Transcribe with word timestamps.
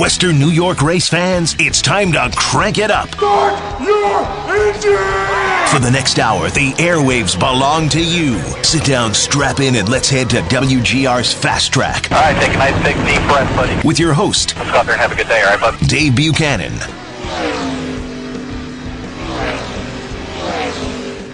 Western 0.00 0.38
New 0.38 0.48
York 0.48 0.80
race 0.80 1.08
fans, 1.08 1.54
it's 1.58 1.82
time 1.82 2.10
to 2.12 2.30
crank 2.34 2.78
it 2.78 2.90
up. 2.90 3.08
Start 3.10 3.82
your 3.82 4.20
engine! 4.48 5.68
For 5.68 5.78
the 5.78 5.90
next 5.92 6.18
hour, 6.18 6.48
the 6.48 6.72
airwaves 6.78 7.38
belong 7.38 7.90
to 7.90 8.02
you. 8.02 8.38
Sit 8.62 8.84
down, 8.84 9.12
strap 9.12 9.60
in, 9.60 9.74
and 9.74 9.90
let's 9.90 10.08
head 10.08 10.30
to 10.30 10.36
WGR's 10.42 11.34
Fast 11.34 11.74
Track. 11.74 12.10
All 12.12 12.18
right, 12.18 12.34
take 12.42 12.54
a 12.54 12.58
nice 12.58 12.82
big 12.82 12.96
deep 13.04 13.20
breath, 13.28 13.54
buddy. 13.54 13.86
With 13.86 13.98
your 13.98 14.14
host, 14.14 14.56
Let's 14.56 14.70
go 14.70 14.78
out 14.78 14.86
there 14.86 14.94
and 14.94 15.02
have 15.02 15.12
a 15.12 15.16
good 15.16 15.28
day, 15.28 15.42
all 15.42 15.56
right, 15.56 15.60
bud? 15.60 15.86
Dave 15.86 16.16
Buchanan. 16.16 16.72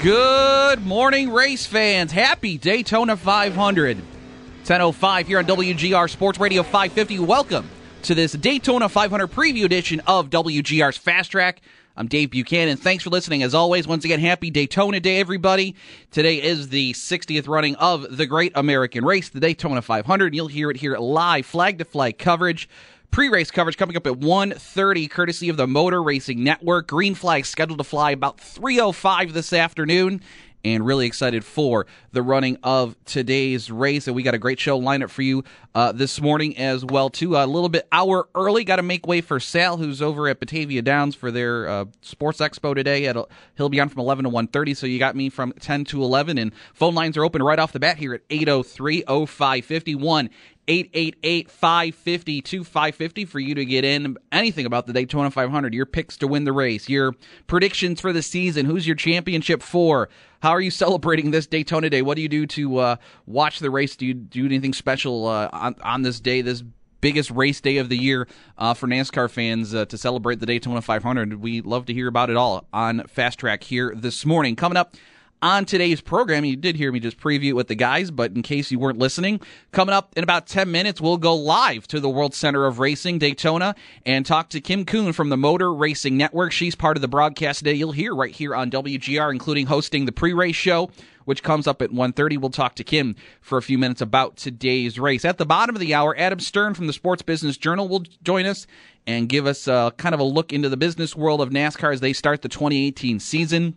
Good 0.03 0.85
morning, 0.85 1.31
race 1.31 1.67
fans. 1.67 2.11
Happy 2.11 2.59
Daytona 2.59 3.17
500. 3.17 3.99
10.05 4.65 5.27
here 5.27 5.39
on 5.39 5.45
WGR 5.45 6.11
Sports 6.11 6.41
Radio 6.41 6.65
550. 6.65 7.21
Welcome 7.21 7.69
to 8.07 8.15
this 8.15 8.35
Daytona 8.35 8.89
500 8.89 9.27
preview 9.27 9.65
edition 9.65 10.01
of 10.07 10.31
WGR's 10.31 10.97
Fast 10.97 11.33
Track. 11.33 11.61
I'm 11.97 12.07
Dave 12.07 12.31
Buchanan. 12.31 12.77
Thanks 12.77 13.03
for 13.03 13.11
listening. 13.11 13.43
As 13.43 13.53
always, 13.53 13.89
once 13.89 14.05
again, 14.05 14.21
happy 14.21 14.49
Daytona 14.49 15.01
Day, 15.01 15.19
everybody. 15.19 15.75
Today 16.13 16.41
is 16.41 16.69
the 16.69 16.93
60th 16.93 17.49
running 17.49 17.75
of 17.75 18.17
the 18.17 18.25
Great 18.25 18.53
American 18.55 19.05
Race, 19.05 19.29
the 19.29 19.41
Daytona 19.41 19.83
500. 19.83 20.37
You'll 20.37 20.47
hear 20.47 20.71
it 20.71 20.77
here 20.77 20.97
live, 20.97 21.47
flag 21.47 21.79
to 21.79 21.85
flag 21.85 22.17
coverage. 22.17 22.69
Pre-race 23.11 23.51
coverage 23.51 23.77
coming 23.77 23.97
up 23.97 24.07
at 24.07 24.13
1.30, 24.13 25.11
courtesy 25.11 25.49
of 25.49 25.57
the 25.57 25.67
Motor 25.67 26.01
Racing 26.01 26.45
Network. 26.45 26.87
Green 26.87 27.17
flag 27.17 27.45
scheduled 27.45 27.79
to 27.79 27.85
fly 27.85 28.13
about 28.13 28.39
3.05 28.39 29.33
this 29.33 29.53
afternoon 29.53 30.21
and 30.65 30.85
really 30.85 31.07
excited 31.07 31.45
for 31.45 31.87
the 32.13 32.23
running 32.23 32.59
of 32.63 32.97
today's 33.05 33.71
race. 33.71 34.07
And 34.07 34.17
we 34.17 34.23
got 34.23 34.35
a 34.35 34.39
great 34.39 34.59
show 34.59 34.77
lined 34.79 35.03
up 35.03 35.11
for 35.11 35.23
you 35.23 35.45
uh, 35.75 35.93
this 35.93 36.21
morning 36.21 36.57
as 36.57 36.85
well 36.85 37.11
too. 37.11 37.37
A 37.37 37.47
little 37.47 37.69
bit 37.69 37.87
hour 37.93 38.29
early. 38.35 38.65
Got 38.65 38.77
to 38.77 38.83
make 38.83 39.07
way 39.07 39.21
for 39.21 39.39
Sal, 39.39 39.77
who's 39.77 40.03
over 40.03 40.29
at 40.29 40.41
Batavia 40.41 40.83
Downs 40.83 41.15
for 41.15 41.31
their 41.31 41.69
uh, 41.69 41.85
Sports 42.01 42.41
Expo 42.41 42.75
today. 42.75 43.07
At 43.07 43.17
he'll 43.57 43.69
be 43.69 43.81
on 43.81 43.89
from 43.89 44.01
11 44.01 44.25
to 44.25 44.31
1:30. 44.31 44.77
So 44.77 44.87
you 44.87 44.99
got 44.99 45.15
me 45.15 45.29
from 45.29 45.53
10 45.61 45.85
to 45.87 46.03
11, 46.03 46.39
and 46.39 46.53
phone 46.75 46.95
lines 46.95 47.17
are 47.17 47.25
open 47.25 47.43
right 47.43 47.59
off 47.59 47.73
the 47.73 47.81
bat 47.81 47.99
here 47.99 48.15
at 48.15 48.23
803 48.31 49.05
0551. 49.07 50.31
888-550-2550 50.69 53.29
for 53.29 53.39
you 53.39 53.55
to 53.55 53.65
get 53.65 53.85
in 53.85 54.17
anything 54.33 54.67
about 54.67 54.87
the 54.87 54.93
Daytona 54.93 55.31
500, 55.31 55.73
your 55.73 55.87
picks 55.87 56.17
to 56.19 56.27
win 56.27 56.45
the 56.45 56.53
race, 56.53 56.89
your 56.89 57.15
predictions 57.47 58.01
for 58.01 58.13
the 58.13 58.23
season, 58.23 58.67
who's 58.67 58.85
your 58.87 58.97
championship 58.97 59.63
for, 59.63 60.09
how 60.41 60.51
are 60.51 60.61
you 60.61 60.71
celebrating 60.71 61.31
this 61.31 61.47
Daytona 61.47 61.89
Day? 61.89 62.03
What 62.03 62.17
do 62.17 62.23
you 62.23 62.29
do 62.29 62.47
to 62.47 62.79
uh, 62.79 62.97
watch 63.27 63.61
the 63.61 63.71
race? 63.71 63.95
Do 63.97 64.07
you 64.07 64.15
do 64.15 64.45
anything 64.45 64.73
special 64.73 65.27
uh, 65.27 65.49
on, 65.53 65.77
on 65.83 66.03
this 66.03 66.21
day, 66.21 66.43
this 66.43 66.65
biggest 67.01 67.31
race 67.31 67.61
day 67.61 67.77
of 67.77 67.89
the 67.89 67.97
year 67.97 68.27
uh, 68.59 68.75
for 68.75 68.89
NASCAR 68.89 69.31
fans 69.31 69.73
uh, 69.75 69.85
to 69.87 69.97
celebrate 69.97 70.41
the 70.41 70.47
Daytona 70.47 70.83
500? 70.83 71.41
We 71.41 71.61
love 71.61 71.87
to 71.87 71.95
hear 71.95 72.09
about 72.09 72.31
it 72.31 72.37
all 72.37 72.67
on 72.73 73.05
Fast 73.07 73.39
Track 73.39 73.63
here 73.63 73.95
this 73.97 74.27
morning. 74.27 74.57
Coming 74.57 74.77
up 74.77 74.97
on 75.43 75.65
today's 75.65 76.01
program. 76.01 76.45
You 76.45 76.57
did 76.57 76.77
hear 76.77 76.91
me 76.91 77.01
just 77.01 77.19
preview 77.19 77.51
it 77.51 77.53
with 77.55 77.69
the 77.69 77.75
guys, 77.75 78.11
but 78.11 78.33
in 78.33 78.43
case 78.43 78.71
you 78.71 78.79
weren't 78.79 78.99
listening, 78.99 79.41
coming 79.73 79.93
up 79.93 80.13
in 80.17 80.25
about 80.25 80.47
10 80.47 80.71
minutes, 80.71 81.01
we'll 81.01 81.17
go 81.17 81.35
live 81.35 81.87
to 81.89 82.01
the 82.01 82.09
World 82.09 82.35
Center 82.35 82.67
of 82.67 82.79
Racing, 82.79 83.19
Daytona, 83.19 83.75
and 84.05 84.25
talk 84.25 84.49
to 84.51 84.61
Kim 84.61 84.85
Coon 84.85 85.13
from 85.13 85.29
the 85.29 85.37
Motor 85.37 85.73
Racing 85.73 86.17
Network. 86.17 86.53
She's 86.53 86.75
part 86.75 86.97
of 86.97 87.01
the 87.01 87.09
broadcast 87.09 87.61
today. 87.61 87.75
You'll 87.75 87.93
hear 87.93 88.15
right 88.15 88.35
here 88.35 88.55
on 88.55 88.71
WGR, 88.71 89.31
including 89.31 89.67
hosting 89.67 90.07
the 90.07 90.13
pre-race 90.13 90.57
show 90.57 90.91
which 91.27 91.43
comes 91.43 91.67
up 91.67 91.83
at 91.83 91.91
1.30. 91.91 92.39
We'll 92.39 92.51
talk 92.51 92.77
to 92.77 92.85
Kim 92.85 93.17
for 93.41 93.59
a 93.59 93.63
few 93.63 93.79
minutes 93.79 94.01
about 94.01 94.37
today's 94.37 94.99
race. 94.99 95.25
At 95.25 95.39
the 95.39 95.45
bottom 95.45 95.75
of 95.75 95.81
the 95.81 95.93
hour, 95.93 96.17
Adam 96.17 96.41
Stern 96.41 96.73
from 96.73 96.87
the 96.87 96.93
Sports 96.93 97.23
Business 97.23 97.57
Journal 97.57 97.89
will 97.89 98.05
join 98.23 98.47
us 98.47 98.67
and 99.07 99.29
give 99.29 99.47
us 99.47 99.69
a, 99.69 99.93
kind 99.97 100.15
of 100.15 100.21
a 100.21 100.25
look 100.25 100.53
into 100.53 100.69
the 100.69 100.77
business 100.77 101.15
world 101.15 101.41
of 101.41 101.51
NASCAR 101.51 101.93
as 101.93 102.01
they 102.01 102.13
start 102.13 102.43
the 102.43 102.49
2018 102.49 103.21
season. 103.21 103.75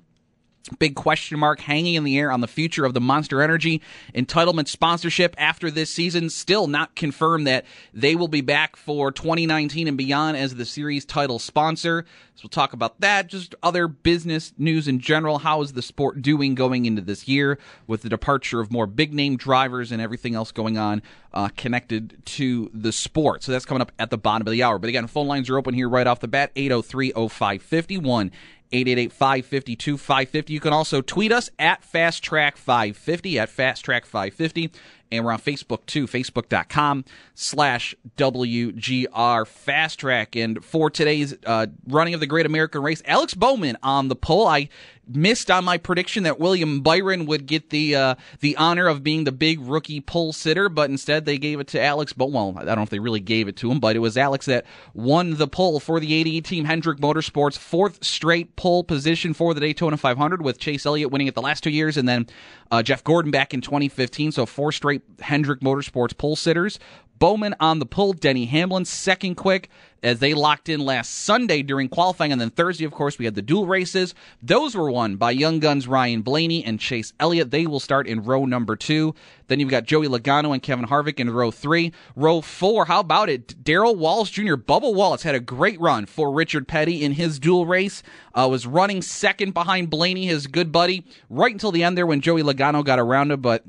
Big 0.78 0.94
question 0.94 1.40
mark 1.40 1.62
hanging 1.62 1.96
in 1.96 2.04
the 2.04 2.20
air 2.20 2.32
on 2.32 2.42
the 2.42 2.48
future 2.48 2.86
of 2.86 2.94
the 2.94 3.02
Monster 3.02 3.42
Energy 3.42 3.82
entitlement 4.14 4.68
sponsorship 4.68 5.34
after 5.38 5.72
this 5.72 5.90
season. 5.90 6.30
Still 6.30 6.68
not 6.68 6.96
confirmed 6.96 7.48
that 7.48 7.66
they 7.94 8.16
will 8.16 8.28
be 8.28 8.42
back 8.42 8.76
for 8.76 9.12
2019 9.12 9.88
and 9.88 9.98
beyond 9.98 10.38
as 10.38 10.56
the 10.56 10.66
series 10.66 11.06
title 11.06 11.40
sponsor. 11.40 12.06
So 12.36 12.44
we'll 12.44 12.50
talk 12.50 12.74
about 12.74 13.02
that. 13.02 13.28
Just 13.28 13.56
other 13.64 13.88
business 13.88 14.54
news 14.58 14.88
in 14.88 15.00
general. 15.00 15.40
How 15.40 15.62
is 15.62 15.74
the 15.74 15.82
sport 15.82 16.22
doing 16.22 16.56
going 16.56 16.86
into 16.86 17.02
this 17.02 17.28
year 17.28 17.58
with 17.88 18.04
the 18.04 18.10
departure 18.10 18.60
of 18.60 18.72
more 18.72 18.86
big 18.86 19.14
name 19.14 19.38
drivers 19.38 19.92
and 19.92 20.02
everything 20.02 20.36
else 20.36 20.52
going 20.52 20.78
on 20.78 21.02
uh, 21.34 21.50
connected 21.58 22.22
to 22.26 22.70
the 22.74 22.92
sport? 22.92 23.44
So 23.44 23.52
that's 23.52 23.66
coming 23.66 23.82
up 23.82 23.92
at 23.98 24.10
the 24.10 24.18
bottom 24.18 24.48
of 24.48 24.52
the 24.52 24.64
hour. 24.64 24.78
But 24.78 24.90
again, 24.90 25.08
phone 25.08 25.28
lines 25.28 25.50
are 25.50 25.58
open 25.58 25.74
here 25.74 25.90
right 25.90 26.08
off 26.08 26.20
the 26.20 26.28
bat 26.28 26.52
803 26.56 27.12
0551. 27.12 28.32
888-552-550. 28.72 30.50
You 30.50 30.60
can 30.60 30.74
also 30.74 31.02
tweet 31.02 31.32
us 31.32 31.50
at 31.58 31.82
FastTrack550, 31.82 33.36
at 33.38 33.50
FastTrack550. 33.50 34.72
And 35.12 35.26
we're 35.26 35.32
on 35.32 35.40
Facebook 35.40 35.86
too, 35.86 36.06
facebook.com 36.06 37.06
slash 37.34 37.96
WGR 38.18 39.48
Fast 39.48 40.00
Track. 40.00 40.36
And 40.36 40.64
for 40.64 40.90
today's 40.90 41.36
uh, 41.46 41.68
running 41.88 42.14
of 42.14 42.20
the 42.20 42.28
Great 42.28 42.46
American 42.46 42.84
Race, 42.84 43.02
Alex 43.06 43.34
Bowman 43.34 43.78
on 43.82 44.08
the 44.08 44.16
pole. 44.16 44.48
I 44.48 44.70
missed 45.10 45.50
on 45.50 45.66
my 45.66 45.78
prediction 45.78 46.24
that 46.24 46.40
William 46.40 46.82
Byron 46.82 47.26
would 47.26 47.46
get 47.46 47.70
the 47.70 47.96
uh, 47.96 48.16
the 48.40 48.56
honor 48.58 48.88
of 48.88 49.04
being 49.04 49.24
the 49.24 49.32
big 49.32 49.60
rookie 49.60 50.02
pole 50.02 50.34
sitter, 50.34 50.70
but 50.70 50.90
instead 50.90 51.26
they 51.26 51.38
gave 51.38 51.60
it 51.60 51.68
to 51.70 51.82
Alex. 51.82 52.14
But 52.14 52.32
well, 52.32 52.54
I 52.58 52.66
don't 52.66 52.78
know 52.78 52.84
if 52.84 52.90
they 52.90 53.00
really 53.00 53.20
gave 53.20 53.48
it 53.48 53.56
to 53.58 53.72
him, 53.72 53.80
but 53.80 53.96
it 53.96 54.00
was 54.00 54.18
Alex 54.18 54.46
that 54.46 54.66
won 54.94 55.36
the 55.38 55.48
pole 55.48 55.80
for 55.80 56.00
the 56.00 56.14
88 56.14 56.46
team 56.46 56.66
Hendrick 56.66 57.00
Motorsports, 57.00 57.58
fourth 57.58 58.04
straight 58.04 58.56
pole 58.56 58.84
position 58.84 59.34
for 59.34 59.54
the 59.54 59.60
Daytona 59.60 59.98
500, 59.98 60.42
with 60.42 60.60
Chase 60.60 60.86
Elliott 60.86 61.12
winning 61.12 61.28
it 61.28 61.36
the 61.36 61.42
last 61.42 61.64
two 61.64 61.72
years, 61.72 61.98
and 61.98 62.08
then 62.08 62.28
uh, 62.72 62.84
Jeff 62.84 63.04
Gordon 63.04 63.32
back 63.32 63.54
in 63.54 63.62
2015. 63.62 64.32
So 64.32 64.46
four 64.46 64.72
straight 64.72 64.99
Hendrick 65.20 65.62
Motorsports 65.62 66.18
pole 66.18 66.36
sitters. 66.36 66.80
Bowman 67.20 67.54
on 67.60 67.80
the 67.80 67.86
pull. 67.86 68.14
Denny 68.14 68.46
Hamlin 68.46 68.86
second 68.86 69.36
quick 69.36 69.70
as 70.02 70.20
they 70.20 70.34
locked 70.34 70.70
in 70.70 70.80
last 70.80 71.14
Sunday 71.14 71.62
during 71.62 71.90
qualifying. 71.90 72.32
And 72.32 72.40
then 72.40 72.50
Thursday, 72.50 72.86
of 72.86 72.94
course, 72.94 73.20
we 73.20 73.26
had 73.26 73.36
the 73.36 73.42
duel 73.42 73.68
races. 73.68 74.16
Those 74.42 74.74
were 74.74 74.90
won 74.90 75.18
by 75.18 75.32
Young 75.32 75.60
Guns 75.60 75.86
Ryan 75.86 76.22
Blaney 76.22 76.64
and 76.64 76.80
Chase 76.80 77.12
Elliott. 77.20 77.52
They 77.52 77.68
will 77.68 77.82
start 77.82 78.08
in 78.08 78.24
row 78.24 78.46
number 78.46 78.78
two. 78.78 79.14
Then 79.48 79.60
you've 79.60 79.70
got 79.70 79.84
Joey 79.84 80.08
Logano 80.08 80.54
and 80.54 80.64
Kevin 80.64 80.86
Harvick 80.86 81.20
in 81.20 81.30
row 81.30 81.52
three. 81.52 81.92
Row 82.16 82.40
four, 82.40 82.86
how 82.86 83.02
about 83.02 83.28
it? 83.28 83.64
Darrell 83.64 83.96
Wallace 83.96 84.30
Jr., 84.30 84.56
Bubba 84.56 84.94
Wallace 84.94 85.24
had 85.24 85.36
a 85.36 85.40
great 85.42 85.80
run 85.82 86.06
for 86.06 86.34
Richard 86.34 86.68
Petty 86.68 87.04
in 87.04 87.14
his 87.14 87.38
duel 87.38 87.66
race. 87.66 88.02
Uh, 88.34 88.48
was 88.50 88.66
running 88.66 89.02
second 89.02 89.54
behind 89.54 89.90
Blaney, 89.90 90.28
his 90.28 90.48
good 90.48 90.72
buddy, 90.72 91.06
right 91.30 91.52
until 91.52 91.74
the 91.74 91.84
end 91.84 91.98
there 91.98 92.08
when 92.08 92.22
Joey 92.22 92.44
Logano 92.44 92.86
got 92.86 93.00
around 93.00 93.32
him. 93.32 93.42
But 93.42 93.66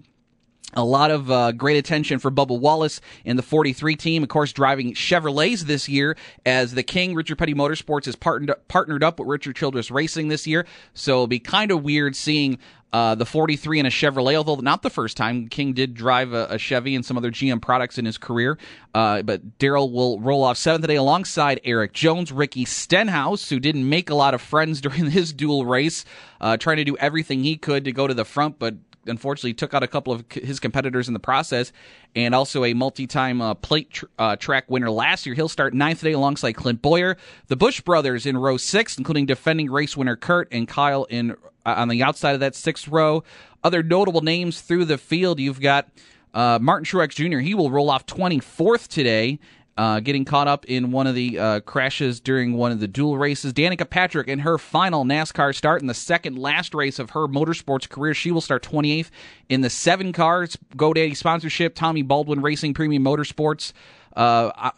a 0.75 0.85
lot 0.85 1.11
of 1.11 1.31
uh, 1.31 1.53
great 1.53 1.77
attention 1.77 2.19
for 2.19 2.31
Bubba 2.31 2.59
Wallace 2.59 3.01
in 3.25 3.37
the 3.37 3.43
43 3.43 3.97
team, 3.97 4.23
of 4.23 4.29
course, 4.29 4.53
driving 4.53 4.95
Chevrolets 4.95 5.63
this 5.63 5.89
year 5.89 6.17
as 6.47 6.75
the 6.75 6.83
King. 6.83 7.15
Richard 7.15 7.39
Petty 7.39 7.55
Motorsports 7.55 8.05
has 8.05 8.17
partnered 8.17 8.55
partnered 8.69 9.03
up 9.03 9.19
with 9.19 9.29
Richard 9.29 9.57
Childress 9.57 9.91
Racing 9.91 10.29
this 10.29 10.47
year, 10.47 10.67
so 10.95 11.13
it'll 11.13 11.27
be 11.27 11.41
kind 11.41 11.71
of 11.71 11.83
weird 11.83 12.15
seeing 12.15 12.59
uh, 12.93 13.15
the 13.15 13.27
43 13.27 13.81
in 13.81 13.87
a 13.87 13.89
Chevrolet, 13.89 14.35
although 14.35 14.57
not 14.57 14.83
the 14.83 14.91
first 14.91 15.17
time. 15.17 15.49
King 15.49 15.73
did 15.73 15.95
drive 15.95 16.33
a, 16.33 16.47
a 16.51 16.59
Chevy 16.59 16.97
and 16.97 17.05
some 17.05 17.17
other 17.17 17.31
GM 17.31 17.63
products 17.63 17.99
in 17.99 18.05
his 18.05 18.19
career. 18.19 18.59
Uh, 18.95 19.23
but 19.23 19.59
Darrell 19.59 19.93
will 19.93 20.19
roll 20.19 20.43
off 20.43 20.57
seventh 20.57 20.83
today 20.83 20.97
alongside 20.97 21.61
Erik 21.65 21.93
Jones, 21.93 22.33
Ricky 22.33 22.65
Stenhouse, 22.65 23.49
who 23.49 23.61
didn't 23.61 23.89
make 23.89 24.11
a 24.11 24.15
lot 24.15 24.35
of 24.35 24.41
friends 24.41 24.81
during 24.81 25.11
his 25.11 25.33
duel 25.33 25.67
race, 25.67 26.05
uh, 26.41 26.57
trying 26.57 26.79
to 26.79 26.85
do 26.85 26.97
everything 26.97 27.45
he 27.45 27.57
could 27.57 27.85
to 27.85 27.93
go 27.93 28.07
to 28.07 28.15
the 28.15 28.25
front, 28.25 28.59
but 28.59 28.75
unfortunately 29.11 29.53
took 29.53 29.75
out 29.75 29.83
a 29.83 29.87
couple 29.87 30.13
of 30.13 30.25
his 30.31 30.59
competitors 30.59 31.09
in 31.09 31.15
the 31.15 31.21
process, 31.21 31.73
and 32.17 32.35
also 32.35 32.65
a 32.65 32.73
multi-time 32.73 33.43
uh, 33.43 33.55
plate 33.55 33.91
tr- 33.91 34.07
uh, 34.19 34.37
track 34.37 34.71
winner 34.71 34.91
last 34.91 35.27
year. 35.27 35.35
He'll 35.35 35.49
start 35.49 35.75
ninth 35.75 35.99
today 35.99 36.13
alongside 36.13 36.53
Clint 36.53 36.81
Bowyer, 36.81 37.17
The 37.49 37.57
Busch 37.57 37.81
brothers 37.83 38.25
in 38.25 38.37
row 38.39 38.57
six, 38.57 38.97
including 38.97 39.27
defending 39.27 39.71
race 39.71 39.97
winner 39.97 40.17
Kurt 40.17 40.49
and 40.51 40.67
Kyle 40.67 41.05
in 41.05 41.33
uh, 41.67 41.75
on 41.77 41.89
the 41.89 42.03
outside 42.03 42.33
of 42.33 42.41
that 42.41 42.55
sixth 42.55 42.89
row. 42.89 43.23
Other 43.63 43.83
notable 43.83 44.23
names 44.23 44.63
through 44.63 44.87
the 44.87 44.97
field, 44.97 45.39
you've 45.39 45.61
got 45.61 45.89
uh, 46.33 46.59
Martin 46.61 46.85
Truex 46.85 47.11
Jr. 47.11 47.39
He 47.39 47.55
will 47.55 47.71
roll 47.71 47.91
off 47.91 48.07
24th 48.07 48.89
today. 48.89 49.39
Uh, 49.81 49.99
getting 49.99 50.27
caught 50.27 50.47
up 50.47 50.67
in 50.67 50.93
one 50.93 51.07
of 51.07 51.15
the 51.15 51.39
uh, 51.39 51.61
crashes 51.61 52.21
during 52.21 52.53
one 52.53 52.71
of 52.71 52.81
the 52.81 52.87
duel 52.87 53.17
races. 53.17 53.55
Danica 53.55 53.89
Patrick 53.89 54.29
in 54.29 54.41
her 54.41 54.59
final 54.59 55.07
NASCAR 55.07 55.55
start 55.55 55.81
in 55.81 55.87
the 55.87 55.95
second 55.95 56.37
last 56.39 56.75
race 56.75 56.99
of 56.99 57.09
her 57.13 57.27
motorsports 57.27 57.89
career. 57.89 58.13
She 58.13 58.31
will 58.31 58.43
start 58.43 58.63
28th 58.63 59.09
in 59.49 59.63
the 59.63 59.71
seven 59.71 60.13
cars 60.13 60.59
GoDaddy 60.77 61.17
sponsorship. 61.17 61.75
Tommy 61.75 62.03
Baldwin 62.03 62.43
Racing 62.43 62.75
Premium 62.75 63.03
Motorsports. 63.03 63.73
Uh, 64.15 64.71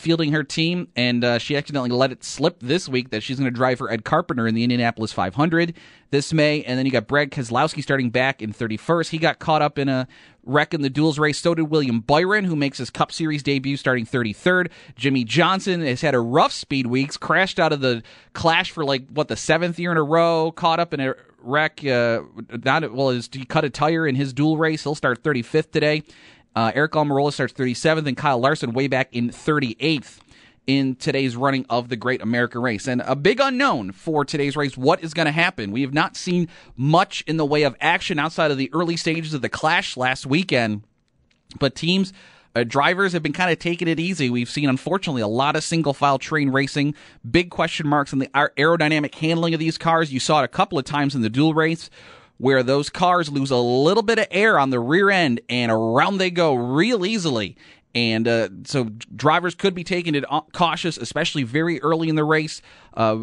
fielding 0.00 0.32
her 0.32 0.42
team, 0.42 0.88
and 0.96 1.22
uh, 1.22 1.38
she 1.38 1.56
accidentally 1.56 1.90
let 1.90 2.10
it 2.10 2.24
slip 2.24 2.58
this 2.60 2.88
week 2.88 3.10
that 3.10 3.22
she's 3.22 3.38
going 3.38 3.50
to 3.50 3.54
drive 3.54 3.78
for 3.78 3.90
Ed 3.90 4.04
Carpenter 4.04 4.48
in 4.48 4.54
the 4.54 4.64
Indianapolis 4.64 5.12
500 5.12 5.74
this 6.10 6.32
May. 6.32 6.62
And 6.64 6.78
then 6.78 6.86
you 6.86 6.92
got 6.92 7.06
Brad 7.06 7.30
Keselowski 7.30 7.82
starting 7.82 8.10
back 8.10 8.42
in 8.42 8.52
31st. 8.52 9.10
He 9.10 9.18
got 9.18 9.38
caught 9.38 9.62
up 9.62 9.78
in 9.78 9.88
a 9.88 10.08
wreck 10.42 10.72
in 10.72 10.80
the 10.80 10.90
duels 10.90 11.18
race. 11.18 11.38
So 11.38 11.54
did 11.54 11.64
William 11.64 12.00
Byron, 12.00 12.44
who 12.44 12.56
makes 12.56 12.78
his 12.78 12.90
Cup 12.90 13.12
Series 13.12 13.42
debut 13.42 13.76
starting 13.76 14.06
33rd. 14.06 14.70
Jimmie 14.96 15.24
Johnson 15.24 15.82
has 15.82 16.00
had 16.00 16.14
a 16.14 16.20
rough 16.20 16.52
speed 16.52 16.86
weeks, 16.86 17.16
crashed 17.16 17.60
out 17.60 17.72
of 17.72 17.80
the 17.80 18.02
clash 18.32 18.70
for 18.70 18.84
like, 18.84 19.06
what, 19.10 19.28
the 19.28 19.36
seventh 19.36 19.78
year 19.78 19.92
in 19.92 19.98
a 19.98 20.02
row, 20.02 20.50
caught 20.50 20.80
up 20.80 20.94
in 20.94 21.00
a 21.00 21.14
wreck. 21.42 21.84
Uh, 21.84 22.22
not 22.64 22.92
well, 22.92 23.10
he 23.10 23.44
cut 23.44 23.64
a 23.64 23.70
tire 23.70 24.06
in 24.06 24.14
his 24.14 24.32
duel 24.32 24.56
race. 24.56 24.82
He'll 24.82 24.94
start 24.94 25.22
35th 25.22 25.70
today. 25.70 26.02
Uh, 26.54 26.72
Aric 26.72 26.90
Almirola 26.90 27.32
starts 27.32 27.52
37th, 27.52 28.06
and 28.06 28.16
Kyle 28.16 28.38
Larson 28.38 28.72
way 28.72 28.88
back 28.88 29.08
in 29.12 29.30
38th 29.30 30.18
in 30.66 30.94
today's 30.96 31.36
running 31.36 31.64
of 31.70 31.88
the 31.88 31.96
Great 31.96 32.22
American 32.22 32.62
Race. 32.62 32.86
And 32.86 33.02
a 33.04 33.16
big 33.16 33.40
unknown 33.40 33.92
for 33.92 34.24
today's 34.24 34.56
race 34.56 34.76
what 34.76 35.02
is 35.02 35.14
going 35.14 35.26
to 35.26 35.32
happen? 35.32 35.70
We 35.72 35.82
have 35.82 35.94
not 35.94 36.16
seen 36.16 36.48
much 36.76 37.22
in 37.26 37.36
the 37.36 37.46
way 37.46 37.62
of 37.62 37.76
action 37.80 38.18
outside 38.18 38.50
of 38.50 38.58
the 38.58 38.70
early 38.72 38.96
stages 38.96 39.34
of 39.34 39.42
the 39.42 39.48
clash 39.48 39.96
last 39.96 40.26
weekend, 40.26 40.82
but 41.58 41.74
teams. 41.74 42.12
Uh, 42.52 42.64
drivers 42.64 43.12
have 43.12 43.22
been 43.22 43.32
kind 43.32 43.52
of 43.52 43.60
taking 43.60 43.86
it 43.86 44.00
easy. 44.00 44.28
We've 44.28 44.50
seen, 44.50 44.68
unfortunately, 44.68 45.22
a 45.22 45.28
lot 45.28 45.54
of 45.54 45.62
single 45.62 45.94
file 45.94 46.18
train 46.18 46.50
racing. 46.50 46.96
Big 47.30 47.48
question 47.48 47.86
marks 47.86 48.12
on 48.12 48.18
the 48.18 48.26
aerodynamic 48.26 49.14
handling 49.14 49.54
of 49.54 49.60
these 49.60 49.78
cars. 49.78 50.12
You 50.12 50.18
saw 50.18 50.42
it 50.42 50.46
a 50.46 50.48
couple 50.48 50.76
of 50.76 50.84
times 50.84 51.14
in 51.14 51.22
the 51.22 51.30
duel 51.30 51.54
race 51.54 51.90
where 52.40 52.62
those 52.62 52.88
cars 52.88 53.30
lose 53.30 53.50
a 53.50 53.56
little 53.58 54.02
bit 54.02 54.18
of 54.18 54.26
air 54.30 54.58
on 54.58 54.70
the 54.70 54.80
rear 54.80 55.10
end 55.10 55.42
and 55.50 55.70
around 55.70 56.16
they 56.16 56.30
go 56.30 56.54
real 56.54 57.04
easily. 57.04 57.54
And 57.94 58.26
uh, 58.26 58.48
so 58.64 58.84
drivers 59.14 59.54
could 59.54 59.74
be 59.74 59.84
taking 59.84 60.14
it 60.14 60.24
cautious, 60.52 60.96
especially 60.96 61.42
very 61.42 61.82
early 61.82 62.08
in 62.08 62.14
the 62.14 62.24
race. 62.24 62.62
Uh, 62.94 63.18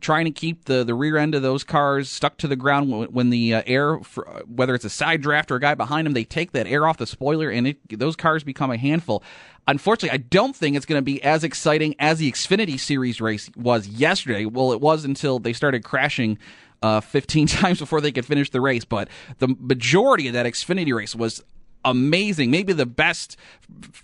trying 0.00 0.26
to 0.26 0.30
keep 0.30 0.66
the, 0.66 0.84
the 0.84 0.94
rear 0.94 1.16
end 1.16 1.34
of 1.34 1.40
those 1.40 1.64
cars 1.64 2.10
stuck 2.10 2.36
to 2.36 2.46
the 2.46 2.56
ground 2.56 2.90
when, 3.10 3.30
the 3.30 3.54
uh, 3.54 3.62
air, 3.64 4.00
for, 4.00 4.28
uh, 4.28 4.40
whether 4.42 4.74
it's 4.74 4.84
a 4.84 4.90
side 4.90 5.22
draft 5.22 5.50
or 5.50 5.56
a 5.56 5.60
guy 5.60 5.74
behind 5.74 6.04
them, 6.04 6.12
they 6.12 6.24
take 6.24 6.52
that 6.52 6.66
air 6.66 6.86
off 6.86 6.98
the 6.98 7.06
spoiler 7.06 7.48
and 7.48 7.68
it, 7.68 7.98
those 7.98 8.16
cars 8.16 8.44
become 8.44 8.70
a 8.70 8.76
handful. 8.76 9.22
Unfortunately, 9.66 10.10
I 10.10 10.18
don't 10.18 10.54
think 10.54 10.76
it's 10.76 10.84
going 10.84 10.98
to 10.98 11.04
be 11.04 11.22
as 11.22 11.42
exciting 11.42 11.94
as 11.98 12.18
the 12.18 12.30
Xfinity 12.30 12.78
Series 12.78 13.18
race 13.18 13.50
was 13.56 13.88
yesterday. 13.88 14.44
Well, 14.44 14.72
it 14.72 14.80
was 14.82 15.06
until 15.06 15.38
they 15.38 15.54
started 15.54 15.84
crashing 15.84 16.38
uh, 16.82 17.00
15 17.00 17.46
times 17.48 17.78
before 17.78 18.00
they 18.00 18.12
could 18.12 18.26
finish 18.26 18.50
the 18.50 18.60
race. 18.60 18.84
But 18.84 19.08
the 19.38 19.48
majority 19.58 20.28
of 20.28 20.34
that 20.34 20.46
Xfinity 20.46 20.94
race 20.94 21.14
was 21.14 21.42
amazing. 21.84 22.50
Maybe 22.50 22.72
the 22.72 22.86
best 22.86 23.36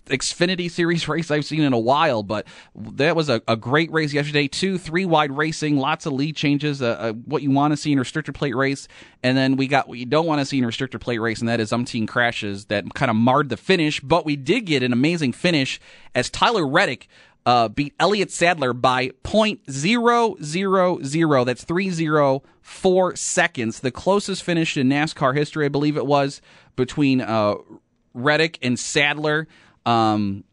Xfinity 0.06 0.70
Series 0.70 1.08
race 1.08 1.30
I've 1.30 1.44
seen 1.44 1.62
in 1.62 1.72
a 1.72 1.78
while, 1.78 2.22
but 2.22 2.46
that 2.74 3.16
was 3.16 3.28
a, 3.28 3.42
a 3.48 3.56
great 3.56 3.90
race 3.92 4.12
yesterday. 4.12 4.48
Two, 4.48 4.78
three 4.78 5.04
wide 5.04 5.32
racing, 5.36 5.76
lots 5.76 6.06
of 6.06 6.12
lead 6.12 6.36
changes, 6.36 6.82
uh, 6.82 6.96
uh, 6.98 7.12
what 7.12 7.42
you 7.42 7.50
want 7.50 7.72
to 7.72 7.76
see 7.76 7.92
in 7.92 7.98
a 7.98 8.02
restrictor 8.02 8.34
plate 8.34 8.56
race. 8.56 8.88
And 9.22 9.36
then 9.36 9.56
we 9.56 9.66
got 9.66 9.88
what 9.88 9.98
you 9.98 10.06
don't 10.06 10.26
want 10.26 10.40
to 10.40 10.44
see 10.44 10.58
in 10.58 10.64
a 10.64 10.68
restrictor 10.68 11.00
plate 11.00 11.18
race, 11.18 11.40
and 11.40 11.48
that 11.48 11.60
is 11.60 11.70
umpteen 11.70 12.06
crashes 12.06 12.66
that 12.66 12.94
kind 12.94 13.10
of 13.10 13.16
marred 13.16 13.48
the 13.48 13.56
finish. 13.56 14.00
But 14.00 14.24
we 14.24 14.36
did 14.36 14.62
get 14.62 14.82
an 14.82 14.92
amazing 14.92 15.32
finish 15.32 15.80
as 16.14 16.30
Tyler 16.30 16.66
Reddick 16.66 17.08
uh, 17.46 17.68
beat 17.68 17.94
Elliott 18.00 18.30
Sadler 18.30 18.72
by 18.72 19.10
point 19.22 19.60
zero 19.70 20.36
zero 20.42 20.98
zero. 21.02 21.44
That's 21.44 21.64
three 21.64 21.90
zero 21.90 22.42
four 22.62 23.14
seconds. 23.16 23.80
The 23.80 23.90
closest 23.90 24.42
finish 24.42 24.76
in 24.76 24.88
NASCAR 24.88 25.36
history, 25.36 25.66
I 25.66 25.68
believe 25.68 25.96
it 25.96 26.06
was, 26.06 26.40
between 26.76 27.20
uh, 27.20 27.54
Reddick 28.14 28.58
and 28.62 28.78
Sadler. 28.78 29.46
Um, 29.84 30.44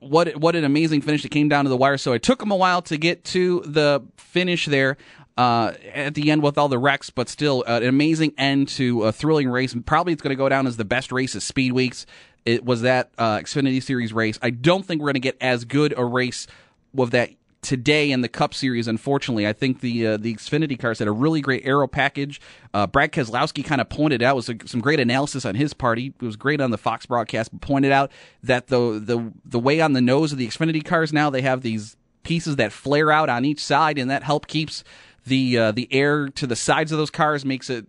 what 0.00 0.36
what 0.36 0.56
an 0.56 0.64
amazing 0.64 1.02
finish! 1.02 1.24
It 1.24 1.30
came 1.30 1.48
down 1.48 1.64
to 1.64 1.68
the 1.68 1.76
wire, 1.76 1.98
so 1.98 2.12
it 2.12 2.22
took 2.22 2.42
him 2.42 2.50
a 2.50 2.56
while 2.56 2.82
to 2.82 2.96
get 2.96 3.24
to 3.26 3.60
the 3.60 4.02
finish 4.16 4.66
there. 4.66 4.96
Uh, 5.36 5.72
at 5.92 6.14
the 6.14 6.30
end 6.30 6.44
with 6.44 6.56
all 6.56 6.68
the 6.68 6.78
wrecks, 6.78 7.10
but 7.10 7.28
still 7.28 7.64
uh, 7.66 7.78
an 7.78 7.88
amazing 7.88 8.32
end 8.38 8.68
to 8.68 9.02
a 9.02 9.10
thrilling 9.10 9.48
race. 9.48 9.72
And 9.72 9.84
probably 9.84 10.12
it's 10.12 10.22
going 10.22 10.30
to 10.30 10.36
go 10.36 10.48
down 10.48 10.68
as 10.68 10.76
the 10.76 10.84
best 10.84 11.10
race 11.10 11.34
of 11.34 11.42
Speed 11.42 11.72
Weeks 11.72 12.06
it 12.44 12.64
was 12.64 12.82
that 12.82 13.10
uh, 13.18 13.38
Xfinity 13.38 13.82
Series 13.82 14.12
race. 14.12 14.38
I 14.42 14.50
don't 14.50 14.84
think 14.84 15.00
we're 15.00 15.08
going 15.08 15.14
to 15.14 15.20
get 15.20 15.36
as 15.40 15.64
good 15.64 15.94
a 15.96 16.04
race 16.04 16.46
with 16.92 17.10
that 17.10 17.30
today 17.64 18.10
in 18.12 18.20
the 18.20 18.28
Cup 18.28 18.54
Series. 18.54 18.86
Unfortunately, 18.86 19.48
I 19.48 19.52
think 19.52 19.80
the 19.80 20.06
uh, 20.06 20.16
the 20.18 20.34
Xfinity 20.34 20.78
cars 20.78 20.98
had 20.98 21.08
a 21.08 21.12
really 21.12 21.40
great 21.40 21.62
aero 21.64 21.88
package. 21.88 22.40
Uh, 22.72 22.86
Brad 22.86 23.12
Keselowski 23.12 23.64
kind 23.64 23.80
of 23.80 23.88
pointed 23.88 24.22
out 24.22 24.36
was 24.36 24.48
a, 24.48 24.56
some 24.66 24.80
great 24.80 25.00
analysis 25.00 25.44
on 25.44 25.54
his 25.54 25.74
part. 25.74 25.98
He 25.98 26.12
was 26.20 26.36
great 26.36 26.60
on 26.60 26.70
the 26.70 26.78
Fox 26.78 27.06
broadcast, 27.06 27.50
but 27.50 27.60
pointed 27.60 27.90
out 27.90 28.12
that 28.42 28.68
the 28.68 29.00
the 29.02 29.32
the 29.44 29.58
way 29.58 29.80
on 29.80 29.94
the 29.94 30.02
nose 30.02 30.30
of 30.30 30.38
the 30.38 30.46
Xfinity 30.46 30.84
cars 30.84 31.12
now 31.12 31.30
they 31.30 31.42
have 31.42 31.62
these 31.62 31.96
pieces 32.22 32.56
that 32.56 32.72
flare 32.72 33.10
out 33.10 33.28
on 33.28 33.44
each 33.44 33.64
side, 33.64 33.98
and 33.98 34.10
that 34.10 34.22
help 34.22 34.46
keeps 34.46 34.84
the 35.26 35.58
uh, 35.58 35.72
the 35.72 35.88
air 35.90 36.28
to 36.28 36.46
the 36.46 36.56
sides 36.56 36.92
of 36.92 36.98
those 36.98 37.10
cars 37.10 37.44
makes 37.44 37.70
it 37.70 37.86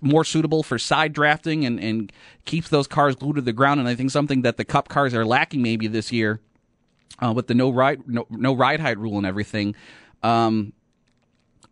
more 0.00 0.24
suitable 0.24 0.62
for 0.62 0.78
side 0.78 1.12
drafting 1.12 1.64
and, 1.64 1.78
and 1.80 2.12
keeps 2.44 2.68
those 2.68 2.86
cars 2.86 3.14
glued 3.14 3.36
to 3.36 3.42
the 3.42 3.52
ground. 3.52 3.80
And 3.80 3.88
I 3.88 3.94
think 3.94 4.10
something 4.10 4.42
that 4.42 4.56
the 4.56 4.64
Cup 4.64 4.88
cars 4.88 5.14
are 5.14 5.24
lacking 5.24 5.62
maybe 5.62 5.86
this 5.86 6.12
year 6.12 6.40
uh, 7.20 7.32
with 7.32 7.46
the 7.46 7.54
no 7.54 7.70
ride 7.70 8.06
no, 8.06 8.26
no 8.30 8.54
ride 8.54 8.80
height 8.80 8.98
rule 8.98 9.16
and 9.16 9.26
everything. 9.26 9.74
Um, 10.22 10.72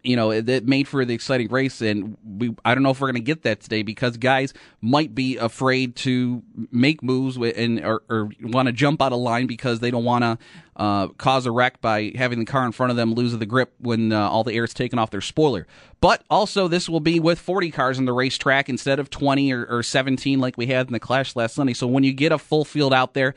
you 0.03 0.17
know, 0.17 0.31
it, 0.31 0.67
made 0.67 0.89
for 0.89 1.05
the 1.05 1.15
exciting 1.15 1.49
race, 1.49 1.81
and 1.81 2.17
we 2.25 2.55
I 2.65 2.75
don't 2.75 2.83
know 2.83 2.91
if 2.91 3.01
we're 3.01 3.09
going 3.09 3.23
to 3.23 3.27
get 3.27 3.43
that 3.43 3.61
today 3.61 3.83
because 3.83 4.17
guys 4.17 4.55
might 4.81 5.15
be 5.15 5.37
afraid 5.37 5.97
to 5.97 6.43
make 6.71 7.03
moves 7.03 7.37
and 7.37 7.85
or, 7.85 8.03
or 8.09 8.31
want 8.43 8.67
to 8.67 8.73
jump 8.73 9.03
out 9.03 9.13
of 9.13 9.19
line 9.19 9.47
because 9.47 9.81
they 9.81 9.91
don't 9.91 10.05
want 10.05 10.23
to 10.25 10.39
uh, 10.77 11.09
cause 11.09 11.47
a 11.47 11.51
wreck 11.51 11.81
by 11.81 12.13
having 12.15 12.39
the 12.39 12.45
car 12.45 12.65
in 12.65 12.73
front 12.73 12.91
of 12.91 12.97
them 12.97 13.13
lose 13.13 13.37
the 13.37 13.47
grip 13.47 13.75
when 13.79 14.13
uh, 14.13 14.29
all 14.29 14.45
the 14.45 14.55
air 14.55 14.65
is 14.65 14.73
taken 14.73 14.99
off 14.99 15.11
their 15.11 15.21
spoiler. 15.21 15.67
But 16.01 16.25
also, 16.31 16.69
this 16.69 16.89
will 16.89 17.01
be 17.01 17.21
with 17.21 17.39
40 17.39 17.71
cars 17.71 17.99
on 17.99 18.07
the 18.07 18.13
racetrack 18.13 18.69
instead 18.69 18.99
of 18.99 19.11
20 19.11 19.53
or, 19.53 19.67
or 19.67 19.83
17 19.83 20.41
like 20.41 20.57
we 20.57 20.67
had 20.67 20.87
in 20.87 20.93
the 20.95 21.01
Clash 21.01 21.37
last 21.37 21.55
Sunday. 21.55 21.75
So 21.75 21.87
when 21.87 22.05
you 22.05 22.13
get 22.13 22.33
a 22.33 22.39
full 22.39 22.65
field 22.65 22.95
out 22.95 23.13
there, 23.13 23.35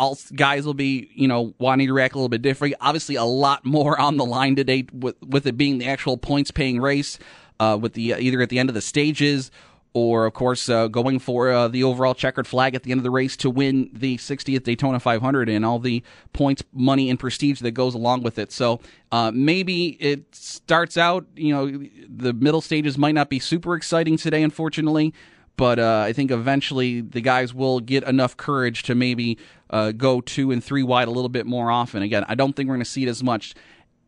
all 0.00 0.18
guys 0.34 0.64
will 0.64 0.74
be, 0.74 1.10
you 1.14 1.28
know, 1.28 1.54
wanting 1.58 1.86
to 1.86 1.92
react 1.92 2.14
a 2.14 2.16
little 2.16 2.30
bit 2.30 2.40
different. 2.40 2.74
Obviously, 2.80 3.16
a 3.16 3.24
lot 3.24 3.66
more 3.66 4.00
on 4.00 4.16
the 4.16 4.24
line 4.24 4.56
today 4.56 4.86
with 4.94 5.14
with 5.22 5.46
it 5.46 5.58
being 5.58 5.76
the 5.76 5.86
actual 5.86 6.16
points 6.16 6.50
paying 6.50 6.80
race, 6.80 7.18
uh, 7.60 7.78
with 7.78 7.92
the 7.92 8.14
either 8.18 8.40
at 8.40 8.48
the 8.48 8.58
end 8.58 8.70
of 8.70 8.74
the 8.74 8.80
stages 8.80 9.50
or 9.92 10.24
of 10.24 10.32
course 10.32 10.68
uh, 10.68 10.86
going 10.86 11.18
for 11.18 11.50
uh, 11.50 11.68
the 11.68 11.82
overall 11.82 12.14
checkered 12.14 12.46
flag 12.46 12.74
at 12.74 12.84
the 12.84 12.92
end 12.92 13.00
of 13.00 13.02
the 13.02 13.10
race 13.10 13.36
to 13.36 13.50
win 13.50 13.90
the 13.92 14.16
60th 14.16 14.62
Daytona 14.62 15.00
500 15.00 15.48
and 15.48 15.64
all 15.66 15.80
the 15.80 16.02
points, 16.32 16.62
money, 16.72 17.10
and 17.10 17.18
prestige 17.18 17.60
that 17.60 17.72
goes 17.72 17.94
along 17.94 18.22
with 18.22 18.38
it. 18.38 18.52
So 18.52 18.80
uh, 19.10 19.32
maybe 19.34 19.88
it 20.00 20.32
starts 20.32 20.96
out, 20.96 21.26
you 21.34 21.52
know, 21.52 21.88
the 22.08 22.32
middle 22.32 22.60
stages 22.60 22.96
might 22.96 23.16
not 23.16 23.28
be 23.28 23.40
super 23.40 23.74
exciting 23.74 24.16
today, 24.16 24.42
unfortunately 24.42 25.12
but 25.60 25.78
uh, 25.78 26.04
I 26.06 26.14
think 26.14 26.30
eventually 26.30 27.02
the 27.02 27.20
guys 27.20 27.52
will 27.52 27.80
get 27.80 28.02
enough 28.04 28.34
courage 28.34 28.82
to 28.84 28.94
maybe 28.94 29.36
uh, 29.68 29.92
go 29.92 30.22
two 30.22 30.50
and 30.50 30.64
three 30.64 30.82
wide 30.82 31.06
a 31.06 31.10
little 31.10 31.28
bit 31.28 31.44
more 31.44 31.70
often. 31.70 32.02
Again, 32.02 32.24
I 32.28 32.34
don't 32.34 32.56
think 32.56 32.70
we're 32.70 32.76
going 32.76 32.84
to 32.84 32.90
see 32.90 33.04
it 33.04 33.10
as 33.10 33.22
much 33.22 33.54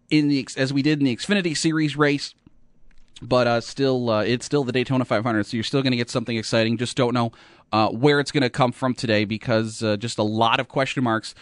in 0.09 0.29
the 0.29 0.49
as 0.57 0.73
we 0.73 0.81
did 0.81 1.01
in 1.01 1.05
the 1.05 1.15
Xfinity 1.15 1.55
Series 1.55 1.95
race, 1.95 2.35
but 3.21 3.47
uh, 3.47 3.61
still, 3.61 4.09
uh, 4.09 4.23
it's 4.23 4.47
still 4.47 4.65
the 4.65 4.73
Daytona 4.73 5.05
500, 5.05 5.45
so 5.45 5.59
you're 5.59 5.63
still 5.63 5.83
going 5.83 5.91
to 5.91 5.97
get 5.99 6.09
something 6.09 6.39
exciting. 6.39 6.79
Just 6.79 6.97
don't 6.97 7.13
know 7.13 7.33
uh, 7.71 7.91
where 7.91 8.19
it's 8.19 8.33
going 8.33 8.45
to 8.45 8.51
come 8.51 8.73
from 8.73 8.95
today 8.95 9.27
because 9.27 9.83
uh, 9.83 9.99
just 9.99 10.17
a 10.17 10.23
lot 10.23 10.59
of 10.59 10.69
question 10.69 11.05
marks. 11.05 11.35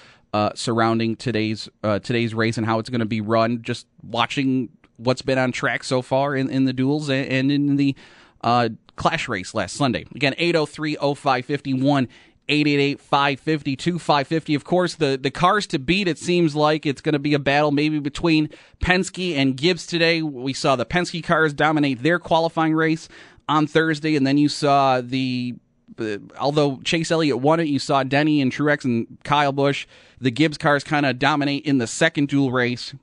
surrounding 0.57 1.15
today's 1.15 1.69
today's 2.03 2.35
race 2.35 2.59
and 2.59 2.67
how 2.67 2.81
it's 2.81 2.91
going 2.91 2.99
to 2.99 3.07
be 3.07 3.21
run, 3.21 3.63
just 3.63 3.87
watching 4.03 4.71
what's 4.97 5.23
been 5.23 5.39
on 5.39 5.53
track 5.53 5.85
so 5.85 6.03
far 6.03 6.35
in, 6.35 6.51
in 6.51 6.65
the 6.65 6.73
duels 6.73 7.09
and, 7.09 7.29
and 7.29 7.53
in 7.53 7.77
the 7.77 7.95
uh, 8.43 8.71
Clash 8.97 9.29
race 9.29 9.55
last 9.55 9.77
Sunday. 9.77 10.05
Again, 10.15 10.35
803 10.37 10.97
0551. 10.97 12.09
888-550-2550. 12.51 14.57
Of 14.57 14.65
course, 14.65 14.97
the, 14.97 15.17
the 15.17 15.31
cars 15.31 15.69
to 15.69 15.79
beat, 15.79 16.09
it 16.09 16.19
seems 16.19 16.57
like 16.57 16.85
it's 16.85 17.01
going 17.01 17.13
to 17.13 17.21
be 17.21 17.33
a 17.33 17.39
battle 17.39 17.71
maybe 17.71 18.01
between 18.01 18.51
Penske 18.81 19.37
and 19.37 19.57
Gibbs 19.57 19.87
today. 19.87 20.21
We 20.21 20.53
saw 20.53 20.75
the 20.75 20.85
Penske 20.85 21.23
cars 21.23 21.55
dominate 21.55 22.03
their 22.03 22.19
qualifying 22.19 22.75
race 22.75 23.09
on 23.49 23.69
Thursday, 23.69 24.17
and 24.17 24.27
then 24.27 24.37
you 24.37 24.49
saw 24.49 25.01
the 25.01 25.55
uh, 25.99 26.19
although 26.39 26.79
Chase 26.79 27.11
Elliott 27.11 27.41
won 27.41 27.61
it, 27.61 27.69
you 27.69 27.79
saw 27.79 28.03
Denny 28.03 28.41
and 28.41 28.53
Truex 28.53 28.85
and 28.85 29.19
Kyle 29.25 29.53
Busch. 29.53 29.87
The 30.21 30.31
Gibbs 30.31 30.59
cars 30.59 30.85
kind 30.85 31.07
of 31.07 31.19
dominate 31.19 31.67
in 31.67 31.79
the 31.79 31.87
second 31.87 32.29
duel 32.29 32.51
race. 32.51 32.95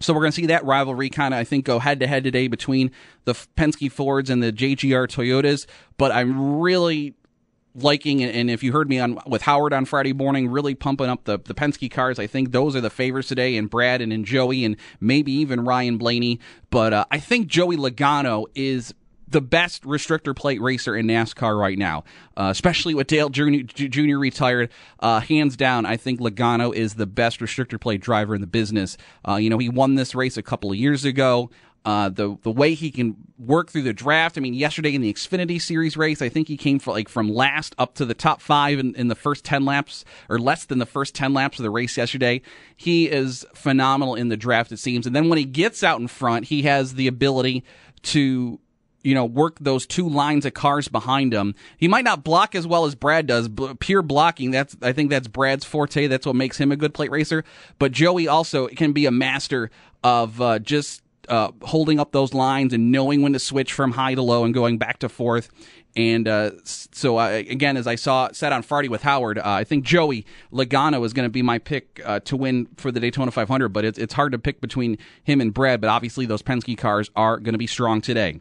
So 0.00 0.12
we're 0.12 0.20
going 0.20 0.32
to 0.32 0.36
see 0.36 0.46
that 0.46 0.64
rivalry 0.64 1.10
kind 1.10 1.34
of, 1.34 1.40
I 1.40 1.44
think, 1.44 1.64
go 1.64 1.78
head 1.78 2.00
to 2.00 2.06
head 2.06 2.24
today 2.24 2.48
between 2.48 2.90
the 3.24 3.32
Penske 3.32 3.90
Fords 3.90 4.30
and 4.30 4.42
the 4.42 4.52
JGR 4.52 5.08
Toyotas. 5.08 5.66
But 5.96 6.12
I'm 6.12 6.60
really 6.60 7.14
liking, 7.74 8.22
and 8.22 8.50
if 8.50 8.62
you 8.62 8.72
heard 8.72 8.88
me 8.88 8.98
on 8.98 9.18
with 9.26 9.42
Howard 9.42 9.72
on 9.72 9.84
Friday 9.84 10.12
morning, 10.12 10.48
really 10.48 10.74
pumping 10.74 11.08
up 11.08 11.24
the 11.24 11.38
the 11.38 11.54
Penske 11.54 11.90
cars. 11.90 12.18
I 12.18 12.26
think 12.26 12.52
those 12.52 12.74
are 12.76 12.80
the 12.80 12.90
favorites 12.90 13.28
today, 13.28 13.56
and 13.56 13.68
Brad 13.70 14.00
and, 14.00 14.12
and 14.12 14.24
Joey, 14.24 14.64
and 14.64 14.76
maybe 15.00 15.32
even 15.32 15.64
Ryan 15.64 15.98
Blaney. 15.98 16.40
But 16.70 16.92
uh, 16.92 17.04
I 17.10 17.18
think 17.18 17.46
Joey 17.46 17.76
Logano 17.76 18.46
is 18.54 18.94
the 19.30 19.40
best 19.40 19.82
restrictor 19.84 20.34
plate 20.34 20.60
racer 20.60 20.96
in 20.96 21.06
NASCAR 21.06 21.58
right 21.58 21.78
now, 21.78 22.04
uh, 22.36 22.48
especially 22.50 22.94
with 22.94 23.06
Dale 23.06 23.28
Jr. 23.28 23.60
Jr. 23.64 24.16
retired. 24.16 24.70
Uh, 25.00 25.20
hands 25.20 25.56
down, 25.56 25.86
I 25.86 25.96
think 25.96 26.20
Logano 26.20 26.74
is 26.74 26.94
the 26.94 27.06
best 27.06 27.40
restrictor 27.40 27.80
plate 27.80 28.00
driver 28.00 28.34
in 28.34 28.40
the 28.40 28.46
business. 28.46 28.96
Uh, 29.26 29.36
you 29.36 29.50
know, 29.50 29.58
he 29.58 29.68
won 29.68 29.94
this 29.94 30.14
race 30.14 30.36
a 30.36 30.42
couple 30.42 30.70
of 30.70 30.76
years 30.76 31.04
ago. 31.04 31.50
Uh, 31.84 32.08
the 32.08 32.36
the 32.42 32.50
way 32.50 32.74
he 32.74 32.90
can 32.90 33.16
work 33.38 33.70
through 33.70 33.82
the 33.82 33.92
draft. 33.92 34.36
I 34.36 34.40
mean, 34.40 34.52
yesterday 34.52 34.94
in 34.94 35.00
the 35.00 35.12
Xfinity 35.12 35.62
Series 35.62 35.96
race, 35.96 36.20
I 36.20 36.28
think 36.28 36.48
he 36.48 36.56
came 36.56 36.78
from 36.80 36.92
like 36.92 37.08
from 37.08 37.32
last 37.32 37.74
up 37.78 37.94
to 37.94 38.04
the 38.04 38.14
top 38.14 38.42
five 38.42 38.78
in, 38.78 38.94
in 38.94 39.08
the 39.08 39.14
first 39.14 39.44
ten 39.44 39.64
laps, 39.64 40.04
or 40.28 40.38
less 40.38 40.64
than 40.64 40.80
the 40.80 40.86
first 40.86 41.14
ten 41.14 41.32
laps 41.32 41.58
of 41.58 41.62
the 41.62 41.70
race 41.70 41.96
yesterday. 41.96 42.42
He 42.76 43.08
is 43.08 43.46
phenomenal 43.54 44.16
in 44.16 44.28
the 44.28 44.36
draft, 44.36 44.72
it 44.72 44.78
seems. 44.78 45.06
And 45.06 45.14
then 45.14 45.28
when 45.28 45.38
he 45.38 45.44
gets 45.44 45.82
out 45.82 46.00
in 46.00 46.08
front, 46.08 46.46
he 46.46 46.62
has 46.62 46.94
the 46.94 47.06
ability 47.06 47.64
to 48.02 48.60
you 49.02 49.14
know, 49.14 49.24
work 49.24 49.56
those 49.60 49.86
two 49.86 50.08
lines 50.08 50.44
of 50.44 50.54
cars 50.54 50.88
behind 50.88 51.32
him. 51.32 51.54
He 51.76 51.88
might 51.88 52.04
not 52.04 52.24
block 52.24 52.54
as 52.54 52.66
well 52.66 52.84
as 52.84 52.94
Brad 52.94 53.26
does. 53.26 53.48
pure 53.78 54.02
blocking, 54.02 54.50
that's 54.50 54.76
I 54.82 54.92
think 54.92 55.10
that's 55.10 55.28
Brad's 55.28 55.64
forte. 55.64 56.06
That's 56.06 56.26
what 56.26 56.36
makes 56.36 56.58
him 56.58 56.72
a 56.72 56.76
good 56.76 56.94
plate 56.94 57.10
racer. 57.10 57.44
But 57.78 57.92
Joey 57.92 58.28
also 58.28 58.66
can 58.68 58.92
be 58.92 59.06
a 59.06 59.10
master 59.10 59.70
of 60.02 60.40
uh, 60.40 60.58
just 60.58 61.02
uh, 61.28 61.52
holding 61.62 62.00
up 62.00 62.12
those 62.12 62.34
lines 62.34 62.72
and 62.72 62.90
knowing 62.90 63.22
when 63.22 63.32
to 63.34 63.38
switch 63.38 63.72
from 63.72 63.92
high 63.92 64.14
to 64.14 64.22
low 64.22 64.44
and 64.44 64.54
going 64.54 64.78
back 64.78 64.98
to 65.00 65.08
fourth. 65.08 65.50
And 65.96 66.28
uh, 66.28 66.52
so, 66.64 67.18
again, 67.18 67.76
as 67.76 67.86
I 67.86 67.96
saw 67.96 68.28
said 68.32 68.52
on 68.52 68.62
Friday 68.62 68.88
with 68.88 69.02
Howard, 69.02 69.38
uh, 69.38 69.42
I 69.44 69.64
think 69.64 69.84
Joey 69.84 70.26
Logano 70.52 71.04
is 71.04 71.12
going 71.12 71.26
to 71.26 71.30
be 71.30 71.42
my 71.42 71.58
pick 71.58 72.00
uh, 72.04 72.20
to 72.20 72.36
win 72.36 72.68
for 72.76 72.92
the 72.92 73.00
Daytona 73.00 73.30
500. 73.30 73.70
But 73.70 73.84
it's 73.84 73.98
it's 73.98 74.14
hard 74.14 74.32
to 74.32 74.38
pick 74.38 74.60
between 74.60 74.98
him 75.24 75.40
and 75.40 75.52
Brad. 75.52 75.80
But 75.80 75.90
obviously, 75.90 76.26
those 76.26 76.42
Penske 76.42 76.76
cars 76.78 77.10
are 77.16 77.38
going 77.38 77.54
to 77.54 77.58
be 77.58 77.66
strong 77.66 78.00
today. 78.00 78.40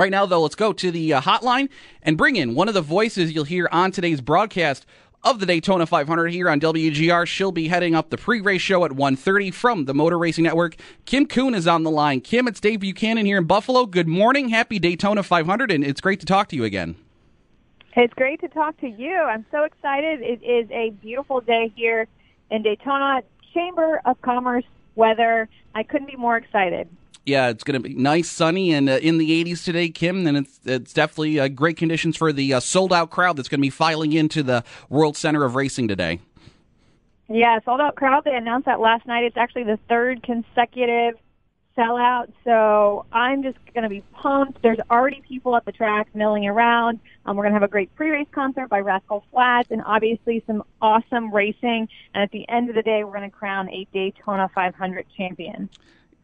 Right 0.00 0.10
now, 0.10 0.24
though, 0.24 0.40
let's 0.40 0.54
go 0.54 0.72
to 0.72 0.90
the 0.90 1.12
uh, 1.12 1.20
hotline 1.20 1.68
and 2.02 2.16
bring 2.16 2.36
in 2.36 2.54
one 2.54 2.68
of 2.68 2.72
the 2.72 2.80
voices 2.80 3.34
you'll 3.34 3.44
hear 3.44 3.68
on 3.70 3.92
today's 3.92 4.22
broadcast 4.22 4.86
of 5.22 5.40
the 5.40 5.44
Daytona 5.44 5.84
500 5.84 6.28
here 6.28 6.48
on 6.48 6.58
WGR. 6.58 7.26
She'll 7.26 7.52
be 7.52 7.68
heading 7.68 7.94
up 7.94 8.08
the 8.08 8.16
pre-race 8.16 8.62
show 8.62 8.86
at 8.86 8.92
1.30 8.92 9.52
from 9.52 9.84
the 9.84 9.92
Motor 9.92 10.16
Racing 10.18 10.44
Network. 10.44 10.76
Kim 11.04 11.26
Coon 11.26 11.54
is 11.54 11.66
on 11.66 11.82
the 11.82 11.90
line. 11.90 12.22
Kim, 12.22 12.48
it's 12.48 12.60
Dave 12.60 12.80
Buchanan 12.80 13.26
here 13.26 13.36
in 13.36 13.44
Buffalo. 13.44 13.84
Good 13.84 14.08
morning. 14.08 14.48
Happy 14.48 14.78
Daytona 14.78 15.22
500, 15.22 15.70
and 15.70 15.84
it's 15.84 16.00
great 16.00 16.20
to 16.20 16.24
talk 16.24 16.48
to 16.48 16.56
you 16.56 16.64
again. 16.64 16.96
It's 17.94 18.14
great 18.14 18.40
to 18.40 18.48
talk 18.48 18.80
to 18.80 18.88
you. 18.88 19.14
I'm 19.14 19.44
so 19.50 19.64
excited. 19.64 20.22
It 20.22 20.42
is 20.42 20.70
a 20.70 20.92
beautiful 21.02 21.42
day 21.42 21.74
here 21.76 22.06
in 22.50 22.62
Daytona. 22.62 23.20
Chamber 23.52 24.00
of 24.06 24.18
Commerce 24.22 24.64
weather. 24.94 25.46
I 25.74 25.82
couldn't 25.82 26.06
be 26.06 26.16
more 26.16 26.38
excited 26.38 26.88
yeah, 27.30 27.48
it's 27.48 27.62
going 27.62 27.80
to 27.80 27.88
be 27.88 27.94
nice, 27.94 28.28
sunny, 28.28 28.74
and 28.74 28.90
uh, 28.90 28.94
in 28.94 29.18
the 29.18 29.44
80s 29.44 29.64
today, 29.64 29.88
Kim. 29.88 30.26
And 30.26 30.36
it's 30.36 30.60
it's 30.64 30.92
definitely 30.92 31.38
uh, 31.38 31.48
great 31.48 31.76
conditions 31.76 32.16
for 32.16 32.32
the 32.32 32.54
uh, 32.54 32.60
sold 32.60 32.92
out 32.92 33.10
crowd 33.10 33.36
that's 33.36 33.48
going 33.48 33.60
to 33.60 33.62
be 33.62 33.70
filing 33.70 34.12
into 34.12 34.42
the 34.42 34.64
World 34.88 35.16
Center 35.16 35.44
of 35.44 35.54
Racing 35.54 35.86
today. 35.86 36.20
Yeah, 37.28 37.60
sold 37.64 37.80
out 37.80 37.94
crowd. 37.94 38.24
They 38.24 38.34
announced 38.34 38.66
that 38.66 38.80
last 38.80 39.06
night. 39.06 39.22
It's 39.22 39.36
actually 39.36 39.62
the 39.62 39.78
third 39.88 40.24
consecutive 40.24 41.14
sellout. 41.78 42.32
So 42.42 43.06
I'm 43.12 43.44
just 43.44 43.58
going 43.72 43.84
to 43.84 43.88
be 43.88 44.02
pumped. 44.12 44.60
There's 44.60 44.80
already 44.90 45.22
people 45.28 45.54
at 45.54 45.64
the 45.64 45.70
track 45.70 46.08
milling 46.12 46.48
around. 46.48 46.98
Um, 47.24 47.36
we're 47.36 47.44
going 47.44 47.54
to 47.54 47.60
have 47.60 47.68
a 47.68 47.70
great 47.70 47.94
pre-race 47.94 48.26
concert 48.32 48.68
by 48.68 48.80
Rascal 48.80 49.24
Flatts 49.30 49.70
and 49.70 49.82
obviously 49.86 50.42
some 50.48 50.64
awesome 50.82 51.32
racing. 51.32 51.88
And 52.12 52.24
at 52.24 52.32
the 52.32 52.48
end 52.48 52.68
of 52.68 52.74
the 52.74 52.82
day, 52.82 53.04
we're 53.04 53.16
going 53.16 53.30
to 53.30 53.36
crown 53.36 53.70
a 53.70 53.86
Daytona 53.92 54.50
500 54.52 55.06
champion 55.16 55.70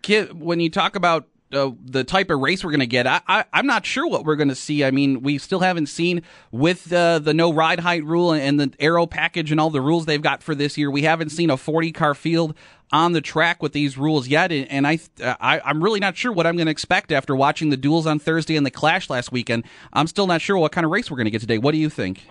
when 0.09 0.61
you 0.61 0.71
talk 0.71 0.97
about 0.97 1.27
uh, 1.53 1.71
the 1.85 2.03
type 2.03 2.31
of 2.31 2.41
race 2.41 2.65
we're 2.65 2.71
going 2.71 2.81
to 2.81 2.87
get, 2.87 3.07
I, 3.07 3.21
I, 3.29 3.45
am 3.53 3.67
not 3.67 3.87
sure 3.87 4.07
what 4.07 4.25
we're 4.25 4.37
going 4.37 4.49
to 4.49 4.55
see. 4.55 4.85
I 4.85 4.91
mean, 4.91 5.23
we 5.23 5.39
still 5.39 5.61
haven't 5.61 5.87
seen 5.87 6.23
with 6.51 6.93
uh, 6.93 7.21
the 7.21 7.33
no 7.33 7.53
ride 7.53 7.81
height 7.81 8.05
rule 8.05 8.33
and 8.33 8.59
the 8.59 8.73
aero 8.81 9.07
package 9.07 9.53
and 9.53 9.61
all 9.61 9.71
the 9.71 9.81
rules 9.81 10.07
they've 10.07 10.21
got 10.21 10.43
for 10.43 10.55
this 10.55 10.77
year. 10.77 10.91
We 10.91 11.03
haven't 11.03 11.31
seen 11.31 11.51
a 11.51 11.57
40 11.57 11.93
car 11.93 12.15
field 12.15 12.55
on 12.93 13.13
the 13.13 13.21
track 13.21 13.63
with 13.63 13.73
these 13.73 13.99
rules 13.99 14.29
yet, 14.29 14.53
and 14.53 14.87
I, 14.87 14.99
I 15.21 15.61
I'm 15.65 15.83
really 15.83 15.99
not 15.99 16.17
sure 16.17 16.33
what 16.33 16.47
I'm 16.47 16.57
going 16.57 16.67
to 16.67 16.71
expect 16.71 17.11
after 17.11 17.35
watching 17.35 17.71
the 17.71 17.77
duels 17.77 18.07
on 18.07 18.19
Thursday 18.19 18.57
and 18.57 18.65
the 18.65 18.71
clash 18.71 19.11
last 19.11 19.33
weekend. 19.33 19.65
I'm 19.93 20.07
still 20.07 20.27
not 20.27 20.41
sure 20.41 20.57
what 20.57 20.73
kind 20.73 20.85
of 20.85 20.93
race 20.93 21.11
we're 21.11 21.17
going 21.17 21.27
to 21.27 21.31
get 21.31 21.41
today. 21.41 21.59
What 21.59 21.73
do 21.73 21.79
you 21.79 21.91
think? 21.91 22.27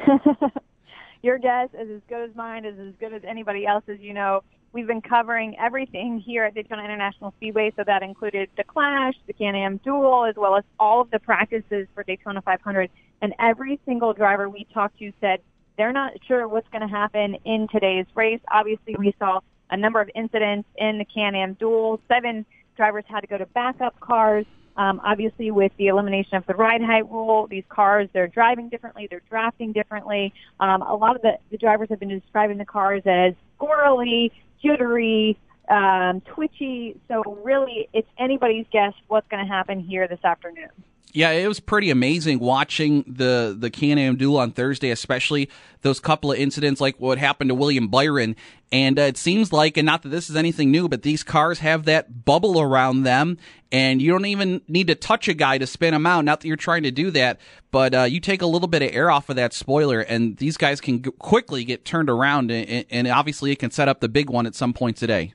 Your 1.21 1.37
guess 1.37 1.69
is 1.73 1.89
as 1.89 2.01
good 2.07 2.29
as 2.29 2.35
mine, 2.35 2.65
is 2.65 2.79
as 2.79 2.93
good 2.99 3.13
as 3.13 3.23
anybody 3.27 3.65
else's. 3.65 3.99
You 3.99 4.13
know, 4.13 4.43
We've 4.75 4.85
been 4.85 5.01
covering 5.01 5.55
everything 5.57 6.19
here 6.19 6.43
at 6.43 6.53
Daytona 6.53 6.83
International 6.83 7.33
Speedway, 7.37 7.71
so 7.77 7.85
that 7.87 8.03
included 8.03 8.49
the 8.57 8.65
Clash, 8.65 9.13
the 9.25 9.31
Can-Am 9.31 9.77
Duel, 9.85 10.25
as 10.25 10.35
well 10.35 10.57
as 10.57 10.65
all 10.77 10.99
of 10.99 11.09
the 11.11 11.19
practices 11.19 11.87
for 11.93 12.03
Daytona 12.03 12.41
500. 12.41 12.89
And 13.21 13.33
every 13.39 13.79
single 13.85 14.11
driver 14.11 14.49
we 14.49 14.67
talked 14.73 14.99
to 14.99 15.13
said 15.21 15.39
they're 15.77 15.93
not 15.93 16.11
sure 16.27 16.45
what's 16.49 16.67
going 16.73 16.81
to 16.81 16.89
happen 16.89 17.37
in 17.45 17.69
today's 17.71 18.05
race. 18.15 18.41
Obviously, 18.51 18.97
we 18.99 19.15
saw 19.17 19.39
a 19.69 19.77
number 19.77 20.01
of 20.01 20.09
incidents 20.13 20.67
in 20.75 20.97
the 20.97 21.05
Can-Am 21.05 21.53
Duel. 21.53 22.01
Seven 22.09 22.45
drivers 22.75 23.05
had 23.07 23.21
to 23.21 23.27
go 23.27 23.37
to 23.37 23.45
backup 23.45 23.97
cars. 24.01 24.45
Um, 24.75 24.99
obviously, 25.05 25.51
with 25.51 25.71
the 25.77 25.87
elimination 25.87 26.35
of 26.35 26.45
the 26.47 26.53
ride 26.53 26.81
height 26.81 27.09
rule, 27.09 27.47
these 27.47 27.63
cars, 27.69 28.09
they're 28.11 28.27
driving 28.27 28.67
differently, 28.67 29.07
they're 29.09 29.21
drafting 29.29 29.71
differently. 29.71 30.33
Um, 30.59 30.81
a 30.81 30.93
lot 30.93 31.15
of 31.15 31.21
the, 31.21 31.37
the 31.49 31.57
drivers 31.57 31.87
have 31.91 32.01
been 32.01 32.09
describing 32.09 32.57
the 32.57 32.65
cars 32.65 33.03
as 33.05 33.35
squirrely, 33.57 34.31
jittery, 34.61 35.37
um, 35.69 36.21
twitchy. 36.21 36.99
So 37.07 37.23
really, 37.43 37.89
it's 37.93 38.07
anybody's 38.19 38.65
guess 38.71 38.93
what's 39.07 39.27
going 39.29 39.45
to 39.45 39.51
happen 39.51 39.79
here 39.79 40.07
this 40.07 40.23
afternoon. 40.23 40.69
Yeah, 41.13 41.31
it 41.31 41.47
was 41.47 41.61
pretty 41.61 41.89
amazing 41.91 42.39
watching 42.39 43.05
the 43.07 43.55
the 43.57 43.69
Can-Am 43.69 44.17
duel 44.17 44.37
on 44.37 44.51
Thursday, 44.51 44.89
especially 44.89 45.49
those 45.81 46.01
couple 46.01 46.33
of 46.33 46.37
incidents 46.37 46.81
like 46.81 46.99
what 46.99 47.17
happened 47.17 47.49
to 47.49 47.55
William 47.55 47.87
Byron. 47.87 48.35
And 48.69 48.99
uh, 48.99 49.03
it 49.03 49.15
seems 49.15 49.53
like, 49.53 49.77
and 49.77 49.85
not 49.85 50.01
that 50.01 50.09
this 50.09 50.29
is 50.29 50.35
anything 50.35 50.71
new, 50.71 50.89
but 50.89 51.03
these 51.03 51.23
cars 51.23 51.59
have 51.59 51.85
that 51.85 52.25
bubble 52.25 52.59
around 52.59 53.03
them, 53.03 53.37
and 53.71 54.01
you 54.01 54.11
don't 54.11 54.25
even 54.25 54.59
need 54.67 54.87
to 54.87 54.95
touch 54.95 55.29
a 55.29 55.33
guy 55.33 55.57
to 55.57 55.65
spin 55.65 55.93
them 55.93 56.05
out. 56.05 56.25
Not 56.25 56.41
that 56.41 56.47
you're 56.49 56.57
trying 56.57 56.83
to 56.83 56.91
do 56.91 57.11
that, 57.11 57.39
but 57.71 57.93
uh, 57.93 58.03
you 58.03 58.19
take 58.19 58.41
a 58.41 58.47
little 58.47 58.67
bit 58.67 58.81
of 58.81 58.89
air 58.93 59.09
off 59.09 59.29
of 59.29 59.37
that 59.37 59.53
spoiler, 59.53 60.01
and 60.01 60.35
these 60.37 60.57
guys 60.57 60.81
can 60.81 61.01
g- 61.01 61.11
quickly 61.19 61.63
get 61.63 61.85
turned 61.85 62.09
around, 62.09 62.51
and, 62.51 62.85
and 62.89 63.07
obviously 63.07 63.51
it 63.53 63.59
can 63.59 63.71
set 63.71 63.87
up 63.87 64.01
the 64.01 64.09
big 64.09 64.29
one 64.29 64.45
at 64.45 64.55
some 64.55 64.73
point 64.73 64.97
today. 64.97 65.33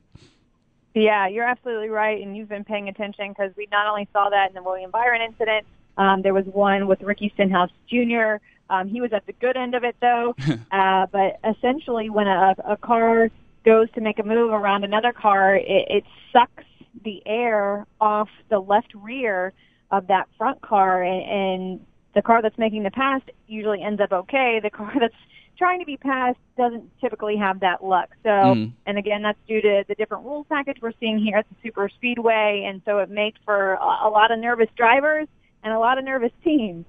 Yeah, 0.94 1.28
you're 1.28 1.44
absolutely 1.44 1.88
right, 1.88 2.20
and 2.20 2.36
you've 2.36 2.48
been 2.48 2.64
paying 2.64 2.88
attention 2.88 3.28
because 3.28 3.52
we 3.56 3.68
not 3.70 3.86
only 3.86 4.08
saw 4.12 4.28
that 4.30 4.48
in 4.48 4.54
the 4.54 4.62
William 4.62 4.90
Byron 4.90 5.22
incident, 5.22 5.66
um, 5.96 6.22
there 6.22 6.34
was 6.34 6.44
one 6.46 6.88
with 6.88 7.00
Ricky 7.02 7.30
Stenhouse 7.34 7.70
Jr. 7.88 8.36
Um, 8.68 8.88
he 8.88 9.00
was 9.00 9.12
at 9.12 9.26
the 9.26 9.32
good 9.34 9.56
end 9.56 9.74
of 9.74 9.84
it 9.84 9.96
though, 10.00 10.34
uh, 10.72 11.06
but 11.12 11.38
essentially 11.48 12.10
when 12.10 12.26
a, 12.26 12.54
a 12.66 12.76
car 12.76 13.30
goes 13.64 13.90
to 13.92 14.00
make 14.00 14.18
a 14.18 14.22
move 14.22 14.52
around 14.52 14.84
another 14.84 15.12
car, 15.12 15.54
it, 15.54 15.86
it 15.88 16.04
sucks 16.32 16.64
the 17.04 17.22
air 17.26 17.86
off 18.00 18.28
the 18.48 18.58
left 18.58 18.92
rear 18.94 19.52
of 19.90 20.06
that 20.08 20.28
front 20.38 20.60
car, 20.62 21.02
and, 21.02 21.22
and 21.22 21.86
the 22.14 22.22
car 22.22 22.42
that's 22.42 22.58
making 22.58 22.82
the 22.82 22.90
pass 22.90 23.20
usually 23.46 23.82
ends 23.82 24.00
up 24.00 24.12
okay. 24.12 24.60
The 24.62 24.70
car 24.70 24.92
that's 25.00 25.14
trying 25.60 25.78
to 25.78 25.84
be 25.84 25.98
passed 25.98 26.38
doesn't 26.56 26.90
typically 27.02 27.36
have 27.36 27.60
that 27.60 27.84
luck. 27.84 28.08
So, 28.22 28.30
mm. 28.30 28.72
and 28.86 28.96
again, 28.96 29.20
that's 29.20 29.38
due 29.46 29.60
to 29.60 29.84
the 29.86 29.94
different 29.94 30.24
rules 30.24 30.46
package 30.48 30.78
we're 30.80 30.94
seeing 30.98 31.18
here 31.18 31.36
at 31.36 31.46
the 31.50 31.54
super 31.62 31.90
speedway, 31.90 32.66
and 32.66 32.80
so 32.86 32.98
it 32.98 33.10
makes 33.10 33.38
for 33.44 33.74
a, 33.74 34.08
lot 34.08 34.30
of 34.30 34.38
nervous 34.38 34.70
drivers 34.74 35.28
and 35.62 35.74
a 35.74 35.78
lot 35.78 35.98
of 35.98 36.04
nervous 36.04 36.32
teams. 36.42 36.86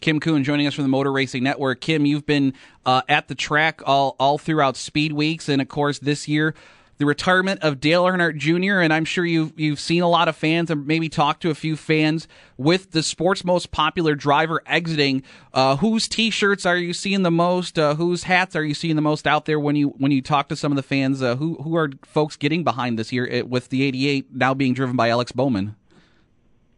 Kim 0.00 0.18
Coon 0.18 0.44
joining 0.44 0.66
us 0.66 0.72
from 0.72 0.84
the 0.84 0.88
Motor 0.88 1.12
Racing 1.12 1.42
Network. 1.42 1.82
Kim, 1.82 2.06
you've 2.06 2.24
been 2.24 2.54
uh, 2.86 3.02
at 3.06 3.28
the 3.28 3.34
track 3.34 3.82
all 3.84 4.16
all 4.18 4.38
throughout 4.38 4.76
Speed 4.78 5.12
Weeks, 5.12 5.46
and 5.46 5.60
of 5.60 5.68
course 5.68 5.98
this 5.98 6.26
year 6.26 6.54
the 6.98 7.06
retirement 7.06 7.62
of 7.62 7.80
Dale 7.80 8.04
Earnhardt 8.04 8.36
Jr. 8.36 8.80
And 8.80 8.92
I'm 8.92 9.04
sure 9.04 9.24
you've 9.24 9.58
you've 9.58 9.80
seen 9.80 10.02
a 10.02 10.08
lot 10.08 10.28
of 10.28 10.36
fans 10.36 10.70
and 10.70 10.86
maybe 10.86 11.08
talked 11.08 11.42
to 11.42 11.50
a 11.50 11.54
few 11.54 11.76
fans 11.76 12.28
with 12.56 12.90
the 12.90 13.02
sport's 13.02 13.44
most 13.44 13.70
popular 13.70 14.14
driver 14.14 14.60
exiting. 14.66 15.22
Uh, 15.54 15.76
whose 15.76 16.08
T-shirts 16.08 16.66
are 16.66 16.76
you 16.76 16.92
seeing 16.92 17.22
the 17.22 17.30
most? 17.30 17.78
Uh, 17.78 17.94
whose 17.94 18.24
hats 18.24 18.54
are 18.56 18.64
you 18.64 18.74
seeing 18.74 18.96
the 18.96 19.02
most 19.02 19.26
out 19.26 19.46
there 19.46 19.60
when 19.60 19.76
you 19.76 19.90
when 19.90 20.12
you 20.12 20.20
talk 20.20 20.48
to 20.48 20.56
some 20.56 20.72
of 20.72 20.76
the 20.76 20.82
fans? 20.82 21.22
Uh, 21.22 21.36
who 21.36 21.54
who 21.62 21.76
are 21.76 21.90
folks 22.04 22.36
getting 22.36 22.64
behind 22.64 22.98
this 22.98 23.12
year 23.12 23.44
with 23.46 23.68
the 23.68 23.84
88 23.84 24.34
now 24.34 24.52
being 24.52 24.74
driven 24.74 24.96
by 24.96 25.08
Alex 25.08 25.32
Bowman? 25.32 25.76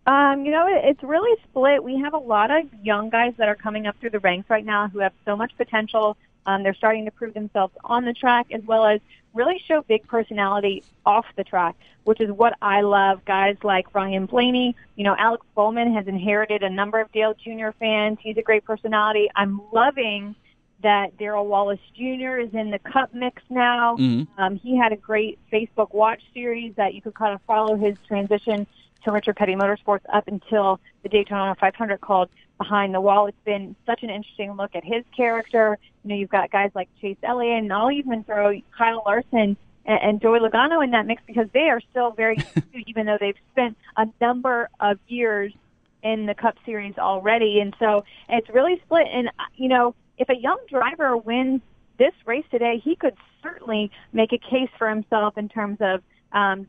Um, 0.07 0.45
you 0.45 0.51
know, 0.51 0.67
it's 0.69 1.03
really 1.03 1.41
split. 1.45 1.85
We 1.85 2.01
have 2.01 2.15
a 2.15 2.19
lot 2.19 2.51
of 2.51 2.65
young 2.83 3.11
guys 3.11 3.35
that 3.39 3.49
are 3.49 3.55
coming 3.55 3.87
up 3.87 3.97
through 4.01 4.11
the 4.11 4.19
ranks 4.19 4.51
right 4.51 4.65
now 4.65 4.89
who 4.89 4.99
have 4.99 5.13
so 5.25 5.37
much 5.37 5.53
potential 5.57 6.17
Um, 6.47 6.63
they're 6.63 6.75
starting 6.75 7.05
to 7.05 7.11
prove 7.11 7.35
themselves 7.35 7.75
on 7.85 8.05
the 8.05 8.13
track 8.13 8.47
as 8.53 8.63
well 8.63 8.85
as 8.85 9.01
really 9.35 9.63
show 9.67 9.83
big 9.83 10.07
personality 10.07 10.83
off 11.07 11.27
the 11.37 11.45
track, 11.45 11.77
which 12.05 12.21
is 12.21 12.31
what 12.31 12.55
I 12.61 12.81
love. 12.81 13.25
Guys 13.25 13.57
like 13.63 13.95
Ryan 13.95 14.27
Blaney, 14.27 14.75
you 14.97 15.05
know, 15.05 15.15
Alex 15.19 15.45
Bowman 15.55 15.95
has 15.95 16.07
inherited 16.07 16.63
a 16.63 16.71
number 16.71 17.01
of 17.01 17.11
Dale 17.13 17.35
Jr. 17.35 17.71
fans. 17.79 18.19
He's 18.21 18.37
a 18.37 18.43
great 18.43 18.65
personality. 18.65 19.29
I'm 19.37 19.61
loving 19.73 20.35
that 20.83 21.17
Darrell 21.19 21.47
Wallace 21.47 21.81
Jr. 21.95 22.39
is 22.39 22.55
in 22.55 22.71
the 22.71 22.79
Cup 22.79 23.13
mix 23.15 23.43
now. 23.51 23.97
Mm-hmm. 23.97 24.41
Um, 24.41 24.57
he 24.57 24.77
had 24.77 24.93
a 24.93 24.97
great 24.97 25.39
Facebook 25.53 25.93
Watch 25.93 26.23
series 26.33 26.75
that 26.77 26.95
you 26.95 27.03
could 27.03 27.15
kind 27.15 27.35
of 27.35 27.41
follow 27.43 27.77
his 27.77 27.97
transition 28.09 28.67
to 29.05 29.13
Richard 29.13 29.37
Petty 29.37 29.55
Motorsports 29.55 30.05
up 30.13 30.29
until 30.29 30.81
the 31.03 31.09
Daytona 31.09 31.55
500 31.59 32.01
called 32.01 32.31
Behind 32.61 32.95
the 32.95 33.01
Wall. 33.01 33.27
It's 33.27 33.45
been 33.47 33.75
such 33.87 34.03
an 34.03 34.11
interesting 34.11 34.53
look 34.53 34.75
at 34.75 34.85
his 34.85 35.03
character. 35.17 35.79
You 36.05 36.11
know, 36.11 36.15
you've 36.15 36.29
got 36.29 36.51
guys 36.51 36.71
like 36.75 36.91
Chase 37.01 37.17
Elliott, 37.23 37.63
and 37.63 37.73
I'll 37.73 37.91
even 37.91 38.23
throw 38.23 38.53
Kyle 38.77 39.03
Larson 39.07 39.57
and, 39.87 39.99
and 40.03 40.21
Joey 40.21 40.41
Logano 40.41 40.85
in 40.85 40.91
that 40.91 41.07
mix 41.07 41.23
because 41.27 41.47
they 41.55 41.71
are 41.71 41.81
still 41.91 42.11
very 42.11 42.37
even 42.87 43.07
though 43.07 43.17
they've 43.19 43.35
spent 43.53 43.79
a 43.97 44.05
number 44.21 44.69
of 44.79 44.99
years 45.09 45.55
in 46.03 46.27
the 46.27 46.35
Cup 46.35 46.57
Series 46.67 46.99
already. 46.99 47.61
And 47.61 47.75
so 47.79 48.05
it's 48.29 48.49
really 48.51 48.79
split. 48.85 49.07
And, 49.11 49.29
uh, 49.29 49.45
you 49.57 49.69
know, 49.69 49.95
if 50.19 50.29
a 50.29 50.37
young 50.37 50.59
driver 50.69 51.17
wins 51.17 51.63
this 51.99 52.13
race 52.27 52.45
today, 52.51 52.79
he 52.85 52.95
could 52.95 53.15
certainly 53.43 53.91
make 54.13 54.35
a 54.35 54.39
case 54.39 54.69
for 54.77 54.87
himself 54.89 55.39
in 55.39 55.49
terms 55.49 55.79
of 55.81 56.03
um, 56.33 56.67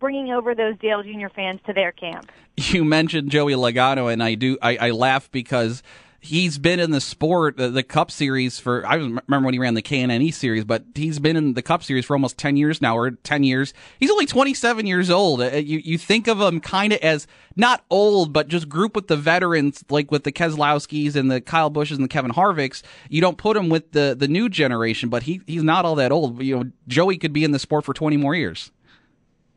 bringing 0.00 0.32
over 0.32 0.54
those 0.54 0.76
Dale 0.78 1.02
Jr. 1.02 1.28
fans 1.34 1.60
to 1.66 1.72
their 1.72 1.92
camp. 1.92 2.30
You 2.56 2.84
mentioned 2.84 3.30
Joey 3.30 3.54
Logano, 3.54 4.12
and 4.12 4.22
I 4.22 4.34
do 4.34 4.58
I, 4.60 4.76
I 4.76 4.90
laugh 4.90 5.30
because 5.30 5.82
he's 6.20 6.58
been 6.58 6.80
in 6.80 6.90
the 6.90 7.00
sport, 7.00 7.56
the, 7.56 7.68
the 7.68 7.84
Cup 7.84 8.10
Series 8.10 8.58
for. 8.58 8.84
I 8.84 8.94
remember 8.96 9.40
when 9.42 9.54
he 9.54 9.60
ran 9.60 9.74
the 9.74 9.82
KNNE 9.82 10.32
Series, 10.34 10.64
but 10.64 10.84
he's 10.94 11.20
been 11.20 11.36
in 11.36 11.54
the 11.54 11.62
Cup 11.62 11.84
Series 11.84 12.04
for 12.04 12.14
almost 12.14 12.36
ten 12.36 12.56
years 12.56 12.82
now, 12.82 12.96
or 12.96 13.12
ten 13.12 13.44
years. 13.44 13.72
He's 14.00 14.10
only 14.10 14.26
twenty 14.26 14.54
seven 14.54 14.86
years 14.86 15.08
old. 15.10 15.40
Uh, 15.40 15.56
You 15.56 15.78
you 15.78 15.98
think 15.98 16.26
of 16.26 16.40
him 16.40 16.60
kind 16.60 16.92
of 16.92 16.98
as 16.98 17.26
not 17.54 17.84
old, 17.90 18.32
but 18.32 18.48
just 18.48 18.68
group 18.68 18.96
with 18.96 19.06
the 19.06 19.16
veterans, 19.16 19.84
like 19.88 20.10
with 20.10 20.24
the 20.24 20.32
Keselowskis 20.32 21.14
and 21.14 21.30
the 21.30 21.40
Kyle 21.40 21.70
Busches 21.70 21.98
and 21.98 22.04
the 22.04 22.08
Kevin 22.08 22.32
Harvicks. 22.32 22.82
You 23.08 23.20
don't 23.20 23.38
put 23.38 23.56
him 23.56 23.68
with 23.68 23.92
the 23.92 24.16
the 24.18 24.28
new 24.28 24.48
generation, 24.48 25.08
but 25.08 25.22
he 25.24 25.40
he's 25.46 25.62
not 25.62 25.84
all 25.84 25.94
that 25.94 26.10
old. 26.10 26.42
You 26.42 26.56
know, 26.56 26.70
Joey 26.88 27.18
could 27.18 27.32
be 27.32 27.44
in 27.44 27.52
the 27.52 27.58
sport 27.60 27.84
for 27.84 27.94
twenty 27.94 28.16
more 28.16 28.34
years. 28.34 28.72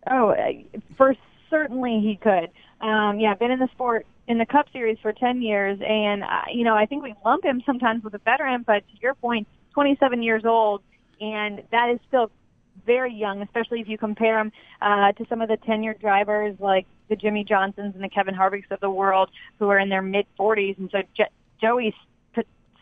Oh, 0.09 0.29
uh, 0.29 0.79
for 0.97 1.15
certainly 1.49 1.99
he 2.01 2.17
could. 2.21 2.49
Um, 2.85 3.19
yeah, 3.19 3.35
been 3.35 3.51
in 3.51 3.59
the 3.59 3.69
sport 3.73 4.05
in 4.27 4.37
the 4.37 4.45
Cup 4.45 4.67
Series 4.73 4.97
for 5.01 5.13
10 5.13 5.41
years, 5.41 5.79
and 5.85 6.23
uh, 6.23 6.41
you 6.51 6.63
know 6.63 6.75
I 6.75 6.85
think 6.85 7.03
we 7.03 7.13
lump 7.25 7.43
him 7.43 7.61
sometimes 7.65 8.03
with 8.03 8.13
a 8.13 8.19
veteran, 8.19 8.63
but 8.65 8.83
to 8.87 9.01
your 9.01 9.13
point, 9.15 9.47
27 9.73 10.23
years 10.23 10.43
old, 10.45 10.81
and 11.19 11.61
that 11.71 11.89
is 11.89 11.99
still 12.07 12.31
very 12.85 13.13
young, 13.13 13.41
especially 13.41 13.79
if 13.81 13.87
you 13.87 13.97
compare 13.97 14.39
him 14.39 14.51
uh, 14.81 15.11
to 15.11 15.25
some 15.29 15.41
of 15.41 15.49
the 15.49 15.57
tenured 15.57 15.99
drivers 15.99 16.55
like 16.59 16.87
the 17.09 17.15
Jimmie 17.15 17.43
Johnsons 17.43 17.93
and 17.93 18.03
the 18.03 18.09
Kevin 18.09 18.33
Harvicks 18.33 18.71
of 18.71 18.79
the 18.79 18.89
world, 18.89 19.29
who 19.59 19.69
are 19.69 19.77
in 19.77 19.89
their 19.89 20.01
mid 20.01 20.25
40s, 20.39 20.77
and 20.77 20.89
so 20.91 20.99
Je- 21.15 21.25
Joey 21.59 21.93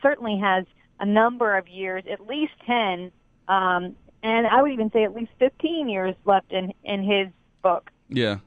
certainly 0.01 0.39
has 0.39 0.65
a 0.99 1.05
number 1.05 1.57
of 1.57 1.67
years, 1.67 2.03
at 2.11 2.25
least 2.27 2.53
10, 2.65 3.11
um, 3.47 3.95
and 4.23 4.47
I 4.47 4.61
would 4.61 4.71
even 4.71 4.91
say 4.91 5.03
at 5.03 5.15
least 5.15 5.31
15 5.39 5.89
years 5.89 6.15
left 6.25 6.51
in 6.51 6.73
in 6.83 7.03
his 7.03 7.27
book. 7.61 7.91
Yeah. 8.09 8.38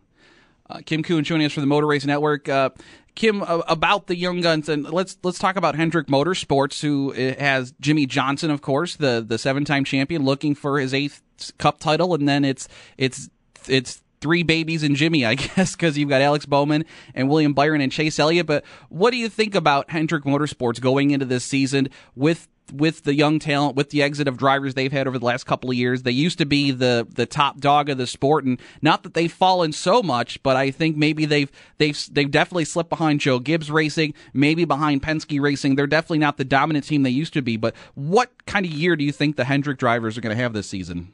Uh, 0.69 0.81
Kim 0.85 1.03
Coon 1.03 1.25
joining 1.25 1.47
us 1.47 1.53
for 1.53 1.61
the 1.61 1.67
Motor 1.67 1.87
Race 1.87 2.07
Network. 2.07 2.49
Uh, 2.49 2.71
Kim, 3.15 3.43
uh, 3.43 3.59
about 3.69 4.07
the 4.07 4.17
young 4.17 4.41
guns, 4.41 4.69
and 4.69 4.85
let's 4.85 5.19
let's 5.23 5.39
talk 5.39 5.57
about 5.57 5.75
Hendrick 5.75 6.07
Motorsports, 6.07 6.81
who 6.81 7.13
uh, 7.13 7.39
has 7.39 7.73
Jimmie 7.79 8.07
Johnson, 8.07 8.51
of 8.51 8.63
course, 8.63 8.97
the 8.97 9.25
the 9.27 9.39
seven 9.39 9.65
time 9.65 9.85
champion, 9.85 10.25
looking 10.25 10.55
for 10.55 10.79
his 10.79 10.95
eighth 10.95 11.23
Cup 11.59 11.79
title, 11.79 12.15
and 12.15 12.27
then 12.27 12.45
it's 12.45 12.69
it's 12.97 13.29
it's 13.69 14.03
three 14.23 14.45
babies 14.45 14.83
and 14.83 14.97
Jimmy, 14.97 15.27
I 15.27 15.35
guess, 15.57 15.73
because 15.73 15.99
you've 15.99 16.09
got 16.09 16.23
Alex 16.23 16.47
Bowman 16.47 16.87
and 17.15 17.29
William 17.29 17.53
Byron 17.53 17.83
and 17.83 17.93
Chase 17.93 18.19
Elliott. 18.19 18.47
But 18.47 18.65
what 18.89 19.11
do 19.11 19.19
you 19.19 19.29
think 19.29 19.55
about 19.55 19.91
Hendrick 19.91 20.25
Motorsports 20.25 20.81
going 20.81 21.11
into 21.11 21.27
this 21.27 21.45
season 21.45 21.89
with 22.15 22.49
with 22.73 23.03
the 23.03 23.15
young 23.15 23.39
talent, 23.39 23.77
with 23.77 23.91
the 23.91 24.03
exit 24.03 24.29
of 24.29 24.37
drivers 24.37 24.75
they've 24.75 24.93
had 24.93 25.07
over 25.07 25.19
the 25.19 25.25
last 25.25 25.45
couple 25.45 25.71
of 25.71 25.77
years. 25.77 26.03
They 26.03 26.11
used 26.11 26.39
to 26.39 26.47
be 26.47 26.71
the 26.71 27.07
the 27.09 27.27
top 27.27 27.61
dog 27.61 27.89
of 27.89 27.99
the 27.99 28.07
sport, 28.07 28.45
and 28.45 28.61
not 28.81 29.03
that 29.03 29.15
they've 29.15 29.33
fallen 29.33 29.73
so 29.73 30.03
much, 30.03 30.43
but 30.43 30.57
I 30.57 30.71
think 30.71 30.97
maybe 30.97 31.25
they've 31.25 31.51
they've 31.79 31.99
they've 32.13 32.31
definitely 32.31 32.65
slipped 32.65 32.91
behind 32.91 33.21
Joe 33.21 33.39
Gibbs 33.39 33.71
Racing, 33.71 34.15
maybe 34.33 34.65
behind 34.65 35.03
Penske 35.03 35.41
Racing. 35.41 35.77
They're 35.77 35.87
definitely 35.87 36.19
not 36.19 36.37
the 36.37 36.45
dominant 36.45 36.87
team 36.87 37.03
they 37.03 37.11
used 37.11 37.33
to 37.35 37.43
be. 37.43 37.57
But 37.57 37.75
what 37.95 38.31
kind 38.47 38.65
of 38.67 38.73
year 38.73 38.97
do 38.97 39.05
you 39.05 39.13
think 39.13 39.37
the 39.37 39.45
Hendrick 39.45 39.79
drivers 39.79 40.17
are 40.17 40.21
going 40.21 40.37
to 40.37 40.43
have 40.43 40.53
this 40.53 40.69
season? 40.69 41.13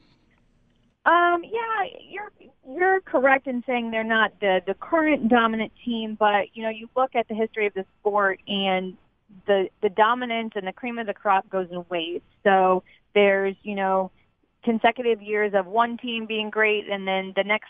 Um, 1.05 1.43
yeah, 1.43 1.89
you're 2.09 2.31
you're 2.67 3.01
correct 3.01 3.47
in 3.47 3.63
saying 3.65 3.91
they're 3.91 4.03
not 4.03 4.31
the 4.39 4.61
the 4.65 4.73
current 4.73 5.29
dominant 5.29 5.71
team, 5.83 6.15
but 6.19 6.47
you 6.53 6.63
know 6.63 6.69
you 6.69 6.89
look 6.95 7.15
at 7.15 7.27
the 7.27 7.35
history 7.35 7.67
of 7.67 7.73
the 7.73 7.85
sport 7.99 8.39
and 8.47 8.95
the 9.45 9.69
the 9.81 9.89
dominance 9.89 10.53
and 10.55 10.67
the 10.67 10.73
cream 10.73 10.97
of 10.97 11.07
the 11.07 11.13
crop 11.13 11.49
goes 11.49 11.67
in 11.71 11.85
waves. 11.89 12.23
So 12.43 12.83
there's 13.13 13.55
you 13.63 13.75
know 13.75 14.11
consecutive 14.63 15.21
years 15.21 15.53
of 15.53 15.65
one 15.65 15.97
team 15.97 16.25
being 16.25 16.49
great, 16.49 16.89
and 16.89 17.07
then 17.07 17.33
the 17.35 17.43
next 17.43 17.69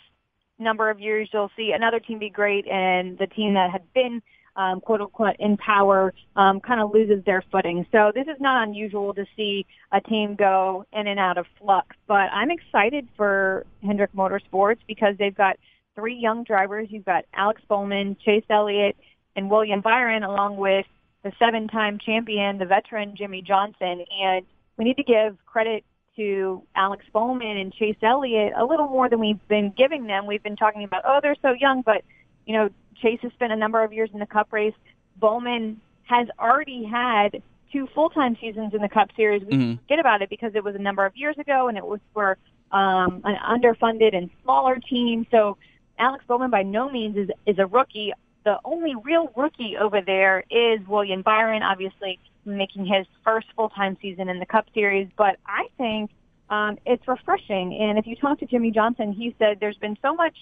number 0.58 0.90
of 0.90 1.00
years 1.00 1.30
you'll 1.32 1.52
see 1.56 1.72
another 1.72 2.00
team 2.00 2.20
be 2.20 2.30
great, 2.30 2.68
and 2.68 3.18
the 3.18 3.28
team 3.28 3.54
that 3.54 3.72
had 3.72 3.94
been 3.94 4.22
um, 4.56 4.82
quote 4.82 5.02
unquote 5.02 5.36
in 5.40 5.58
power 5.58 6.14
um, 6.36 6.60
kind 6.60 6.82
of 6.82 6.94
loses 6.94 7.24
their 7.26 7.44
footing. 7.52 7.86
So 7.92 8.12
this 8.14 8.28
is 8.28 8.40
not 8.40 8.68
unusual 8.68 9.14
to 9.14 9.26
see 9.36 9.66
a 9.92 10.02
team 10.02 10.36
go 10.36 10.86
in 10.92 11.08
and 11.08 11.20
out 11.20 11.38
of 11.38 11.46
flux. 11.60 11.96
But 12.08 12.30
I'm 12.34 12.52
excited 12.52 13.08
for 13.16 13.66
Hendrick 13.82 14.14
Motorsports 14.14 14.80
because 14.88 15.16
they've 15.18 15.36
got 15.36 15.58
three 15.96 16.16
young 16.16 16.44
drivers. 16.44 16.88
You've 16.92 17.06
got 17.06 17.26
Alex 17.34 17.62
Bowman, 17.68 18.18
Chase 18.24 18.44
Elliott, 18.50 18.98
and 19.36 19.50
William 19.50 19.82
Byron, 19.82 20.24
along 20.24 20.58
with 20.58 20.86
the 21.24 21.32
seven-time 21.38 22.00
champion, 22.00 22.58
the 22.58 22.66
veteran 22.66 23.16
Jimmie 23.16 23.42
Johnson. 23.42 24.06
And 24.22 24.46
we 24.78 24.86
need 24.86 24.98
to 24.98 25.04
give 25.04 25.38
credit 25.46 25.84
to 26.16 26.64
Alex 26.76 27.06
Bowman 27.14 27.58
and 27.58 27.74
Chase 27.74 27.98
Elliott 28.02 28.54
a 28.56 28.66
little 28.66 28.88
more 28.88 29.10
than 29.10 29.20
we've 29.20 29.48
been 29.48 29.72
giving 29.78 30.06
them. 30.06 30.26
We've 30.26 30.44
been 30.44 30.56
talking 30.56 30.84
about, 30.84 31.04
oh, 31.06 31.20
they're 31.22 31.36
so 31.42 31.54
young, 31.54 31.82
but 31.82 32.04
you 32.46 32.54
know, 32.54 32.70
Chase 33.02 33.20
has 33.22 33.32
spent 33.34 33.54
a 33.54 33.56
number 33.56 33.84
of 33.84 33.94
years 33.94 34.10
in 34.14 34.20
the 34.20 34.26
Cup 34.26 34.52
race. 34.52 34.74
Bowman 35.18 35.80
has 36.04 36.28
already 36.40 36.84
had 36.84 37.42
two 37.72 37.88
full-time 37.94 38.36
seasons 38.42 38.74
in 38.74 38.82
the 38.82 38.90
Cup 38.90 39.10
Series. 39.16 39.44
We 39.44 39.54
Mhm. 39.54 39.80
forget 39.82 40.00
about 40.00 40.22
it 40.22 40.30
because 40.30 40.56
it 40.56 40.64
was 40.64 40.76
a 40.76 40.80
number 40.80 41.06
of 41.06 41.16
years 41.16 41.38
ago, 41.38 41.68
and 41.68 41.78
it 41.78 41.86
was 41.86 42.00
for 42.14 42.38
um, 42.72 43.22
an 43.24 43.36
underfunded 43.36 44.16
and 44.16 44.30
smaller 44.44 44.76
team. 44.76 45.26
So 45.32 45.58
Alex 45.98 46.24
Bowman 46.28 46.52
by 46.52 46.62
no 46.62 46.88
means 46.90 47.18
is 47.18 47.30
is 47.48 47.58
a 47.58 47.66
rookie. 47.66 48.14
The 48.46 48.58
only 48.64 48.96
real 49.04 49.32
rookie 49.36 49.76
over 49.80 50.02
there 50.02 50.44
is 50.50 50.80
William 50.88 51.22
Byron, 51.22 51.62
obviously 51.62 52.20
making 52.46 52.86
his 52.86 53.06
first 53.24 53.48
full-time 53.56 53.98
season 54.02 54.30
in 54.30 54.40
the 54.40 54.46
Cup 54.46 54.66
Series. 54.74 55.08
But 55.18 55.38
I 55.46 55.68
think 55.78 56.10
um, 56.50 56.78
it's 56.86 57.08
refreshing. 57.08 57.78
And 57.80 58.00
if 58.00 58.08
you 58.08 58.16
talk 58.16 58.40
to 58.40 58.46
Jimmie 58.46 58.72
Johnson, 58.72 59.14
he 59.14 59.36
said 59.38 59.58
there's 59.60 59.78
been 59.78 59.98
so 60.02 60.14
much 60.14 60.36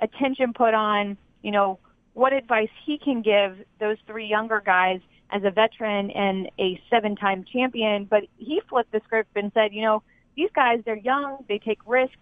attention 0.00 0.52
put 0.52 0.74
on, 0.74 1.16
you 1.42 1.50
know, 1.50 1.78
what 2.14 2.32
advice 2.32 2.68
he 2.84 2.98
can 2.98 3.22
give 3.22 3.64
those 3.80 3.96
three 4.06 4.26
younger 4.26 4.62
guys 4.64 5.00
as 5.30 5.42
a 5.44 5.50
veteran 5.50 6.10
and 6.10 6.50
a 6.58 6.80
seven-time 6.90 7.44
champion. 7.50 8.04
But 8.04 8.24
he 8.36 8.60
flipped 8.68 8.92
the 8.92 9.00
script 9.04 9.30
and 9.36 9.50
said, 9.54 9.72
you 9.72 9.82
know, 9.82 10.02
these 10.36 10.50
guys, 10.54 10.80
they're 10.84 10.96
young, 10.96 11.44
they 11.48 11.58
take 11.58 11.78
risks, 11.86 12.14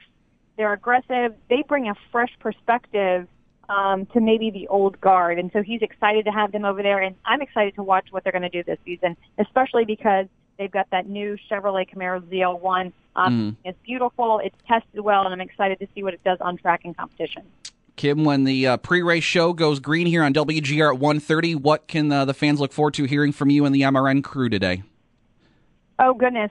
they're 0.57 0.73
aggressive, 0.73 1.35
they 1.51 1.63
bring 1.69 1.89
a 1.89 1.95
fresh 2.11 2.33
perspective 2.41 3.29
um, 3.69 4.07
to 4.07 4.21
maybe 4.21 4.51
the 4.51 4.69
old 4.69 5.01
guard. 5.01 5.39
And 5.39 5.51
so 5.53 5.63
he's 5.63 5.83
excited 5.83 6.25
to 6.27 6.31
have 6.31 6.53
them 6.53 6.65
over 6.65 6.83
there, 6.83 7.01
and 7.01 7.17
I'm 7.25 7.43
excited 7.43 7.75
to 7.77 7.83
watch 7.83 8.09
what 8.11 8.25
they're 8.25 8.33
going 8.33 8.43
to 8.43 8.49
do 8.49 8.63
this 8.63 8.79
season, 8.85 9.17
especially 9.39 9.85
because 9.85 10.27
they've 10.59 10.71
got 10.71 10.89
that 10.91 11.09
new 11.09 11.37
Chevrolet 11.51 11.89
Camaro 11.89 12.21
ZL1. 12.23 12.93
Um, 13.17 13.57
It's 13.65 13.79
beautiful, 13.85 14.41
it's 14.45 14.57
tested 14.69 15.01
well, 15.01 15.25
and 15.25 15.33
I'm 15.33 15.41
excited 15.41 15.79
to 15.81 15.89
see 15.95 16.03
what 16.03 16.15
it 16.15 16.23
does 16.25 16.39
on 16.41 16.57
track 16.57 16.83
and 16.85 16.97
competition. 16.97 17.43
Kim, 17.97 18.25
when 18.25 18.45
the 18.45 18.67
uh, 18.67 18.77
pre-race 18.77 19.25
show 19.25 19.55
goes 19.55 19.81
green 19.81 20.07
here 20.07 20.23
on 20.23 20.35
WGR 20.35 20.95
at 20.95 21.01
1.30, 21.01 21.57
what 21.57 21.89
can 21.89 22.13
uh, 22.13 22.27
the 22.27 22.35
fans 22.35 22.61
look 22.61 22.73
forward 22.73 22.93
to 22.95 23.05
hearing 23.05 23.33
from 23.33 23.49
you 23.49 23.65
and 23.65 23.75
the 23.75 23.81
MRN 23.83 24.23
crew 24.23 24.51
today? 24.51 24.83
Oh 25.99 26.13
goodness! 26.13 26.51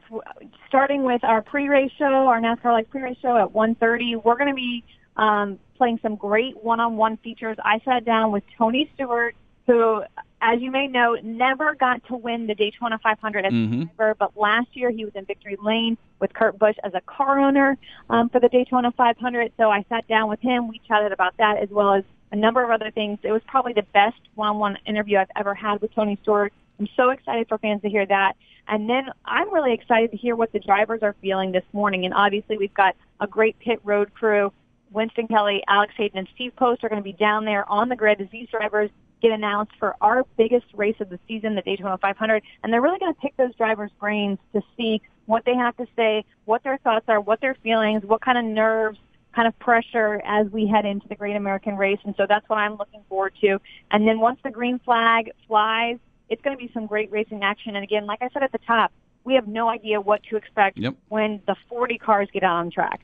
Starting 0.68 1.04
with 1.04 1.24
our 1.24 1.44
pre-race 1.44 1.92
show, 2.00 2.06
our 2.06 2.42
NASCAR 2.42 2.74
Live 2.74 2.90
pre-race 2.90 3.18
show 3.22 3.38
at 3.38 3.54
1:30, 3.54 4.24
we're 4.24 4.38
going 4.38 4.50
to 4.50 4.56
be 4.56 4.84
um, 5.18 5.60
playing 5.78 6.00
some 6.02 6.16
great 6.16 6.64
one-on-one 6.64 7.18
features. 7.18 7.58
I 7.64 7.80
sat 7.86 8.06
down 8.06 8.32
with 8.32 8.44
Tony 8.58 8.90
Stewart, 8.96 9.36
who, 9.68 10.04
as 10.42 10.62
you 10.62 10.72
may 10.72 10.88
know, 10.88 11.18
never 11.24 11.76
got 11.76 12.06
to 12.08 12.16
win 12.16 12.48
the 12.48 12.56
Daytona 12.56 13.00
500 13.00 13.46
as 13.46 13.54
Mhm. 13.54 13.82
a 13.82 13.86
driver, 13.96 14.16
but 14.16 14.38
last 14.38 14.68
year 14.74 14.90
he 14.92 15.04
was 15.06 15.16
in 15.16 15.26
victory 15.26 15.58
lane 15.62 15.98
with 16.20 16.34
Kurt 16.34 16.58
Busch 16.60 16.76
as 16.84 16.94
a 16.94 17.02
car 17.02 17.40
owner 17.40 17.78
um, 18.10 18.30
for 18.30 18.40
the 18.40 18.50
Daytona 18.50 18.92
500. 18.92 19.52
So 19.58 19.72
I 19.72 19.84
sat 19.90 20.08
down 20.08 20.30
with 20.30 20.40
him. 20.42 20.68
We 20.68 20.80
chatted 20.88 21.12
about 21.12 21.36
that 21.38 21.58
as 21.58 21.70
well 21.70 21.94
as 21.94 22.04
a 22.32 22.36
number 22.36 22.64
of 22.64 22.70
other 22.70 22.92
things. 22.92 23.20
It 23.24 23.32
was 23.32 23.42
probably 23.48 23.74
the 23.74 23.86
best 23.94 24.20
one-on-one 24.36 24.78
interview 24.86 25.18
I've 25.18 25.32
ever 25.36 25.54
had 25.54 25.82
with 25.82 25.94
Tony 25.94 26.18
Stewart. 26.22 26.54
I'm 26.80 26.88
so 26.96 27.10
excited 27.10 27.48
for 27.48 27.58
fans 27.58 27.82
to 27.84 27.90
hear 27.90 28.06
that. 28.06 28.36
And 28.68 28.90
then 28.90 29.10
I'm 29.26 29.54
really 29.54 29.74
excited 29.74 30.12
to 30.12 30.18
hear 30.18 30.36
what 30.36 30.52
the 30.52 30.60
drivers 30.60 31.02
are 31.04 31.16
feeling 31.22 31.52
this 31.52 31.64
morning. 31.72 32.06
And 32.06 32.14
obviously 32.14 32.58
we've 32.58 32.74
got 32.74 32.96
a 33.20 33.28
great 33.28 33.58
pit 33.60 33.80
road 33.84 34.14
crew. 34.14 34.52
Winston 34.92 35.28
Kelley, 35.28 35.64
Alex 35.68 35.94
Hayden, 35.98 36.18
and 36.20 36.28
Steve 36.36 36.56
Post 36.56 36.84
are 36.84 36.90
going 36.90 37.02
to 37.02 37.04
be 37.04 37.14
down 37.14 37.46
there 37.46 37.70
on 37.70 37.90
the 37.90 37.96
grid 37.96 38.22
as 38.22 38.28
these 38.32 38.48
drivers 38.50 38.90
get 39.22 39.32
announced 39.32 39.74
for 39.80 39.96
our 40.02 40.26
biggest 40.38 40.66
race 40.74 40.96
of 41.00 41.10
the 41.10 41.20
season, 41.28 41.56
the 41.56 41.62
Daytona 41.62 41.98
500. 41.98 42.44
And 42.64 42.72
they're 42.72 42.82
really 42.82 43.00
going 43.00 43.14
to 43.14 43.20
pick 43.20 43.36
those 43.38 43.56
drivers' 43.56 43.92
brains 44.00 44.38
to 44.54 44.62
see 44.78 45.02
what 45.26 45.46
they 45.46 45.56
have 45.56 45.76
to 45.78 45.88
say, 45.96 46.24
what 46.46 46.64
their 46.64 46.78
thoughts 46.78 47.06
are, 47.08 47.20
what 47.20 47.42
their 47.42 47.56
feelings, 47.56 48.04
what 48.04 48.22
kind 48.22 48.38
of 48.38 48.46
nerves, 48.46 49.00
kind 49.34 49.48
of 49.48 49.58
pressure 49.60 50.22
as 50.26 50.48
we 50.50 50.66
head 50.68 50.86
into 50.86 51.08
the 51.08 51.16
Great 51.16 51.36
American 51.36 51.76
Race. 51.76 52.00
And 52.06 52.14
so 52.18 52.26
that's 52.28 52.48
what 52.48 52.58
I'm 52.58 52.76
looking 52.78 53.04
forward 53.10 53.34
to. 53.42 53.60
And 53.92 54.08
then 54.08 54.20
once 54.20 54.40
the 54.44 54.52
green 54.52 54.80
flag 54.80 55.32
flies, 55.48 55.98
it's 56.30 56.42
going 56.42 56.58
to 56.58 56.64
be 56.64 56.72
some 56.74 56.86
great 56.86 57.12
racing 57.12 57.44
action. 57.44 57.76
And 57.76 57.84
again, 57.84 58.06
like 58.06 58.22
I 58.22 58.30
said 58.30 58.44
at 58.44 58.52
the 58.52 58.60
top, 58.60 58.92
we 59.24 59.34
have 59.36 59.48
no 59.48 59.70
idea 59.70 60.00
what 60.00 60.24
to 60.30 60.38
expect 60.38 60.78
Yep. 60.78 60.96
when 61.10 61.42
the 61.48 61.56
40 61.68 61.98
cars 61.98 62.30
get 62.32 62.44
out 62.44 62.58
on 62.58 62.72
track. 62.72 63.02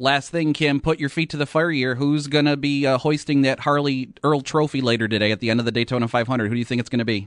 Last 0.00 0.30
thing, 0.30 0.52
Kim, 0.52 0.80
put 0.80 1.00
your 1.00 1.08
feet 1.08 1.28
to 1.30 1.36
the 1.36 1.46
fire 1.46 1.70
here. 1.70 1.96
Who's 1.96 2.28
going 2.28 2.44
to 2.44 2.56
be 2.56 2.86
uh, 2.86 2.98
hoisting 2.98 3.42
that 3.42 3.60
Harley 3.60 4.10
Earl 4.22 4.42
Trophy 4.42 4.80
later 4.80 5.08
today 5.08 5.32
at 5.32 5.40
the 5.40 5.50
end 5.50 5.58
of 5.58 5.66
the 5.66 5.72
Daytona 5.72 6.06
500? 6.06 6.46
Who 6.46 6.54
do 6.54 6.58
you 6.58 6.64
think 6.64 6.78
it's 6.78 6.88
going 6.88 7.00
to 7.00 7.04
be? 7.04 7.26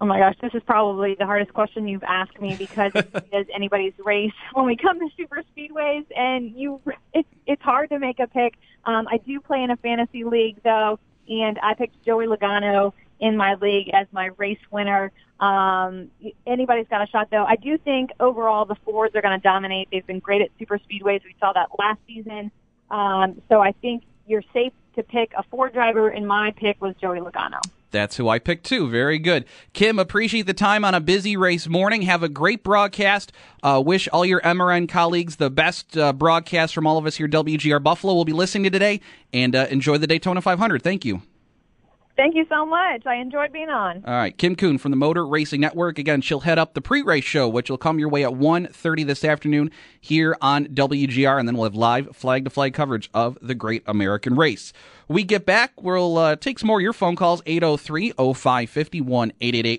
Oh 0.00 0.06
my 0.06 0.18
gosh, 0.18 0.36
this 0.40 0.54
is 0.54 0.62
probably 0.66 1.16
the 1.18 1.26
hardest 1.26 1.52
question 1.52 1.86
you've 1.86 2.02
asked 2.04 2.40
me 2.40 2.54
because 2.56 2.92
it 2.94 3.28
is 3.32 3.46
anybody's 3.54 3.92
race 3.98 4.32
when 4.54 4.64
we 4.64 4.76
come 4.76 4.98
to 5.00 5.08
super 5.16 5.42
speedways, 5.54 6.04
and 6.14 6.54
you 6.54 6.80
it's 7.14 7.28
it's 7.46 7.62
hard 7.62 7.90
to 7.90 7.98
make 7.98 8.20
a 8.20 8.26
pick. 8.26 8.54
Um, 8.84 9.06
I 9.10 9.18
do 9.18 9.40
play 9.40 9.62
in 9.62 9.70
a 9.70 9.76
fantasy 9.76 10.24
league 10.24 10.62
though, 10.62 10.98
and 11.28 11.58
I 11.62 11.74
picked 11.74 12.04
Joey 12.04 12.26
Logano 12.26 12.92
in 13.20 13.36
my 13.36 13.54
league 13.54 13.90
as 13.92 14.06
my 14.12 14.30
race 14.36 14.58
winner. 14.70 15.12
Um, 15.40 16.10
anybody's 16.46 16.88
got 16.88 17.02
a 17.02 17.06
shot 17.10 17.28
though. 17.30 17.44
I 17.44 17.56
do 17.56 17.76
think 17.78 18.10
overall 18.20 18.64
the 18.64 18.76
Fords 18.76 19.14
are 19.14 19.22
going 19.22 19.38
to 19.38 19.42
dominate. 19.42 19.88
They've 19.90 20.06
been 20.06 20.20
great 20.20 20.42
at 20.42 20.50
super 20.58 20.78
speedways. 20.78 21.24
We 21.24 21.34
saw 21.40 21.52
that 21.52 21.68
last 21.78 22.00
season. 22.06 22.50
Um, 22.90 23.42
so 23.48 23.60
I 23.60 23.72
think 23.72 24.04
you're 24.26 24.44
safe 24.52 24.72
to 24.96 25.02
pick 25.02 25.32
a 25.36 25.42
Ford 25.44 25.72
driver, 25.72 26.08
and 26.08 26.26
my 26.26 26.52
pick 26.56 26.80
was 26.80 26.94
Joey 27.00 27.20
Logano. 27.20 27.60
That's 27.90 28.16
who 28.16 28.28
I 28.28 28.38
picked 28.38 28.66
too. 28.66 28.88
Very 28.90 29.18
good. 29.18 29.44
Kim, 29.72 29.98
appreciate 29.98 30.46
the 30.46 30.54
time 30.54 30.84
on 30.84 30.94
a 30.94 31.00
busy 31.00 31.36
race 31.36 31.68
morning. 31.68 32.02
Have 32.02 32.22
a 32.22 32.28
great 32.28 32.62
broadcast. 32.62 33.32
Uh, 33.62 33.82
wish 33.84 34.08
all 34.12 34.24
your 34.24 34.40
MRN 34.40 34.88
colleagues 34.88 35.36
the 35.36 35.50
best 35.50 35.96
uh, 35.96 36.12
broadcast 36.12 36.74
from 36.74 36.86
all 36.86 36.98
of 36.98 37.06
us 37.06 37.16
here 37.16 37.28
WGR 37.28 37.82
Buffalo. 37.82 38.14
We'll 38.14 38.24
be 38.24 38.32
listening 38.32 38.64
to 38.64 38.70
today 38.70 39.00
and 39.32 39.54
uh, 39.54 39.66
enjoy 39.70 39.98
the 39.98 40.06
Daytona 40.06 40.42
500. 40.42 40.82
Thank 40.82 41.04
you. 41.04 41.22
Thank 42.16 42.34
you 42.34 42.46
so 42.48 42.64
much. 42.64 43.04
I 43.04 43.16
enjoyed 43.16 43.52
being 43.52 43.68
on. 43.68 44.02
All 44.06 44.14
right, 44.14 44.36
Kim 44.36 44.56
Coon 44.56 44.78
from 44.78 44.90
the 44.90 44.96
Motor 44.96 45.26
Racing 45.26 45.60
Network. 45.60 45.98
Again, 45.98 46.22
she'll 46.22 46.40
head 46.40 46.58
up 46.58 46.72
the 46.72 46.80
pre-race 46.80 47.24
show, 47.24 47.46
which 47.46 47.68
will 47.68 47.76
come 47.76 47.98
your 47.98 48.08
way 48.08 48.24
at 48.24 48.30
1.30 48.30 49.06
this 49.06 49.22
afternoon 49.22 49.70
here 50.00 50.34
on 50.40 50.64
WGR, 50.68 51.38
and 51.38 51.46
then 51.46 51.56
we'll 51.56 51.64
have 51.64 51.74
live 51.74 52.16
flag-to-flag 52.16 52.72
coverage 52.72 53.10
of 53.12 53.36
the 53.42 53.54
Great 53.54 53.82
American 53.86 54.34
Race. 54.34 54.72
We 55.08 55.24
get 55.24 55.44
back, 55.44 55.82
we'll 55.82 56.16
uh, 56.16 56.36
take 56.36 56.58
some 56.58 56.68
more 56.68 56.78
of 56.78 56.82
your 56.82 56.94
phone 56.94 57.16
calls, 57.16 57.42
803-0550, 57.42 59.02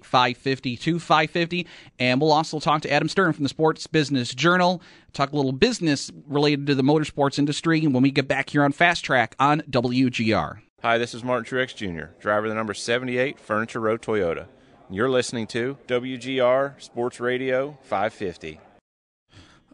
1-888-550-2550, 0.04 1.66
and 1.98 2.22
we'll 2.22 2.32
also 2.32 2.60
talk 2.60 2.84
to 2.84 2.92
Adam 2.92 3.10
Stern 3.10 3.34
from 3.34 3.42
the 3.44 3.50
Sports 3.50 3.88
Business 3.88 4.36
Journal, 4.36 4.80
talk 5.12 5.32
a 5.32 5.36
little 5.36 5.54
business 5.54 6.12
related 6.28 6.68
to 6.68 6.76
the 6.76 6.84
motorsports 6.84 7.40
industry 7.40 7.88
when 7.88 8.04
we 8.04 8.12
get 8.12 8.28
back 8.28 8.52
here 8.52 8.64
on 8.64 8.72
Fast 8.74 9.04
Track 9.04 9.36
on 9.40 9.62
WGR. 9.62 10.60
Hi, 10.84 11.00
this 11.00 11.16
is 11.16 11.24
Martin 11.24 11.44
Truex 11.44 11.76
Jr., 11.76 12.12
driver 12.22 12.46
of 12.46 12.52
the 12.52 12.56
number 12.56 12.76
78 12.76 13.40
Furniture 13.40 13.80
Row 13.80 13.98
Toyota. 13.98 14.46
You're 14.92 15.10
listening 15.10 15.48
to 15.48 15.76
WGR 15.88 16.80
Sports 16.80 17.20
Radio 17.20 17.80
550. 17.82 18.60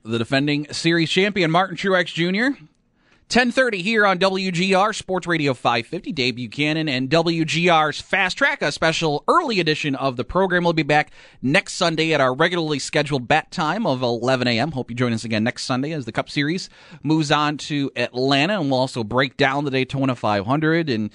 The 0.06 0.18
defending 0.18 0.72
series 0.72 1.10
champion 1.10 1.52
Martin 1.52 1.76
Truex 1.76 2.06
Jr. 2.14 2.58
10:30 3.34 3.82
here 3.82 4.06
on 4.06 4.20
WGR 4.20 4.94
Sports 4.94 5.26
Radio 5.26 5.56
550. 5.56 6.12
Dave 6.12 6.36
Buchanan 6.36 6.88
and 6.88 7.10
WGR's 7.10 8.00
Fast 8.00 8.38
Track, 8.38 8.62
a 8.62 8.72
special 8.72 9.24
early 9.28 9.60
edition 9.60 9.96
of 9.96 10.18
the 10.18 10.24
program. 10.24 10.64
We'll 10.64 10.74
be 10.74 10.84
back 10.84 11.10
next 11.42 11.74
Sunday 11.74 12.14
at 12.14 12.22
our 12.22 12.32
regularly 12.36 12.78
scheduled 12.78 13.28
bat 13.28 13.50
time 13.50 13.88
of 13.88 14.04
11 14.04 14.48
a.m. 14.48 14.74
Hope 14.74 14.92
you 14.92 14.96
join 14.96 15.14
us 15.14 15.24
again 15.24 15.44
next 15.44 15.64
Sunday 15.64 15.94
as 15.94 16.06
the 16.06 16.12
Cup 16.12 16.30
Series 16.30 16.70
moves 17.02 17.32
on 17.32 17.58
to 17.58 17.90
Atlanta, 17.96 18.60
and 18.60 18.70
we'll 18.70 18.80
also 18.80 19.04
break 19.04 19.36
down 19.36 19.66
the 19.66 19.72
Daytona 19.72 20.14
500. 20.14 20.92
And 20.92 21.10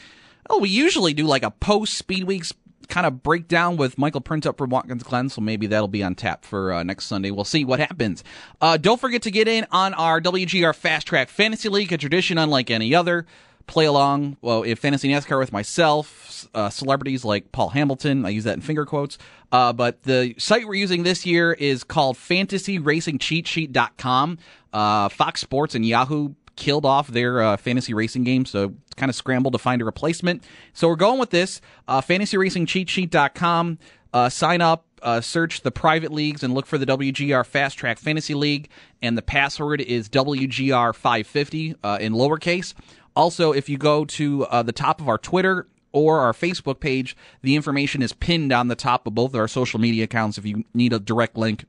oh, 0.51 0.59
we 0.59 0.71
usually 0.71 1.15
do 1.15 1.25
like 1.25 1.45
a 1.45 1.53
post 1.53 1.95
Speed 1.95 2.25
Weeks 2.25 2.53
kind 2.89 3.07
of 3.07 3.23
breakdown 3.23 3.77
with 3.77 3.99
Michael 3.99 4.21
Printup 4.21 4.59
from 4.59 4.71
Watkins 4.71 5.03
Glen, 5.03 5.29
so 5.29 5.41
maybe 5.41 5.67
that'll 5.67 5.89
be 5.89 6.03
on 6.03 6.15
tap 6.15 6.45
for 6.45 6.73
uh, 6.73 6.83
next 6.83 7.07
Sunday. 7.07 7.31
We'll 7.31 7.45
see 7.45 7.65
what 7.65 7.81
happens. 7.81 8.25
Uh, 8.61 8.77
don't 8.77 9.01
forget 9.01 9.23
to 9.23 9.31
get 9.31 9.49
in 9.49 9.67
on 9.71 9.95
our 9.95 10.21
WGR 10.21 10.75
Fast 10.75 11.07
Track 11.07 11.29
Fantasy 11.29 11.69
League, 11.69 11.93
a 11.93 11.99
tradition 11.99 12.39
unlike 12.39 12.71
any 12.71 12.95
other. 12.95 13.27
Play 13.67 13.85
along, 13.85 14.39
well, 14.41 14.63
if 14.63 14.79
fantasy 14.79 15.11
NASCAR 15.11 15.39
with 15.39 15.53
myself, 15.53 16.49
uh, 16.55 16.71
celebrities 16.71 17.23
like 17.23 17.53
Paul 17.53 17.69
Hamilton. 17.69 18.25
I 18.25 18.31
use 18.31 18.45
that 18.45 18.55
in 18.55 18.63
finger 18.63 18.87
quotes. 18.87 19.19
Uh, 19.53 19.75
but 19.75 20.03
the 20.05 20.35
site 20.39 20.67
we're 20.67 20.73
using 20.75 21.03
this 21.03 21.27
year 21.27 21.53
is 21.53 21.85
called 21.85 22.17
FantasyRacingCheatSheet.com. 22.17 24.39
Uh, 24.73 25.09
Fox 25.11 25.43
Sports 25.43 25.75
and 25.75 25.85
Yahoo 25.85 26.31
killed 26.59 26.85
off 26.85 27.07
their 27.07 27.41
uh, 27.41 27.57
fantasy 27.57 27.95
racing 27.95 28.25
game, 28.25 28.45
so 28.45 28.75
it's 28.87 28.95
kind 28.97 29.09
of 29.09 29.15
scrambled 29.15 29.55
to 29.55 29.59
find 29.59 29.81
a 29.81 29.85
replacement. 29.85 30.43
So 30.73 30.89
we're 30.89 30.97
going 30.97 31.21
with 31.21 31.31
this 31.31 31.61
uh, 31.87 32.01
fantasyracingcheatsheet.com. 32.01 33.79
Uh, 34.13 34.29
sign 34.29 34.61
up, 34.61 34.85
uh, 35.03 35.21
search 35.21 35.61
the 35.61 35.71
private 35.71 36.13
leagues, 36.13 36.43
and 36.43 36.53
look 36.53 36.67
for 36.67 36.77
the 36.77 36.87
WGR 36.87 37.47
Fast 37.47 37.79
Track 37.79 37.99
Fantasy 37.99 38.35
League. 38.35 38.69
And 39.01 39.17
the 39.17 39.23
password 39.23 39.81
is 39.81 40.09
WGR550 40.09 41.77
uh, 41.85 41.99
in 42.01 42.13
lowercase. 42.13 42.75
Also, 43.15 43.53
if 43.53 43.69
you 43.69 43.79
go 43.79 44.05
to 44.05 44.45
uh, 44.47 44.63
the 44.65 44.73
top 44.73 45.01
of 45.01 45.09
our 45.09 45.19
Twitter 45.19 45.69
or 45.93 46.19
our 46.19 46.33
Facebook 46.33 46.81
page, 46.81 47.17
the 47.43 47.55
information 47.55 48.03
is 48.03 48.13
pinned 48.13 48.53
on 48.53 48.67
the 48.67 48.75
top 48.75 49.07
of 49.07 49.15
both 49.15 49.33
of 49.33 49.41
our 49.41 49.49
social 49.49 49.79
media 49.79 50.05
accounts 50.05 50.39
if 50.39 50.45
you 50.45 50.65
need 50.75 50.93
a 50.93 50.99
direct 50.99 51.37
link 51.37 51.67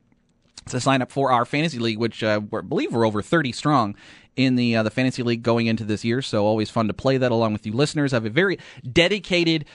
to 0.70 0.80
sign 0.80 1.02
up 1.02 1.12
for 1.12 1.32
our 1.32 1.46
fantasy 1.46 1.80
league, 1.80 1.98
which 1.98 2.24
uh, 2.24 2.40
I 2.54 2.62
believe 2.62 2.94
we're 2.94 3.06
over 3.06 3.22
30 3.22 3.52
strong 3.52 3.96
in 4.40 4.56
the 4.56 4.78
uh, 4.78 4.84
the 4.84 4.90
fantasy 4.90 5.22
league 5.22 5.44
going 5.44 5.68
into 5.68 5.84
this 5.84 6.06
year. 6.06 6.22
So 6.22 6.46
always 6.46 6.70
fun 6.70 6.88
to 6.88 6.94
play 6.94 7.18
that 7.18 7.30
along 7.30 7.52
with 7.52 7.66
you 7.66 7.74
listeners. 7.74 8.14
I 8.14 8.16
have 8.16 8.26
a 8.26 8.30
very 8.30 8.58
dedicated 8.90 9.66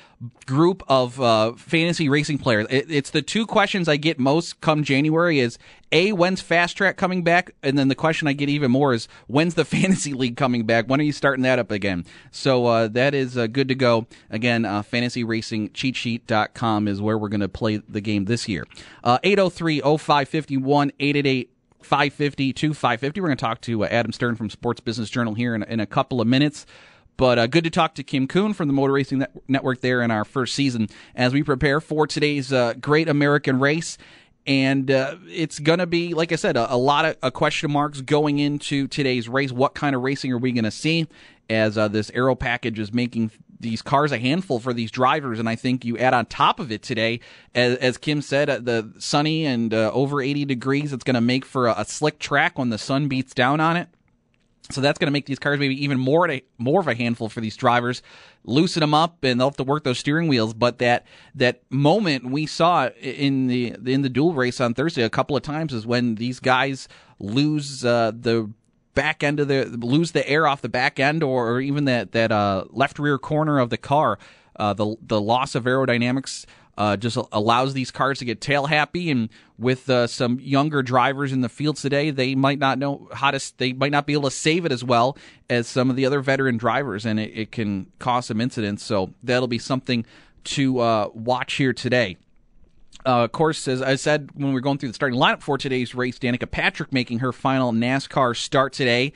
group 0.46 0.82
of 0.88 1.20
uh, 1.20 1.52
fantasy 1.52 2.08
racing 2.08 2.38
players. 2.38 2.66
It, 2.70 2.86
it's 2.88 3.10
the 3.10 3.20
two 3.20 3.46
questions 3.46 3.88
I 3.88 3.96
get 3.96 4.18
most 4.18 4.62
come 4.62 4.82
January 4.82 5.38
is 5.38 5.58
a 5.92 6.12
when's 6.12 6.40
fast 6.40 6.78
track 6.78 6.96
coming 6.96 7.22
back, 7.22 7.50
and 7.62 7.78
then 7.78 7.88
the 7.88 7.94
question 7.94 8.26
I 8.26 8.32
get 8.32 8.48
even 8.48 8.70
more 8.70 8.94
is 8.94 9.06
when's 9.26 9.54
the 9.54 9.64
fantasy 9.66 10.14
league 10.14 10.38
coming 10.38 10.64
back? 10.64 10.86
When 10.86 10.98
are 10.98 11.04
you 11.04 11.12
starting 11.12 11.42
that 11.42 11.58
up 11.58 11.70
again? 11.70 12.06
So 12.30 12.64
uh, 12.64 12.88
that 12.88 13.14
is 13.14 13.36
uh, 13.36 13.46
good 13.46 13.68
to 13.68 13.74
go. 13.74 14.06
Again, 14.30 14.64
uh, 14.64 14.82
fantasyracingcheatsheet.com 14.82 16.88
is 16.88 17.02
where 17.02 17.18
we're 17.18 17.28
going 17.28 17.40
to 17.40 17.50
play 17.50 17.82
the 17.86 18.00
game 18.00 18.24
this 18.24 18.48
year. 18.48 18.64
Uh, 19.04 19.18
803 19.22 19.80
0551 19.80 20.90
888 20.98 21.53
550 21.84 22.52
to 22.52 22.74
550. 22.74 23.20
We're 23.20 23.28
going 23.28 23.36
to 23.36 23.40
talk 23.44 23.60
to 23.62 23.84
uh, 23.84 23.88
Adam 23.88 24.12
Stern 24.12 24.36
from 24.36 24.50
Sports 24.50 24.80
Business 24.80 25.10
Journal 25.10 25.34
here 25.34 25.54
in, 25.54 25.62
in 25.64 25.80
a 25.80 25.86
couple 25.86 26.20
of 26.20 26.26
minutes. 26.26 26.66
But 27.16 27.38
uh, 27.38 27.46
good 27.46 27.64
to 27.64 27.70
talk 27.70 27.94
to 27.94 28.02
Kim 28.02 28.26
Coon 28.26 28.54
from 28.54 28.66
the 28.66 28.74
Motor 28.74 28.92
Racing 28.92 29.18
Net- 29.18 29.32
Network 29.46 29.80
there 29.80 30.02
in 30.02 30.10
our 30.10 30.24
first 30.24 30.54
season 30.54 30.88
as 31.14 31.32
we 31.32 31.42
prepare 31.42 31.80
for 31.80 32.06
today's 32.06 32.52
uh, 32.52 32.74
Great 32.74 33.08
American 33.08 33.60
Race. 33.60 33.98
And 34.46 34.90
uh, 34.90 35.16
it's 35.28 35.58
going 35.58 35.78
to 35.78 35.86
be, 35.86 36.12
like 36.12 36.32
I 36.32 36.36
said, 36.36 36.56
a, 36.56 36.74
a 36.74 36.76
lot 36.76 37.04
of 37.04 37.16
uh, 37.22 37.30
question 37.30 37.70
marks 37.70 38.00
going 38.00 38.38
into 38.38 38.88
today's 38.88 39.28
race. 39.28 39.52
What 39.52 39.74
kind 39.74 39.94
of 39.94 40.02
racing 40.02 40.32
are 40.32 40.38
we 40.38 40.52
going 40.52 40.64
to 40.64 40.70
see 40.70 41.06
as 41.48 41.76
uh, 41.78 41.88
this 41.88 42.10
aero 42.14 42.34
package 42.34 42.78
is 42.78 42.92
making 42.92 43.30
these 43.60 43.82
cars 43.82 44.12
a 44.12 44.18
handful 44.18 44.58
for 44.58 44.72
these 44.72 44.90
drivers? 44.90 45.38
And 45.38 45.48
I 45.48 45.56
think 45.56 45.84
you 45.84 45.98
add 45.98 46.14
on 46.14 46.26
top 46.26 46.60
of 46.60 46.70
it 46.72 46.82
today, 46.82 47.20
as, 47.54 47.76
as 47.78 47.98
Kim 47.98 48.22
said, 48.22 48.50
uh, 48.50 48.58
the 48.58 48.92
sunny 48.98 49.46
and 49.46 49.72
uh, 49.72 49.90
over 49.92 50.20
80 50.20 50.44
degrees, 50.44 50.92
it's 50.92 51.04
going 51.04 51.14
to 51.14 51.20
make 51.20 51.44
for 51.44 51.66
a, 51.66 51.74
a 51.78 51.84
slick 51.84 52.18
track 52.18 52.58
when 52.58 52.70
the 52.70 52.78
sun 52.78 53.08
beats 53.08 53.34
down 53.34 53.60
on 53.60 53.76
it. 53.76 53.88
So 54.70 54.80
that's 54.80 54.98
going 54.98 55.08
to 55.08 55.12
make 55.12 55.26
these 55.26 55.38
cars 55.38 55.58
maybe 55.58 55.82
even 55.84 55.98
more 55.98 56.26
more 56.56 56.80
of 56.80 56.88
a 56.88 56.94
handful 56.94 57.28
for 57.28 57.42
these 57.42 57.56
drivers. 57.56 58.02
Loosen 58.44 58.80
them 58.80 58.94
up, 58.94 59.22
and 59.22 59.38
they'll 59.38 59.48
have 59.48 59.56
to 59.58 59.64
work 59.64 59.84
those 59.84 59.98
steering 59.98 60.26
wheels. 60.26 60.54
But 60.54 60.78
that 60.78 61.06
that 61.34 61.62
moment 61.70 62.24
we 62.30 62.46
saw 62.46 62.88
in 63.00 63.46
the 63.46 63.74
in 63.84 64.00
the 64.00 64.08
duel 64.08 64.32
race 64.32 64.60
on 64.60 64.72
Thursday 64.72 65.02
a 65.02 65.10
couple 65.10 65.36
of 65.36 65.42
times 65.42 65.74
is 65.74 65.86
when 65.86 66.14
these 66.14 66.40
guys 66.40 66.88
lose 67.18 67.84
uh, 67.84 68.12
the 68.18 68.50
back 68.94 69.22
end 69.22 69.40
of 69.40 69.48
the 69.48 69.64
lose 69.64 70.12
the 70.12 70.28
air 70.28 70.46
off 70.46 70.62
the 70.62 70.68
back 70.68 71.00
end, 71.00 71.22
or, 71.22 71.50
or 71.50 71.60
even 71.60 71.84
that 71.86 72.12
that 72.12 72.32
uh, 72.32 72.64
left 72.70 72.98
rear 72.98 73.18
corner 73.18 73.58
of 73.58 73.70
the 73.70 73.78
car. 73.78 74.18
Uh, 74.56 74.72
the 74.72 74.96
the 75.02 75.20
loss 75.20 75.54
of 75.54 75.64
aerodynamics 75.64 76.46
uh, 76.76 76.96
just 76.96 77.16
allows 77.32 77.74
these 77.74 77.90
cars 77.90 78.18
to 78.18 78.24
get 78.24 78.40
tail 78.40 78.66
happy. 78.66 79.10
And 79.10 79.28
with 79.58 79.88
uh, 79.88 80.06
some 80.06 80.38
younger 80.40 80.82
drivers 80.82 81.32
in 81.32 81.40
the 81.40 81.48
fields 81.48 81.82
today, 81.82 82.10
they 82.10 82.34
might 82.34 82.58
not 82.58 82.78
know 82.78 83.08
how 83.12 83.30
to. 83.30 83.52
They 83.56 83.72
might 83.72 83.92
not 83.92 84.06
be 84.06 84.12
able 84.12 84.30
to 84.30 84.36
save 84.36 84.64
it 84.64 84.72
as 84.72 84.84
well 84.84 85.16
as 85.48 85.66
some 85.66 85.90
of 85.90 85.96
the 85.96 86.06
other 86.06 86.20
veteran 86.20 86.56
drivers, 86.56 87.04
and 87.04 87.18
it, 87.20 87.30
it 87.34 87.52
can 87.52 87.90
cause 87.98 88.26
some 88.26 88.40
incidents. 88.40 88.84
So 88.84 89.12
that'll 89.22 89.48
be 89.48 89.58
something 89.58 90.04
to 90.44 90.78
uh, 90.80 91.08
watch 91.14 91.54
here 91.54 91.72
today. 91.72 92.16
Uh, 93.06 93.24
of 93.24 93.32
course, 93.32 93.68
as 93.68 93.82
I 93.82 93.96
said 93.96 94.30
when 94.34 94.48
we 94.48 94.54
were 94.54 94.60
going 94.60 94.78
through 94.78 94.88
the 94.88 94.94
starting 94.94 95.18
lineup 95.18 95.42
for 95.42 95.58
today's 95.58 95.94
race, 95.94 96.18
Danica 96.18 96.50
Patrick 96.50 96.92
making 96.92 97.18
her 97.18 97.32
final 97.32 97.72
NASCAR 97.72 98.36
start 98.36 98.72
today 98.72 99.12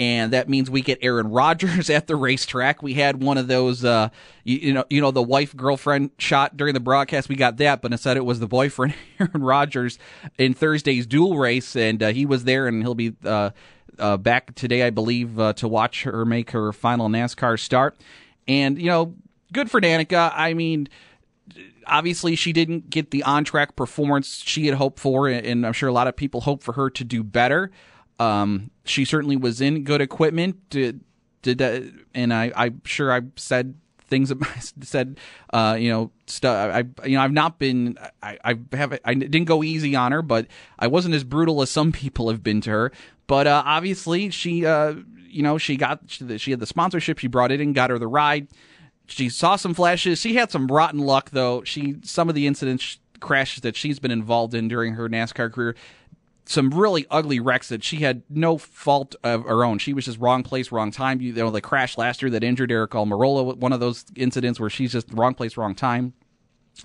and 0.00 0.32
that 0.32 0.48
means 0.48 0.70
we 0.70 0.80
get 0.80 0.98
Aaron 1.02 1.28
Rodgers 1.30 1.90
at 1.90 2.06
the 2.06 2.16
racetrack. 2.16 2.82
We 2.82 2.94
had 2.94 3.22
one 3.22 3.36
of 3.36 3.46
those, 3.46 3.84
uh, 3.84 4.08
you, 4.44 4.56
you, 4.56 4.72
know, 4.72 4.84
you 4.88 5.00
know, 5.00 5.10
the 5.10 5.22
wife 5.22 5.54
girlfriend 5.54 6.10
shot 6.18 6.56
during 6.56 6.72
the 6.72 6.80
broadcast. 6.80 7.28
We 7.28 7.36
got 7.36 7.58
that, 7.58 7.82
but 7.82 7.92
instead 7.92 8.16
it 8.16 8.24
was 8.24 8.40
the 8.40 8.48
boyfriend, 8.48 8.94
Aaron 9.20 9.42
Rodgers, 9.42 9.98
in 10.38 10.54
Thursday's 10.54 11.06
duel 11.06 11.36
race, 11.36 11.76
and 11.76 12.02
uh, 12.02 12.08
he 12.08 12.24
was 12.24 12.44
there, 12.44 12.66
and 12.66 12.82
he'll 12.82 12.94
be 12.94 13.14
uh, 13.24 13.50
uh 13.98 14.16
back 14.16 14.54
today, 14.54 14.82
I 14.82 14.90
believe, 14.90 15.38
uh, 15.38 15.52
to 15.54 15.68
watch 15.68 16.04
her 16.04 16.24
make 16.24 16.52
her 16.52 16.72
final 16.72 17.08
NASCAR 17.08 17.60
start. 17.60 18.00
And 18.48 18.80
you 18.80 18.88
know, 18.88 19.14
good 19.52 19.70
for 19.70 19.82
Danica. 19.82 20.32
I 20.34 20.54
mean 20.54 20.88
obviously 21.90 22.36
she 22.36 22.52
didn't 22.52 22.88
get 22.88 23.10
the 23.10 23.22
on 23.24 23.44
track 23.44 23.76
performance 23.76 24.42
she 24.44 24.66
had 24.66 24.76
hoped 24.76 24.98
for, 24.98 25.28
and 25.28 25.66
I'm 25.66 25.72
sure 25.72 25.88
a 25.88 25.92
lot 25.92 26.06
of 26.06 26.16
people 26.16 26.40
hope 26.42 26.62
for 26.62 26.72
her 26.72 26.88
to 26.90 27.04
do 27.04 27.22
better. 27.22 27.70
Um, 28.18 28.70
she 28.84 29.04
certainly 29.04 29.36
was 29.36 29.60
in 29.60 29.84
good 29.84 30.00
equipment. 30.00 30.70
Did, 30.70 31.00
did 31.42 31.60
and 32.14 32.32
I, 32.32 32.52
I'm 32.54 32.82
sure 32.84 33.12
I've 33.12 33.30
said 33.36 33.74
things 34.10 34.32
said, 34.82 35.18
uh, 35.52 35.76
you 35.78 35.88
know, 35.88 36.10
stuff. 36.26 36.74
I, 36.74 37.06
you 37.06 37.16
know, 37.16 37.22
I've 37.22 37.32
not 37.32 37.58
been, 37.58 37.96
I, 38.22 38.38
I 38.44 38.58
have, 38.72 38.98
I 39.04 39.14
didn't 39.14 39.44
go 39.44 39.62
easy 39.62 39.96
on 39.96 40.12
her, 40.12 40.20
but 40.20 40.48
I 40.78 40.88
wasn't 40.88 41.14
as 41.14 41.24
brutal 41.24 41.62
as 41.62 41.70
some 41.70 41.92
people 41.92 42.28
have 42.28 42.42
been 42.42 42.60
to 42.62 42.70
her. 42.70 42.92
But 43.26 43.46
uh, 43.46 43.62
obviously, 43.64 44.30
she, 44.30 44.66
uh, 44.66 44.94
you 45.28 45.42
know, 45.42 45.56
she 45.56 45.76
got, 45.76 46.00
she 46.08 46.50
had 46.50 46.60
the 46.60 46.66
sponsorship. 46.66 47.18
She 47.18 47.28
brought 47.28 47.52
it 47.52 47.60
in, 47.60 47.72
got 47.72 47.90
her 47.90 47.98
the 47.98 48.08
ride. 48.08 48.48
She 49.10 49.28
saw 49.28 49.56
some 49.56 49.74
flashes. 49.74 50.20
She 50.20 50.34
had 50.34 50.50
some 50.50 50.68
rotten 50.68 51.00
luck, 51.00 51.30
though. 51.30 51.62
She 51.64 51.96
some 52.02 52.28
of 52.28 52.34
the 52.34 52.46
incidents 52.46 52.98
crashes 53.20 53.62
that 53.62 53.76
she's 53.76 53.98
been 53.98 54.10
involved 54.10 54.54
in 54.54 54.68
during 54.68 54.94
her 54.94 55.08
NASCAR 55.08 55.52
career 55.52 55.76
some 56.50 56.70
really 56.70 57.06
ugly 57.10 57.38
wrecks 57.38 57.68
that 57.68 57.84
she 57.84 57.98
had 57.98 58.22
no 58.28 58.58
fault 58.58 59.14
of 59.22 59.44
her 59.44 59.64
own. 59.64 59.78
She 59.78 59.92
was 59.92 60.04
just 60.04 60.18
wrong 60.18 60.42
place, 60.42 60.72
wrong 60.72 60.90
time. 60.90 61.20
You 61.20 61.32
know, 61.32 61.50
the 61.50 61.60
crash 61.60 61.96
last 61.96 62.22
year 62.22 62.30
that 62.30 62.42
injured 62.42 62.70
Aric 62.70 62.88
Almirola, 62.88 63.56
one 63.56 63.72
of 63.72 63.78
those 63.78 64.04
incidents 64.16 64.58
where 64.58 64.68
she's 64.68 64.90
just 64.90 65.06
wrong 65.12 65.34
place, 65.34 65.56
wrong 65.56 65.76
time. 65.76 66.12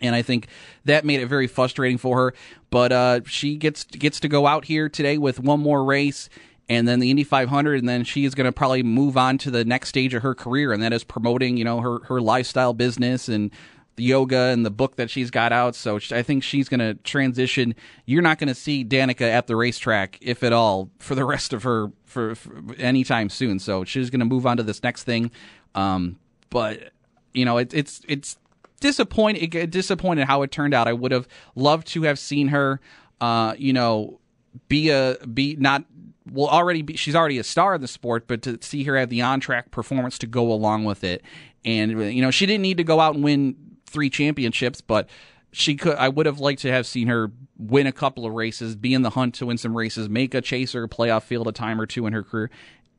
And 0.01 0.13
I 0.13 0.21
think 0.21 0.47
that 0.83 1.03
made 1.03 1.19
it 1.19 1.27
very 1.27 1.47
frustrating 1.47 1.97
for 1.97 2.17
her. 2.17 2.33
But 2.69 2.91
uh, 2.91 3.21
she 3.25 3.55
gets 3.55 3.85
gets 3.85 4.19
to 4.19 4.27
go 4.27 4.45
out 4.45 4.65
here 4.65 4.87
today 4.87 5.17
with 5.17 5.39
one 5.39 5.61
more 5.61 5.83
race 5.83 6.29
and 6.67 6.87
then 6.87 6.99
the 6.99 7.09
Indy 7.11 7.23
500, 7.23 7.79
and 7.79 7.87
then 7.87 8.03
she 8.03 8.25
is 8.25 8.33
going 8.33 8.45
to 8.45 8.51
probably 8.51 8.83
move 8.83 9.17
on 9.17 9.37
to 9.39 9.51
the 9.51 9.63
next 9.63 9.89
stage 9.89 10.13
of 10.13 10.23
her 10.23 10.33
career, 10.33 10.71
and 10.71 10.81
that 10.81 10.93
is 10.93 11.03
promoting, 11.03 11.57
you 11.57 11.63
know, 11.63 11.79
her 11.81 11.99
her 12.05 12.21
lifestyle 12.21 12.73
business 12.73 13.29
and 13.29 13.51
the 13.95 14.03
yoga 14.03 14.37
and 14.37 14.65
the 14.65 14.71
book 14.71 14.95
that 14.97 15.09
she's 15.09 15.31
got 15.31 15.51
out. 15.51 15.75
So 15.75 15.99
I 16.11 16.21
think 16.21 16.43
she's 16.43 16.67
going 16.67 16.79
to 16.79 16.95
transition. 16.95 17.75
You're 18.05 18.21
not 18.21 18.39
going 18.39 18.49
to 18.49 18.55
see 18.55 18.83
Danica 18.83 19.21
at 19.21 19.47
the 19.47 19.55
racetrack, 19.55 20.17
if 20.21 20.43
at 20.43 20.53
all, 20.53 20.89
for 20.99 21.15
the 21.15 21.25
rest 21.33 21.53
of 21.53 21.63
her 21.63 21.91
for, 22.03 22.35
for 22.35 22.75
anytime 22.77 23.29
soon. 23.29 23.59
So 23.59 23.85
she's 23.85 24.09
going 24.09 24.19
to 24.19 24.25
move 24.25 24.45
on 24.45 24.57
to 24.57 24.63
this 24.63 24.83
next 24.83 25.03
thing. 25.03 25.31
Um, 25.75 26.19
but 26.49 26.91
you 27.33 27.45
know, 27.45 27.57
it, 27.57 27.73
it's 27.73 28.01
it's 28.07 28.37
disappointing. 28.79 29.49
Disappointed 29.69 30.25
how 30.25 30.41
it 30.41 30.51
turned 30.51 30.73
out. 30.73 30.87
I 30.87 30.93
would 30.93 31.11
have 31.11 31.27
loved 31.55 31.87
to 31.87 32.03
have 32.03 32.19
seen 32.19 32.49
her. 32.49 32.79
Uh, 33.21 33.53
you 33.57 33.73
know, 33.73 34.19
be 34.67 34.89
a 34.89 35.17
be 35.33 35.55
not 35.57 35.83
will 36.31 36.47
already 36.47 36.81
be 36.81 36.95
she's 36.95 37.15
already 37.15 37.37
a 37.37 37.43
star 37.43 37.75
in 37.75 37.81
the 37.81 37.87
sport, 37.87 38.27
but 38.27 38.41
to 38.43 38.57
see 38.61 38.83
her 38.83 38.97
have 38.97 39.09
the 39.09 39.21
on 39.21 39.39
track 39.39 39.71
performance 39.71 40.17
to 40.19 40.27
go 40.27 40.51
along 40.51 40.85
with 40.85 41.03
it. 41.03 41.23
And 41.63 42.13
you 42.13 42.21
know, 42.21 42.31
she 42.31 42.45
didn't 42.45 42.61
need 42.61 42.77
to 42.77 42.83
go 42.83 42.99
out 42.99 43.15
and 43.15 43.23
win 43.23 43.55
three 43.85 44.09
championships, 44.09 44.81
but 44.81 45.09
she 45.51 45.75
could. 45.75 45.95
I 45.95 46.09
would 46.09 46.25
have 46.25 46.39
liked 46.39 46.61
to 46.61 46.71
have 46.71 46.85
seen 46.85 47.07
her 47.07 47.31
win 47.57 47.87
a 47.87 47.91
couple 47.91 48.25
of 48.25 48.33
races, 48.33 48.75
be 48.75 48.93
in 48.93 49.01
the 49.01 49.11
hunt 49.11 49.35
to 49.35 49.45
win 49.45 49.57
some 49.57 49.75
races, 49.75 50.09
make 50.09 50.33
a 50.33 50.41
chaser 50.41 50.87
playoff 50.87 51.23
field 51.23 51.47
a 51.47 51.51
time 51.51 51.79
or 51.79 51.85
two 51.85 52.05
in 52.05 52.13
her 52.13 52.23
career, 52.23 52.49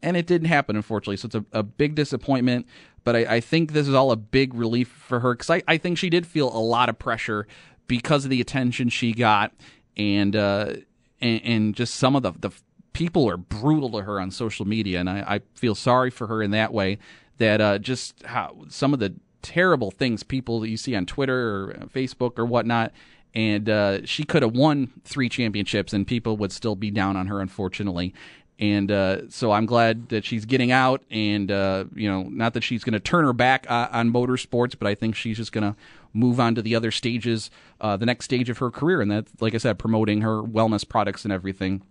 and 0.02 0.16
it 0.16 0.26
didn't 0.26 0.48
happen, 0.48 0.76
unfortunately. 0.76 1.16
So 1.16 1.26
it's 1.26 1.34
a, 1.34 1.44
a 1.52 1.62
big 1.62 1.94
disappointment. 1.94 2.66
But 3.04 3.14
I, 3.14 3.36
I, 3.36 3.40
think 3.40 3.72
this 3.72 3.86
is 3.86 3.94
all 3.94 4.10
a 4.10 4.16
big 4.16 4.52
relief 4.52 4.88
for 4.88 5.20
her 5.20 5.34
because 5.34 5.50
I, 5.50 5.62
I, 5.68 5.76
think 5.76 5.96
she 5.96 6.10
did 6.10 6.26
feel 6.26 6.48
a 6.48 6.58
lot 6.58 6.88
of 6.88 6.98
pressure 6.98 7.46
because 7.86 8.24
of 8.24 8.30
the 8.30 8.40
attention 8.40 8.88
she 8.88 9.12
got, 9.12 9.52
and 9.96 10.34
uh, 10.34 10.74
and, 11.20 11.40
and, 11.44 11.74
just 11.74 11.94
some 11.94 12.16
of 12.16 12.22
the 12.22 12.32
the 12.32 12.50
people 12.96 13.28
are 13.28 13.36
brutal 13.36 13.90
to 13.90 14.00
her 14.00 14.18
on 14.18 14.30
social 14.30 14.66
media, 14.66 14.98
and 14.98 15.10
I, 15.10 15.18
I 15.34 15.40
feel 15.52 15.74
sorry 15.74 16.10
for 16.10 16.28
her 16.28 16.42
in 16.42 16.50
that 16.52 16.72
way. 16.72 16.98
That 17.36 17.60
uh, 17.60 17.78
just 17.78 18.22
how 18.24 18.56
some 18.70 18.94
of 18.94 19.00
the 19.00 19.14
terrible 19.42 19.90
things 19.90 20.22
people 20.22 20.60
that 20.60 20.70
you 20.70 20.78
see 20.78 20.96
on 20.96 21.04
Twitter 21.04 21.36
or 21.36 21.74
Facebook 21.92 22.38
or 22.38 22.46
whatnot. 22.46 22.92
And 23.34 23.68
uh, 23.68 24.06
she 24.06 24.24
could 24.24 24.42
have 24.42 24.56
won 24.56 24.92
three 25.04 25.28
championships, 25.28 25.92
and 25.92 26.06
people 26.06 26.38
would 26.38 26.52
still 26.52 26.74
be 26.74 26.90
down 26.90 27.18
on 27.18 27.26
her, 27.26 27.42
unfortunately. 27.42 28.14
And 28.58 28.90
uh, 28.90 29.28
so 29.28 29.52
I'm 29.52 29.66
glad 29.66 30.08
that 30.08 30.24
she's 30.24 30.46
getting 30.46 30.72
out, 30.72 31.02
and 31.10 31.50
uh, 31.50 31.84
you 31.94 32.10
know, 32.10 32.22
not 32.22 32.54
that 32.54 32.64
she's 32.64 32.82
going 32.82 32.94
to 32.94 33.00
turn 33.00 33.26
her 33.26 33.34
back 33.34 33.70
uh, 33.70 33.88
on 33.92 34.10
motorsports, 34.10 34.74
but 34.78 34.88
I 34.88 34.94
think 34.94 35.14
she's 35.14 35.36
just 35.36 35.52
going 35.52 35.70
to 35.70 35.76
move 36.14 36.40
on 36.40 36.54
to 36.54 36.62
the 36.62 36.74
other 36.74 36.90
stages, 36.90 37.50
uh, 37.82 37.98
the 37.98 38.06
next 38.06 38.24
stage 38.24 38.48
of 38.48 38.56
her 38.56 38.70
career, 38.70 39.02
and 39.02 39.10
that, 39.10 39.26
like 39.38 39.54
I 39.54 39.58
said, 39.58 39.78
promoting 39.78 40.22
her 40.22 40.42
wellness 40.42 40.88
products 40.88 41.24
and 41.24 41.32
everything. 41.34 41.82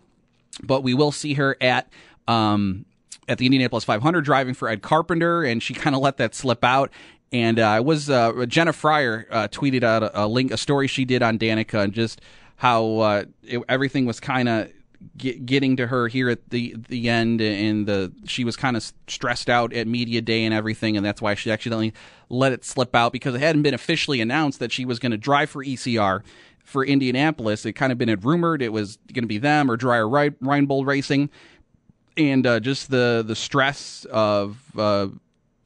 But 0.64 0.84
we 0.84 0.94
will 0.94 1.12
see 1.12 1.34
her 1.34 1.58
at 1.60 1.92
um, 2.28 2.86
at 3.28 3.38
the 3.38 3.46
Indianapolis 3.46 3.84
500 3.84 4.24
driving 4.24 4.54
for 4.54 4.70
Ed 4.70 4.82
Carpenter, 4.82 5.44
and 5.44 5.62
she 5.62 5.74
kind 5.74 5.96
of 5.96 6.02
let 6.02 6.18
that 6.18 6.36
slip 6.36 6.64
out. 6.64 6.92
And 7.32 7.60
uh, 7.60 7.68
I 7.68 7.80
was 7.80 8.10
uh, 8.10 8.46
Jenna 8.48 8.74
Fryer 8.74 9.28
uh, 9.30 9.48
tweeted 9.48 9.84
out 9.84 10.04
a, 10.04 10.24
a, 10.24 10.28
link, 10.28 10.52
a 10.52 10.58
story 10.58 10.88
she 10.88 11.06
did 11.06 11.22
on 11.24 11.38
Danica, 11.38 11.84
and 11.84 11.94
just 11.94 12.22
how 12.58 12.98
uh, 13.00 13.24
it, 13.44 13.62
everything 13.68 14.06
was 14.06 14.20
kind 14.20 14.48
of 14.48 14.72
get, 15.18 15.46
getting 15.46 15.76
to 15.78 15.88
her 15.88 16.08
here 16.08 16.30
at 16.30 16.50
the 16.50 16.76
the 16.88 17.10
end, 17.10 17.42
and 17.42 17.88
the 17.88 18.14
she 18.26 18.44
was 18.44 18.56
kind 18.56 18.78
of 18.78 18.94
stressed 19.08 19.50
out 19.50 19.74
at 19.74 19.88
media 19.88 20.22
day 20.22 20.46
and 20.46 20.54
everything, 20.54 20.96
and 20.96 21.06
that's 21.06 21.22
why 21.22 21.34
she 21.34 21.52
accidentally 21.52 21.94
let 22.30 22.52
it 22.54 22.64
slip 22.64 22.96
out 22.96 23.12
because 23.12 23.36
it 23.36 23.42
hadn't 23.42 23.64
been 23.64 23.74
officially 23.74 24.22
announced 24.22 24.60
that 24.60 24.72
she 24.72 24.86
was 24.86 25.00
going 25.00 25.12
to 25.12 25.18
drive 25.18 25.50
for 25.50 25.64
ECR 25.64 26.22
for 26.66 26.84
Indianapolis. 26.84 27.66
It 27.66 27.74
kind 27.74 27.92
of 27.92 27.98
been 27.98 28.14
rumored 28.20 28.62
it 28.62 28.74
was 28.74 28.98
going 29.14 29.24
to 29.24 29.28
be 29.28 29.38
them 29.38 29.72
or 29.72 29.78
Dreyer 29.78 30.06
Reinbold 30.06 30.86
Racing, 30.86 31.30
and 32.18 32.46
uh, 32.46 32.60
just 32.60 32.90
the 32.90 33.24
the 33.26 33.36
stress 33.36 34.06
of 34.12 34.58
uh, 34.78 35.08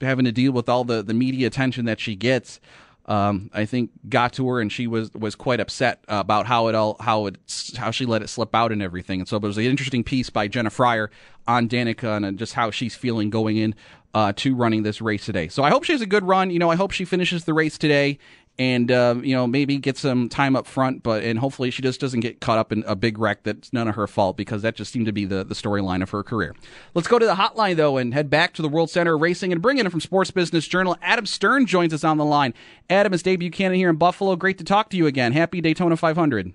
having 0.01 0.25
to 0.25 0.31
deal 0.31 0.51
with 0.51 0.69
all 0.69 0.83
the, 0.83 1.01
the 1.01 1.13
media 1.13 1.47
attention 1.47 1.85
that 1.85 1.99
she 1.99 2.15
gets, 2.15 2.59
um, 3.05 3.49
I 3.53 3.65
think 3.65 3.91
got 4.07 4.33
to 4.33 4.47
her, 4.49 4.61
and 4.61 4.71
she 4.71 4.85
was 4.85 5.11
was 5.13 5.35
quite 5.35 5.59
upset 5.59 6.03
about 6.07 6.45
how 6.45 6.67
it 6.67 6.75
all 6.75 6.97
how 6.99 7.25
it 7.25 7.37
how 7.77 7.91
she 7.91 8.05
let 8.05 8.21
it 8.21 8.27
slip 8.27 8.53
out 8.53 8.71
and 8.71 8.83
everything. 8.83 9.21
And 9.21 9.27
so 9.27 9.37
it 9.37 9.43
was 9.43 9.57
an 9.57 9.63
interesting 9.63 10.03
piece 10.03 10.29
by 10.29 10.47
Jenna 10.47 10.69
Fryer 10.69 11.09
on 11.47 11.67
Danica 11.67 12.23
and 12.23 12.37
just 12.37 12.53
how 12.53 12.69
she's 12.69 12.93
feeling 12.93 13.29
going 13.29 13.57
in 13.57 13.73
uh, 14.13 14.33
to 14.35 14.55
running 14.55 14.83
this 14.83 15.01
race 15.01 15.25
today. 15.25 15.47
So 15.47 15.63
I 15.63 15.69
hope 15.69 15.83
she 15.83 15.93
has 15.93 16.01
a 16.01 16.05
good 16.05 16.23
run. 16.23 16.51
You 16.51 16.59
know, 16.59 16.69
I 16.69 16.75
hope 16.75 16.91
she 16.91 17.05
finishes 17.05 17.45
the 17.45 17.53
race 17.53 17.77
today 17.77 18.19
and 18.59 18.91
uh, 18.91 19.15
you 19.23 19.33
know 19.33 19.47
maybe 19.47 19.77
get 19.77 19.97
some 19.97 20.27
time 20.27 20.55
up 20.55 20.67
front, 20.67 21.01
but 21.01 21.23
and 21.23 21.39
hopefully 21.39 21.71
she 21.71 21.81
just 21.81 21.99
doesn't 22.01 22.19
get 22.19 22.41
caught 22.41 22.57
up 22.59 22.71
in 22.73 22.83
a 22.85 22.95
big 22.95 23.17
wreck 23.17 23.43
that's 23.43 23.71
none 23.71 23.87
of 23.87 23.95
her 23.95 24.05
fault 24.05 24.35
because 24.35 24.61
that 24.61 24.75
just 24.75 24.91
seemed 24.91 25.05
to 25.05 25.13
be 25.13 25.25
the 25.25 25.43
the 25.45 25.55
storyline 25.55 26.03
of 26.03 26.09
her 26.09 26.21
career. 26.21 26.53
Let's 26.93 27.07
go 27.07 27.17
to 27.17 27.25
the 27.25 27.35
hotline 27.35 27.77
though 27.77 27.97
and 27.97 28.13
head 28.13 28.29
back 28.29 28.53
to 28.55 28.61
the 28.61 28.69
World 28.69 28.89
Center 28.89 29.15
of 29.15 29.21
Racing 29.21 29.53
and 29.53 29.61
bring 29.61 29.77
in 29.77 29.89
from 29.89 30.01
Sports 30.01 30.29
Business 30.29 30.67
Journal. 30.67 30.97
Adam 31.01 31.25
Stern 31.25 31.65
joins 31.65 31.93
us 31.93 32.03
on 32.03 32.17
the 32.17 32.25
line. 32.25 32.53
Adam 32.89 33.13
is 33.13 33.23
Dave 33.23 33.39
Buchanan 33.39 33.77
here 33.77 33.89
in 33.89 33.95
Buffalo. 33.95 34.35
Great 34.35 34.57
to 34.57 34.65
talk 34.65 34.89
to 34.89 34.97
you 34.97 35.07
again. 35.07 35.31
Happy 35.31 35.61
Daytona 35.61 35.95
500. 35.95 36.53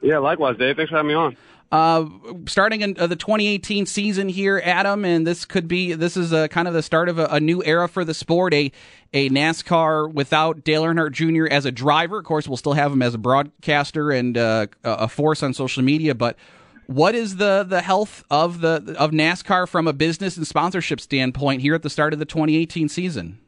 Yeah, 0.00 0.18
likewise, 0.18 0.56
Dave. 0.56 0.76
Thanks 0.76 0.90
for 0.90 0.96
having 0.96 1.08
me 1.08 1.14
on. 1.14 1.36
Uh, 1.70 2.06
starting 2.46 2.80
in 2.80 2.98
uh, 2.98 3.06
the 3.06 3.16
2018 3.16 3.84
season 3.84 4.30
here, 4.30 4.62
Adam, 4.64 5.04
and 5.04 5.26
this 5.26 5.44
could 5.44 5.68
be 5.68 5.92
this 5.92 6.16
is 6.16 6.32
a, 6.32 6.48
kind 6.48 6.66
of 6.66 6.72
the 6.72 6.82
start 6.82 7.10
of 7.10 7.18
a, 7.18 7.26
a, 7.26 7.40
new 7.40 7.62
era 7.62 7.86
for 7.86 8.06
the 8.06 8.14
sport. 8.14 8.54
A 8.54 8.72
a 9.12 9.28
NASCAR 9.28 10.10
without 10.10 10.64
Dale 10.64 10.84
Earnhardt 10.84 11.12
Jr. 11.12 11.46
as 11.52 11.66
a 11.66 11.70
driver. 11.70 12.20
Of 12.20 12.24
course, 12.24 12.48
we'll 12.48 12.56
still 12.56 12.72
have 12.72 12.90
him 12.90 13.02
as 13.02 13.12
a 13.12 13.18
broadcaster 13.18 14.10
and 14.10 14.38
uh, 14.38 14.68
a 14.82 15.08
force 15.08 15.42
on 15.42 15.52
social 15.52 15.82
media. 15.82 16.14
But 16.14 16.36
what 16.86 17.14
is 17.14 17.36
the 17.36 17.66
the 17.68 17.82
health 17.82 18.24
of 18.30 18.62
the 18.62 18.96
of 18.98 19.10
NASCAR 19.10 19.68
from 19.68 19.86
a 19.86 19.92
business 19.92 20.38
and 20.38 20.46
sponsorship 20.46 21.02
standpoint 21.02 21.60
here 21.60 21.74
at 21.74 21.82
the 21.82 21.90
start 21.90 22.14
of 22.14 22.18
the 22.18 22.24
2018 22.24 22.88
season? 22.88 23.38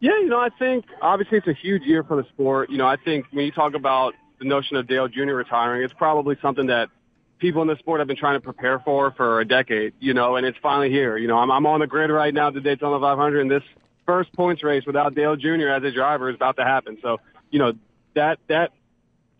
Yeah, 0.00 0.18
you 0.20 0.28
know, 0.28 0.40
I 0.40 0.50
think 0.58 0.84
obviously 1.00 1.38
it's 1.38 1.46
a 1.46 1.54
huge 1.54 1.84
year 1.84 2.04
for 2.04 2.22
the 2.22 2.28
sport. 2.28 2.68
You 2.68 2.76
know, 2.76 2.86
I 2.86 2.96
think 2.96 3.24
when 3.30 3.46
you 3.46 3.50
talk 3.50 3.74
about 3.74 4.12
the 4.38 4.44
notion 4.44 4.76
of 4.76 4.86
Dale 4.86 5.08
Jr. 5.08 5.34
retiring. 5.34 5.82
It's 5.82 5.94
probably 5.94 6.36
something 6.42 6.66
that 6.66 6.88
people 7.38 7.62
in 7.62 7.68
the 7.68 7.76
sport 7.76 8.00
have 8.00 8.08
been 8.08 8.16
trying 8.16 8.36
to 8.36 8.40
prepare 8.40 8.80
for 8.80 9.12
for 9.12 9.40
a 9.40 9.44
decade, 9.44 9.94
you 10.00 10.14
know, 10.14 10.36
and 10.36 10.46
it's 10.46 10.58
finally 10.62 10.90
here. 10.90 11.16
You 11.16 11.28
know, 11.28 11.38
I'm, 11.38 11.50
I'm 11.50 11.66
on 11.66 11.80
the 11.80 11.86
grid 11.86 12.10
right 12.10 12.32
now 12.32 12.48
at 12.48 12.54
the 12.54 12.60
Daytona 12.60 12.98
500, 13.00 13.40
and 13.40 13.50
this 13.50 13.62
first 14.04 14.32
points 14.32 14.62
race 14.62 14.84
without 14.86 15.14
Dale 15.14 15.36
Jr. 15.36 15.68
as 15.68 15.82
a 15.82 15.90
driver 15.90 16.30
is 16.30 16.36
about 16.36 16.56
to 16.56 16.64
happen. 16.64 16.98
So, 17.02 17.18
you 17.50 17.58
know, 17.58 17.72
that 18.14 18.38
that 18.48 18.72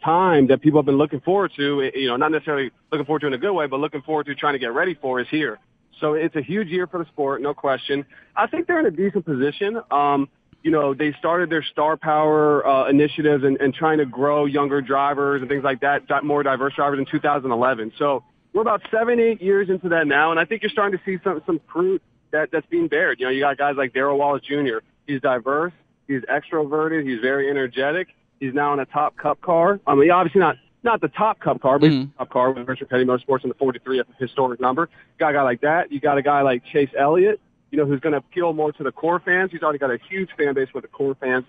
time 0.04 0.48
that 0.48 0.60
people 0.60 0.78
have 0.78 0.86
been 0.86 0.98
looking 0.98 1.20
forward 1.20 1.52
to, 1.56 1.90
you 1.94 2.08
know, 2.08 2.16
not 2.16 2.30
necessarily 2.30 2.70
looking 2.92 3.06
forward 3.06 3.20
to 3.20 3.26
in 3.26 3.32
a 3.32 3.38
good 3.38 3.52
way, 3.52 3.66
but 3.66 3.80
looking 3.80 4.02
forward 4.02 4.26
to 4.26 4.34
trying 4.34 4.54
to 4.54 4.58
get 4.58 4.72
ready 4.72 4.94
for 4.94 5.20
is 5.20 5.26
here. 5.30 5.58
So 6.00 6.12
it's 6.12 6.36
a 6.36 6.42
huge 6.42 6.68
year 6.68 6.86
for 6.86 6.98
the 6.98 7.06
sport, 7.06 7.40
no 7.40 7.54
question. 7.54 8.04
I 8.36 8.46
think 8.46 8.66
they're 8.66 8.80
in 8.80 8.86
a 8.86 8.90
decent 8.90 9.24
position. 9.24 9.80
Um, 9.90 10.28
you 10.66 10.72
know, 10.72 10.94
they 10.94 11.14
started 11.16 11.48
their 11.48 11.62
star 11.62 11.96
power 11.96 12.66
uh, 12.66 12.90
initiatives 12.90 13.44
and, 13.44 13.56
and 13.60 13.72
trying 13.72 13.98
to 13.98 14.04
grow 14.04 14.46
younger 14.46 14.80
drivers 14.80 15.40
and 15.40 15.48
things 15.48 15.62
like 15.62 15.80
that, 15.82 16.02
more 16.24 16.42
diverse 16.42 16.74
drivers 16.74 16.98
in 16.98 17.06
2011. 17.06 17.92
So 17.96 18.24
we're 18.52 18.62
about 18.62 18.82
seven, 18.90 19.20
eight 19.20 19.40
years 19.40 19.70
into 19.70 19.88
that 19.90 20.08
now, 20.08 20.32
and 20.32 20.40
I 20.40 20.44
think 20.44 20.62
you're 20.62 20.70
starting 20.70 20.98
to 20.98 21.04
see 21.04 21.22
some 21.22 21.40
some 21.46 21.60
fruit 21.72 22.02
that 22.32 22.48
that's 22.50 22.66
being 22.66 22.88
bared. 22.88 23.20
You 23.20 23.26
know, 23.26 23.30
you 23.30 23.42
got 23.42 23.56
guys 23.58 23.76
like 23.76 23.94
Darrell 23.94 24.18
Wallace 24.18 24.42
Jr. 24.42 24.78
He's 25.06 25.20
diverse, 25.20 25.72
he's 26.08 26.22
extroverted, 26.22 27.08
he's 27.08 27.20
very 27.20 27.48
energetic. 27.48 28.08
He's 28.40 28.52
now 28.52 28.72
in 28.72 28.80
a 28.80 28.86
top 28.86 29.16
Cup 29.16 29.40
car. 29.40 29.78
I 29.86 29.94
mean, 29.94 30.10
obviously 30.10 30.40
not 30.40 30.56
not 30.82 31.00
the 31.00 31.08
top 31.08 31.38
Cup 31.38 31.60
car, 31.60 31.78
but 31.78 31.90
mm-hmm. 31.90 32.18
Cup 32.18 32.30
car 32.30 32.50
with 32.50 32.66
Richard 32.66 32.88
Petty 32.88 33.04
Motorsports 33.04 33.44
in 33.44 33.50
the 33.50 33.54
43, 33.54 34.00
a 34.00 34.04
historic 34.18 34.60
number. 34.60 34.88
Got 35.20 35.30
a 35.30 35.32
guy 35.34 35.42
like 35.42 35.60
that. 35.60 35.92
You 35.92 36.00
got 36.00 36.18
a 36.18 36.22
guy 36.22 36.42
like 36.42 36.64
Chase 36.72 36.90
Elliott, 36.98 37.40
you 37.70 37.78
know, 37.78 37.86
who's 37.86 38.00
going 38.00 38.12
to 38.12 38.18
appeal 38.18 38.52
more 38.52 38.72
to 38.72 38.82
the 38.82 38.92
core 38.92 39.20
fans. 39.20 39.50
He's 39.52 39.62
already 39.62 39.78
got 39.78 39.90
a 39.90 39.98
huge 40.08 40.30
fan 40.36 40.54
base 40.54 40.68
with 40.74 40.82
the 40.82 40.88
core 40.88 41.16
fans. 41.20 41.44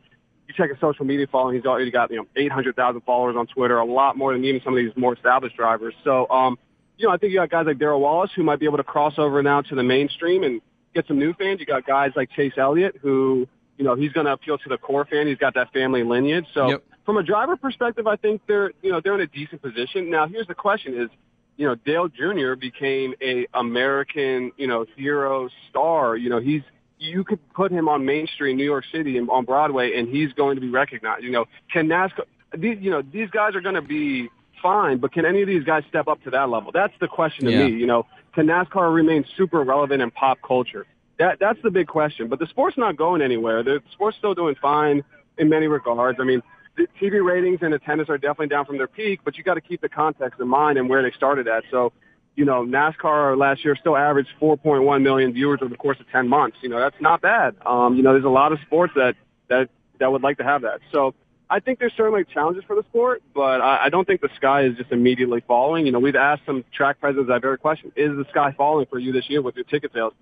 You 0.48 0.54
check 0.56 0.70
his 0.70 0.80
social 0.80 1.06
media 1.06 1.28
following, 1.30 1.56
he's 1.56 1.66
already 1.66 1.92
got, 1.92 2.10
you 2.10 2.18
know, 2.18 2.28
800,000 2.36 3.02
followers 3.02 3.36
on 3.38 3.48
Twitter, 3.48 3.78
a 3.78 3.86
lot 3.86 4.18
more 4.18 4.32
than 4.34 4.44
even 4.46 4.62
some 4.64 4.74
of 4.74 4.78
these 4.78 4.94
more 4.96 5.14
established 5.14 5.58
drivers. 5.58 5.94
So, 6.04 6.30
um, 6.30 6.58
you 6.98 7.08
know, 7.08 7.14
I 7.14 7.18
think 7.18 7.32
you 7.32 7.40
got 7.40 7.50
guys 7.50 7.66
like 7.66 7.80
Darrell 7.80 8.00
Wallace 8.00 8.32
who 8.36 8.44
might 8.44 8.60
be 8.60 8.66
able 8.66 8.78
to 8.78 8.84
cross 8.84 9.16
over 9.18 9.44
now 9.44 9.62
to 9.62 9.76
the 9.76 9.84
mainstream 9.84 10.44
and 10.44 10.62
get 10.96 11.06
some 11.08 11.20
new 11.20 11.34
fans. 11.34 11.60
You 11.60 11.66
got 11.66 11.86
guys 11.86 12.12
like 12.16 12.32
Chase 12.32 12.54
Elliott 12.58 12.96
who, 13.02 13.48
you 13.78 13.84
know, 13.84 13.96
he's 13.96 14.12
going 14.14 14.26
to 14.26 14.32
appeal 14.32 14.58
to 14.58 14.70
the 14.70 14.78
core 14.78 15.06
fan. 15.06 15.28
He's 15.28 15.38
got 15.38 15.54
that 15.56 15.72
family 15.74 16.04
lineage. 16.04 16.46
So 16.54 16.70
yep. 16.70 16.84
from 17.06 17.18
a 17.18 17.24
driver 17.24 17.56
perspective, 17.58 18.08
I 18.08 18.16
think 18.16 18.42
they're, 18.48 18.72
you 18.82 18.92
know, 18.92 19.02
they're 19.04 19.16
in 19.16 19.22
a 19.22 19.28
decent 19.28 19.62
position. 19.62 20.10
Now, 20.10 20.28
here's 20.28 20.48
the 20.48 20.56
question 20.56 21.00
is, 21.00 21.10
you 21.58 21.68
know, 21.68 21.76
Dale 21.76 22.08
Jr. 22.08 22.56
became 22.56 23.14
a 23.22 23.48
American, 23.54 24.52
you 24.58 24.68
know, 24.68 24.86
hero 24.96 25.50
star. 25.70 26.16
You 26.16 26.30
know, 26.30 26.40
he's, 26.40 26.62
you 27.00 27.24
could 27.24 27.40
put 27.54 27.72
him 27.72 27.90
on 27.90 28.06
Main 28.06 28.28
Street 28.28 28.52
in 28.52 28.58
New 28.58 28.64
York 28.64 28.86
City 28.92 29.18
and 29.18 29.30
on 29.30 29.44
Broadway 29.44 29.98
and 29.98 30.08
he's 30.08 30.32
going 30.34 30.56
to 30.56 30.62
be 30.62 30.70
recognized. 30.70 31.24
You 31.24 31.32
know, 31.32 31.46
can 31.72 31.88
NASCAR, 31.88 32.26
these, 32.56 32.78
you 32.80 32.92
know, 32.92 33.02
these 33.02 33.30
guys 33.32 33.56
are 33.56 33.62
going 33.62 33.76
to 33.76 33.82
be 33.82 34.30
fine, 34.62 35.00
but 35.00 35.12
can 35.12 35.26
any 35.26 35.42
of 35.42 35.48
these 35.48 35.64
guys 35.64 35.84
step 35.90 36.08
up 36.08 36.24
to 36.24 36.30
that 36.32 36.50
level? 36.50 36.72
That's 36.72 36.94
the 37.00 37.08
question 37.08 37.46
to 37.46 37.52
yeah. 37.52 37.66
me. 37.66 37.74
You 37.74 37.88
know, 37.88 38.06
can 38.34 38.46
NASCAR 38.46 38.94
remain 38.94 39.26
super 39.36 39.64
relevant 39.64 40.02
in 40.02 40.12
pop 40.12 40.38
culture? 40.48 40.86
That 41.18 41.40
that's 41.40 41.60
the 41.64 41.72
big 41.72 41.88
question. 41.88 42.28
But 42.28 42.38
the 42.38 42.46
sport's 42.48 42.78
not 42.78 42.96
going 42.96 43.24
anywhere. 43.24 43.64
The 43.64 43.82
sport's 43.92 44.18
still 44.18 44.36
doing 44.36 44.56
fine 44.62 45.04
in 45.40 45.50
many 45.50 45.66
regards. 45.66 46.20
I 46.22 46.24
mean, 46.24 46.44
the 46.78 46.88
TV 47.02 47.26
ratings 47.26 47.60
and 47.62 47.74
attendance 47.74 48.10
are 48.10 48.18
definitely 48.18 48.48
down 48.48 48.66
from 48.66 48.78
their 48.78 48.88
peak, 48.88 49.22
but 49.26 49.38
you 49.38 49.44
got 49.44 49.56
to 49.56 49.62
keep 49.62 49.82
the 49.82 49.90
context 49.90 50.40
in 50.40 50.48
mind 50.48 50.78
and 50.78 50.88
where 50.88 51.02
they 51.02 51.12
started 51.12 51.48
at. 51.48 51.64
So, 51.72 51.92
you 52.36 52.46
know, 52.46 52.64
NASCAR 52.64 53.38
last 53.38 53.66
year 53.66 53.76
still 53.76 53.98
averaged 53.98 54.30
4.1 54.40 55.02
million 55.02 55.34
viewers 55.34 55.60
over 55.62 55.70
the 55.70 55.78
course 55.78 56.00
of 56.00 56.08
10 56.10 56.28
months. 56.28 56.58
You 56.62 56.70
know, 56.70 56.80
that's 56.80 56.96
not 57.02 57.22
bad. 57.22 57.56
Um, 57.66 57.96
you 57.96 58.04
know, 58.04 58.14
there's 58.14 58.26
a 58.26 58.30
lot 58.30 58.52
of 58.52 58.60
sports 58.66 58.94
that 58.96 59.16
that 59.50 59.70
that 60.00 60.12
would 60.12 60.22
like 60.22 60.38
to 60.38 60.44
have 60.44 60.62
that. 60.62 60.80
So, 60.92 61.16
I 61.50 61.62
think 61.62 61.80
there's 61.80 61.94
certainly 61.96 62.26
challenges 62.26 62.64
for 62.66 62.76
the 62.76 62.84
sport, 62.84 63.24
but 63.34 63.62
I, 63.62 63.86
I 63.86 63.90
don't 63.90 64.06
think 64.06 64.20
the 64.20 64.30
sky 64.36 64.66
is 64.66 64.76
just 64.76 64.92
immediately 64.92 65.42
falling. 65.48 65.86
You 65.86 65.94
know, 65.94 66.00
we've 66.00 66.16
asked 66.16 66.42
some 66.46 66.66
track 66.74 67.00
presidents 67.00 67.30
that 67.30 67.42
very 67.42 67.58
question: 67.58 67.92
Is 67.96 68.16
the 68.18 68.26
sky 68.30 68.54
falling 68.58 68.86
for 68.88 69.00
you 69.00 69.14
this 69.14 69.30
year 69.30 69.42
with 69.42 69.56
your 69.56 69.64
ticket 69.64 69.94
sales? 69.94 70.14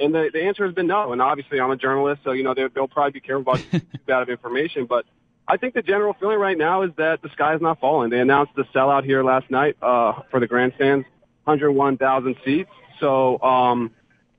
And 0.00 0.12
the, 0.12 0.30
the 0.32 0.42
answer 0.42 0.66
has 0.66 0.74
been 0.74 0.88
no. 0.88 1.12
And 1.12 1.22
obviously, 1.22 1.60
I'm 1.60 1.70
a 1.70 1.76
journalist, 1.76 2.22
so 2.24 2.32
you 2.32 2.42
know 2.42 2.54
they'll 2.54 2.88
probably 2.88 3.12
be 3.12 3.20
careful 3.20 3.42
about 3.42 3.64
that 4.06 4.22
of 4.22 4.28
information. 4.28 4.86
But 4.86 5.06
I 5.46 5.56
think 5.56 5.74
the 5.74 5.82
general 5.82 6.14
feeling 6.18 6.38
right 6.38 6.56
now 6.56 6.82
is 6.82 6.90
that 6.96 7.20
the 7.22 7.28
sky 7.30 7.54
is 7.54 7.60
not 7.60 7.80
falling. 7.80 8.10
They 8.10 8.20
announced 8.20 8.52
the 8.56 8.64
sellout 8.74 9.04
here 9.04 9.24
last 9.24 9.50
night 9.50 9.76
uh, 9.82 10.22
for 10.30 10.40
the 10.40 10.46
grandstands, 10.46 11.04
101,000 11.44 12.36
seats. 12.44 12.70
So 13.00 13.40
um, 13.42 13.90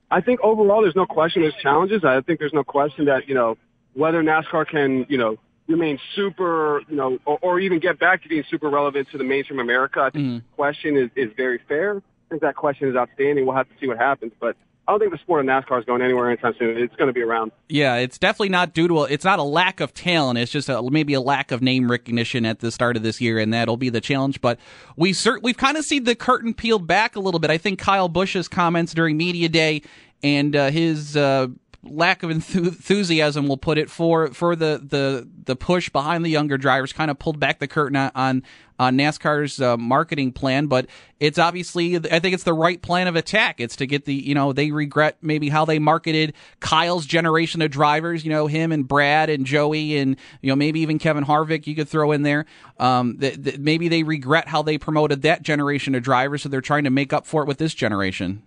I 0.09 0.21
think 0.21 0.39
overall, 0.41 0.81
there's 0.81 0.95
no 0.95 1.05
question 1.05 1.41
there's 1.41 1.53
challenges. 1.61 2.03
I 2.03 2.21
think 2.21 2.39
there's 2.39 2.53
no 2.53 2.63
question 2.63 3.05
that 3.05 3.27
you 3.27 3.35
know 3.35 3.57
whether 3.93 4.23
NASCAR 4.23 4.67
can 4.67 5.05
you 5.09 5.17
know 5.17 5.37
remain 5.67 5.99
super, 6.15 6.81
you 6.89 6.95
know, 6.95 7.17
or, 7.25 7.39
or, 7.41 7.59
even 7.59 7.79
get 7.79 7.97
back 7.97 8.21
to 8.21 8.29
being 8.29 8.43
super 8.49 8.69
relevant 8.69 9.07
to 9.11 9.17
the 9.17 9.23
mainstream 9.23 9.59
America. 9.59 10.01
I 10.01 10.09
think 10.09 10.25
mm. 10.25 10.37
the 10.39 10.55
question 10.55 10.97
is, 10.97 11.09
is 11.15 11.31
very 11.37 11.59
fair. 11.69 11.97
I 11.97 12.29
think 12.29 12.41
that 12.41 12.55
question 12.55 12.89
is 12.89 12.95
outstanding. 12.95 13.45
We'll 13.45 13.55
have 13.55 13.69
to 13.69 13.75
see 13.79 13.87
what 13.87 13.97
happens, 13.97 14.33
but 14.39 14.57
I 14.87 14.91
don't 14.91 14.99
think 14.99 15.11
the 15.13 15.17
sport 15.19 15.39
of 15.39 15.45
NASCAR 15.45 15.79
is 15.79 15.85
going 15.85 16.01
anywhere 16.01 16.29
anytime 16.29 16.53
soon. 16.59 16.77
It's 16.77 16.95
going 16.97 17.07
to 17.07 17.13
be 17.13 17.21
around. 17.21 17.53
Yeah, 17.69 17.95
it's 17.95 18.17
definitely 18.17 18.49
not 18.49 18.73
due 18.73 18.89
to 18.89 18.99
a, 18.99 19.03
it's 19.03 19.23
not 19.23 19.39
a 19.39 19.43
lack 19.43 19.79
of 19.79 19.93
talent. 19.93 20.39
It's 20.39 20.51
just 20.51 20.67
a, 20.67 20.81
maybe 20.81 21.13
a 21.13 21.21
lack 21.21 21.51
of 21.51 21.61
name 21.61 21.89
recognition 21.89 22.45
at 22.45 22.59
the 22.59 22.69
start 22.69 22.97
of 22.97 23.03
this 23.03 23.21
year, 23.21 23.39
and 23.39 23.53
that'll 23.53 23.77
be 23.77 23.89
the 23.89 24.01
challenge. 24.01 24.41
But 24.41 24.59
we 24.97 25.13
cert, 25.13 25.41
we've 25.41 25.57
kind 25.57 25.77
of 25.77 25.85
seen 25.85 26.03
the 26.03 26.15
curtain 26.15 26.53
peeled 26.53 26.85
back 26.85 27.15
a 27.15 27.21
little 27.21 27.39
bit. 27.39 27.49
I 27.49 27.57
think 27.57 27.79
Kyle 27.79 28.09
Busch's 28.09 28.49
comments 28.49 28.93
during 28.93 29.15
media 29.15 29.47
day 29.47 29.83
and 30.21 30.55
uh, 30.55 30.69
his 30.69 31.15
uh, 31.15 31.47
lack 31.83 32.23
of 32.23 32.31
enthusiasm, 32.31 33.47
we'll 33.47 33.57
put 33.57 33.77
it, 33.77 33.89
for 33.89 34.29
for 34.29 34.55
the 34.55 34.81
the 34.83 35.27
the 35.45 35.55
push 35.55 35.89
behind 35.89 36.25
the 36.25 36.29
younger 36.29 36.57
drivers, 36.57 36.93
kind 36.93 37.11
of 37.11 37.19
pulled 37.19 37.39
back 37.39 37.59
the 37.59 37.67
curtain 37.67 37.95
on 37.95 38.43
on 38.79 38.97
NASCAR's 38.97 39.61
uh, 39.61 39.77
marketing 39.77 40.31
plan. 40.31 40.67
But 40.67 40.87
it's 41.19 41.37
obviously, 41.37 41.95
I 41.95 42.19
think 42.19 42.33
it's 42.33 42.43
the 42.43 42.53
right 42.53 42.81
plan 42.81 43.07
of 43.07 43.15
attack. 43.15 43.59
It's 43.59 43.75
to 43.77 43.85
get 43.85 44.05
the 44.05 44.13
you 44.13 44.35
know 44.35 44.53
they 44.53 44.71
regret 44.71 45.17
maybe 45.21 45.49
how 45.49 45.65
they 45.65 45.79
marketed 45.79 46.33
Kyle's 46.59 47.05
generation 47.05 47.61
of 47.61 47.71
drivers. 47.71 48.23
You 48.23 48.31
know 48.31 48.47
him 48.47 48.71
and 48.71 48.87
Brad 48.87 49.29
and 49.29 49.45
Joey 49.45 49.97
and 49.97 50.15
you 50.41 50.49
know 50.49 50.55
maybe 50.55 50.79
even 50.79 50.99
Kevin 50.99 51.25
Harvick 51.25 51.67
you 51.67 51.75
could 51.75 51.89
throw 51.89 52.11
in 52.11 52.23
there. 52.23 52.45
Um, 52.79 53.17
that, 53.17 53.43
that 53.43 53.59
maybe 53.59 53.87
they 53.87 54.03
regret 54.03 54.47
how 54.47 54.61
they 54.61 54.77
promoted 54.77 55.21
that 55.21 55.43
generation 55.43 55.95
of 55.95 56.03
drivers, 56.03 56.43
so 56.43 56.49
they're 56.49 56.61
trying 56.61 56.85
to 56.85 56.89
make 56.89 57.13
up 57.13 57.25
for 57.25 57.43
it 57.43 57.47
with 57.47 57.57
this 57.57 57.73
generation. 57.73 58.43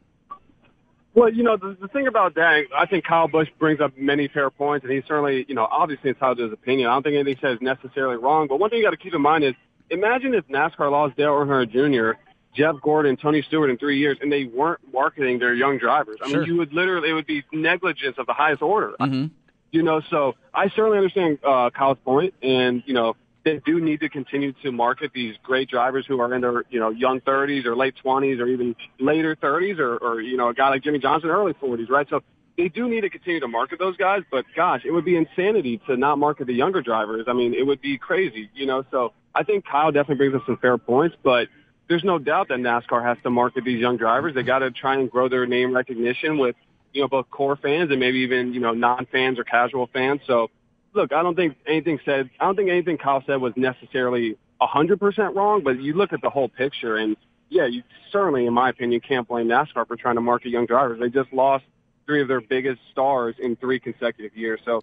Well, 1.16 1.32
you 1.32 1.42
know, 1.42 1.56
the, 1.56 1.74
the 1.80 1.88
thing 1.88 2.06
about 2.06 2.34
that, 2.34 2.64
I 2.76 2.84
think 2.84 3.06
Kyle 3.06 3.26
Busch 3.26 3.48
brings 3.58 3.80
up 3.80 3.96
many 3.96 4.28
fair 4.28 4.50
points, 4.50 4.84
and 4.84 4.92
he's 4.92 5.02
certainly, 5.08 5.46
you 5.48 5.54
know, 5.54 5.64
obviously 5.64 6.10
entitled 6.10 6.36
to 6.36 6.44
his 6.44 6.52
opinion. 6.52 6.90
I 6.90 6.92
don't 6.92 7.04
think 7.04 7.14
anything 7.14 7.36
he 7.36 7.40
says 7.40 7.56
is 7.56 7.62
necessarily 7.62 8.18
wrong. 8.18 8.48
But 8.48 8.60
one 8.60 8.68
thing 8.68 8.80
you 8.80 8.84
got 8.84 8.90
to 8.90 8.98
keep 8.98 9.14
in 9.14 9.22
mind 9.22 9.42
is, 9.42 9.54
imagine 9.88 10.34
if 10.34 10.46
NASCAR 10.48 10.90
lost 10.90 11.16
Dale 11.16 11.30
Earnhardt 11.30 11.70
Jr., 11.70 12.20
Jeff 12.54 12.74
Gordon, 12.82 13.16
Tony 13.16 13.40
Stewart 13.48 13.70
in 13.70 13.78
three 13.78 13.98
years, 13.98 14.18
and 14.20 14.30
they 14.30 14.44
weren't 14.44 14.80
marketing 14.92 15.38
their 15.38 15.54
young 15.54 15.78
drivers. 15.78 16.18
I 16.22 16.28
sure. 16.28 16.40
mean, 16.40 16.50
you 16.50 16.58
would 16.58 16.74
literally, 16.74 17.08
it 17.08 17.14
would 17.14 17.26
be 17.26 17.42
negligence 17.50 18.16
of 18.18 18.26
the 18.26 18.34
highest 18.34 18.60
order. 18.60 18.94
Mm-hmm. 19.00 19.28
You 19.72 19.82
know, 19.82 20.02
so 20.10 20.34
I 20.52 20.68
certainly 20.68 20.98
understand 20.98 21.38
uh, 21.42 21.70
Kyle's 21.70 21.98
point, 22.04 22.34
and 22.42 22.82
you 22.84 22.92
know, 22.92 23.16
they 23.46 23.60
do 23.64 23.80
need 23.80 24.00
to 24.00 24.08
continue 24.08 24.52
to 24.64 24.72
market 24.72 25.12
these 25.14 25.36
great 25.44 25.70
drivers 25.70 26.04
who 26.04 26.20
are 26.20 26.34
in 26.34 26.40
their, 26.40 26.64
you 26.68 26.80
know, 26.80 26.90
young 26.90 27.20
30s 27.20 27.64
or 27.64 27.76
late 27.76 27.94
20s 28.04 28.40
or 28.40 28.48
even 28.48 28.74
later 28.98 29.36
30s 29.36 29.78
or, 29.78 29.98
or, 29.98 30.20
you 30.20 30.36
know, 30.36 30.48
a 30.48 30.54
guy 30.54 30.68
like 30.68 30.82
Jimmie 30.82 30.98
Johnson, 30.98 31.30
early 31.30 31.52
40s, 31.52 31.88
right? 31.88 32.08
So 32.10 32.24
they 32.56 32.68
do 32.68 32.88
need 32.88 33.02
to 33.02 33.08
continue 33.08 33.38
to 33.38 33.46
market 33.46 33.78
those 33.78 33.96
guys, 33.96 34.22
but 34.32 34.44
gosh, 34.56 34.82
it 34.84 34.90
would 34.90 35.04
be 35.04 35.16
insanity 35.16 35.80
to 35.86 35.96
not 35.96 36.18
market 36.18 36.48
the 36.48 36.54
younger 36.54 36.82
drivers. 36.82 37.26
I 37.28 37.34
mean, 37.34 37.54
it 37.54 37.64
would 37.64 37.80
be 37.80 37.96
crazy, 37.98 38.50
you 38.52 38.66
know, 38.66 38.84
so 38.90 39.12
I 39.32 39.44
think 39.44 39.64
Kyle 39.64 39.92
definitely 39.92 40.16
brings 40.16 40.34
up 40.34 40.42
some 40.44 40.56
fair 40.56 40.76
points, 40.76 41.14
but 41.22 41.46
there's 41.88 42.02
no 42.02 42.18
doubt 42.18 42.48
that 42.48 42.58
NASCAR 42.58 43.04
has 43.04 43.16
to 43.22 43.30
market 43.30 43.62
these 43.64 43.78
young 43.78 43.96
drivers. 43.96 44.34
They 44.34 44.42
got 44.42 44.58
to 44.58 44.72
try 44.72 44.94
and 44.94 45.08
grow 45.08 45.28
their 45.28 45.46
name 45.46 45.72
recognition 45.72 46.36
with, 46.38 46.56
you 46.92 47.00
know, 47.00 47.06
both 47.06 47.30
core 47.30 47.54
fans 47.54 47.92
and 47.92 48.00
maybe 48.00 48.18
even, 48.18 48.52
you 48.52 48.58
know, 48.58 48.72
non-fans 48.72 49.38
or 49.38 49.44
casual 49.44 49.88
fans. 49.92 50.20
So 50.26 50.50
look, 50.96 51.12
I 51.12 51.22
don't 51.22 51.36
think 51.36 51.56
anything 51.66 52.00
said, 52.04 52.30
I 52.40 52.46
don't 52.46 52.56
think 52.56 52.70
anything 52.70 52.98
Kyle 52.98 53.22
said 53.26 53.36
was 53.36 53.52
necessarily 53.56 54.36
a 54.60 54.66
hundred 54.66 54.98
percent 54.98 55.36
wrong, 55.36 55.62
but 55.62 55.80
you 55.80 55.92
look 55.92 56.12
at 56.12 56.22
the 56.22 56.30
whole 56.30 56.48
picture 56.48 56.96
and 56.96 57.16
yeah, 57.48 57.66
you 57.66 57.82
certainly, 58.10 58.46
in 58.46 58.52
my 58.52 58.70
opinion, 58.70 59.00
can't 59.00 59.28
blame 59.28 59.46
NASCAR 59.46 59.86
for 59.86 59.96
trying 59.96 60.16
to 60.16 60.20
market 60.20 60.48
young 60.48 60.66
drivers. 60.66 60.98
They 60.98 61.08
just 61.08 61.32
lost 61.32 61.64
three 62.04 62.20
of 62.20 62.28
their 62.28 62.40
biggest 62.40 62.80
stars 62.90 63.36
in 63.38 63.54
three 63.56 63.78
consecutive 63.78 64.36
years. 64.36 64.60
So 64.64 64.82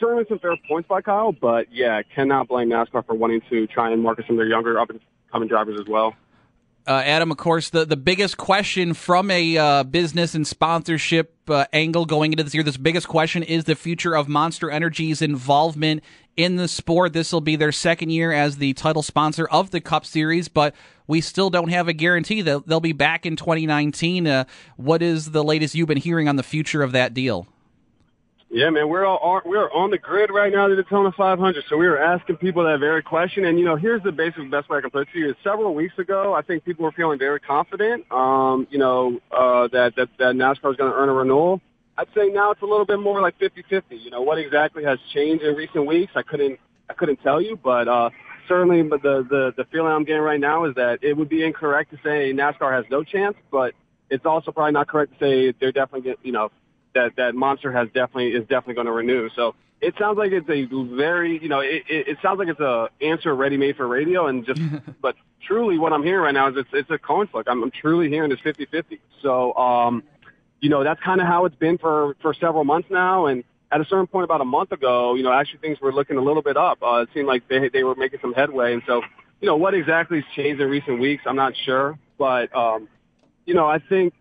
certainly 0.00 0.24
some 0.28 0.38
fair 0.38 0.56
points 0.68 0.88
by 0.88 1.02
Kyle, 1.02 1.32
but 1.32 1.66
yeah, 1.72 2.00
cannot 2.02 2.48
blame 2.48 2.70
NASCAR 2.70 3.04
for 3.04 3.14
wanting 3.14 3.42
to 3.50 3.66
try 3.66 3.90
and 3.90 4.02
market 4.02 4.26
some 4.26 4.36
of 4.36 4.38
their 4.38 4.48
younger 4.48 4.78
up 4.78 4.90
and 4.90 5.00
coming 5.30 5.48
drivers 5.48 5.78
as 5.80 5.86
well. 5.86 6.14
Uh, 6.88 7.02
Adam, 7.04 7.30
of 7.30 7.36
course, 7.36 7.68
the, 7.68 7.84
the 7.84 7.98
biggest 7.98 8.38
question 8.38 8.94
from 8.94 9.30
a 9.30 9.58
uh, 9.58 9.82
business 9.84 10.34
and 10.34 10.46
sponsorship 10.46 11.34
uh, 11.50 11.66
angle 11.70 12.06
going 12.06 12.32
into 12.32 12.42
this 12.42 12.54
year, 12.54 12.62
this 12.62 12.78
biggest 12.78 13.06
question 13.06 13.42
is 13.42 13.64
the 13.64 13.74
future 13.74 14.16
of 14.16 14.26
Monster 14.26 14.70
Energy's 14.70 15.20
involvement 15.20 16.02
in 16.34 16.56
the 16.56 16.66
sport. 16.66 17.12
This 17.12 17.30
will 17.30 17.42
be 17.42 17.56
their 17.56 17.72
second 17.72 18.08
year 18.08 18.32
as 18.32 18.56
the 18.56 18.72
title 18.72 19.02
sponsor 19.02 19.46
of 19.48 19.70
the 19.70 19.82
Cup 19.82 20.06
Series, 20.06 20.48
but 20.48 20.74
we 21.06 21.20
still 21.20 21.50
don't 21.50 21.68
have 21.68 21.88
a 21.88 21.92
guarantee 21.92 22.40
that 22.40 22.66
they'll 22.66 22.80
be 22.80 22.94
back 22.94 23.26
in 23.26 23.36
2019. 23.36 24.26
Uh, 24.26 24.44
what 24.78 25.02
is 25.02 25.32
the 25.32 25.44
latest 25.44 25.74
you've 25.74 25.88
been 25.88 25.98
hearing 25.98 26.26
on 26.26 26.36
the 26.36 26.42
future 26.42 26.82
of 26.82 26.92
that 26.92 27.12
deal? 27.12 27.46
Yeah, 28.50 28.70
man, 28.70 28.88
we're 28.88 29.04
all 29.04 29.42
we're 29.44 29.70
on 29.72 29.90
the 29.90 29.98
grid 29.98 30.30
right 30.30 30.50
now 30.50 30.68
to 30.68 30.74
Daytona 30.74 31.12
500. 31.12 31.64
So 31.68 31.76
we 31.76 31.86
were 31.86 32.02
asking 32.02 32.36
people 32.36 32.64
that 32.64 32.80
very 32.80 33.02
question, 33.02 33.44
and 33.44 33.58
you 33.58 33.64
know, 33.66 33.76
here's 33.76 34.02
the 34.02 34.12
basic 34.12 34.50
best 34.50 34.70
way 34.70 34.78
I 34.78 34.80
can 34.80 34.90
put 34.90 35.02
it 35.02 35.08
to 35.12 35.18
you: 35.18 35.30
is 35.30 35.36
several 35.44 35.74
weeks 35.74 35.98
ago, 35.98 36.32
I 36.32 36.40
think 36.40 36.64
people 36.64 36.84
were 36.84 36.92
feeling 36.92 37.18
very 37.18 37.40
confident, 37.40 38.10
um, 38.10 38.66
you 38.70 38.78
know, 38.78 39.20
uh, 39.30 39.68
that 39.72 39.96
that 39.96 40.08
that 40.18 40.34
NASCAR 40.34 40.70
is 40.70 40.76
going 40.76 40.90
to 40.90 40.96
earn 40.96 41.10
a 41.10 41.12
renewal. 41.12 41.60
I'd 41.98 42.06
say 42.16 42.28
now 42.28 42.50
it's 42.52 42.62
a 42.62 42.64
little 42.64 42.86
bit 42.86 43.00
more 43.00 43.20
like 43.20 43.38
50-50. 43.38 43.82
You 43.90 44.10
know, 44.10 44.22
what 44.22 44.38
exactly 44.38 44.84
has 44.84 44.98
changed 45.12 45.42
in 45.44 45.54
recent 45.54 45.84
weeks? 45.84 46.12
I 46.14 46.22
couldn't 46.22 46.58
I 46.88 46.94
couldn't 46.94 47.20
tell 47.22 47.42
you, 47.42 47.58
but 47.62 47.86
uh, 47.86 48.08
certainly, 48.48 48.82
but 48.82 49.02
the 49.02 49.26
the 49.28 49.52
the 49.58 49.64
feeling 49.70 49.92
I'm 49.92 50.04
getting 50.04 50.22
right 50.22 50.40
now 50.40 50.64
is 50.64 50.74
that 50.76 51.00
it 51.02 51.14
would 51.14 51.28
be 51.28 51.44
incorrect 51.44 51.90
to 51.90 51.98
say 52.02 52.32
NASCAR 52.32 52.74
has 52.74 52.86
no 52.90 53.04
chance, 53.04 53.36
but 53.50 53.74
it's 54.08 54.24
also 54.24 54.52
probably 54.52 54.72
not 54.72 54.88
correct 54.88 55.12
to 55.12 55.18
say 55.18 55.54
they're 55.60 55.70
definitely 55.70 56.08
get, 56.08 56.18
you 56.22 56.32
know 56.32 56.50
that 56.94 57.16
that 57.16 57.34
Monster 57.34 57.72
has 57.72 57.88
definitely 57.88 58.32
is 58.32 58.42
definitely 58.42 58.74
going 58.74 58.86
to 58.86 58.92
renew. 58.92 59.28
So 59.36 59.54
it 59.80 59.94
sounds 59.98 60.18
like 60.18 60.32
it's 60.32 60.48
a 60.48 60.64
very, 60.96 61.40
you 61.40 61.48
know, 61.48 61.60
it, 61.60 61.84
it, 61.88 62.08
it 62.08 62.18
sounds 62.22 62.38
like 62.38 62.48
it's 62.48 62.60
a 62.60 62.88
answer 63.00 63.34
ready 63.34 63.56
made 63.56 63.76
for 63.76 63.86
radio, 63.86 64.26
and 64.26 64.44
just, 64.44 64.60
but 65.00 65.14
truly, 65.46 65.78
what 65.78 65.92
I'm 65.92 66.02
hearing 66.02 66.22
right 66.22 66.34
now 66.34 66.48
is 66.48 66.56
it's 66.56 66.68
it's 66.72 66.90
a 66.90 66.98
coin 66.98 67.28
flip. 67.28 67.46
I'm, 67.48 67.62
I'm 67.62 67.70
truly 67.70 68.08
hearing 68.08 68.32
it's 68.32 68.42
50-50. 68.42 68.98
So, 69.22 69.54
um, 69.54 70.02
you 70.60 70.68
know, 70.68 70.82
that's 70.82 71.00
kind 71.00 71.20
of 71.20 71.26
how 71.26 71.44
it's 71.44 71.56
been 71.56 71.78
for 71.78 72.16
for 72.20 72.34
several 72.34 72.64
months 72.64 72.88
now, 72.90 73.26
and 73.26 73.44
at 73.70 73.80
a 73.80 73.84
certain 73.84 74.06
point 74.06 74.24
about 74.24 74.40
a 74.40 74.46
month 74.46 74.72
ago, 74.72 75.14
you 75.14 75.22
know, 75.22 75.32
actually 75.32 75.58
things 75.60 75.80
were 75.80 75.92
looking 75.92 76.16
a 76.16 76.22
little 76.22 76.42
bit 76.42 76.56
up. 76.56 76.82
Uh, 76.82 77.02
it 77.02 77.08
seemed 77.14 77.28
like 77.28 77.46
they 77.48 77.68
they 77.68 77.84
were 77.84 77.94
making 77.94 78.18
some 78.20 78.34
headway, 78.34 78.72
and 78.72 78.82
so, 78.86 79.02
you 79.40 79.46
know, 79.46 79.56
what 79.56 79.74
exactly 79.74 80.20
has 80.20 80.34
changed 80.34 80.60
in 80.60 80.68
recent 80.68 80.98
weeks, 80.98 81.22
I'm 81.26 81.36
not 81.36 81.52
sure, 81.64 81.98
but 82.18 82.54
um, 82.56 82.88
you 83.44 83.54
know, 83.54 83.66
I 83.66 83.78
think 83.78 84.14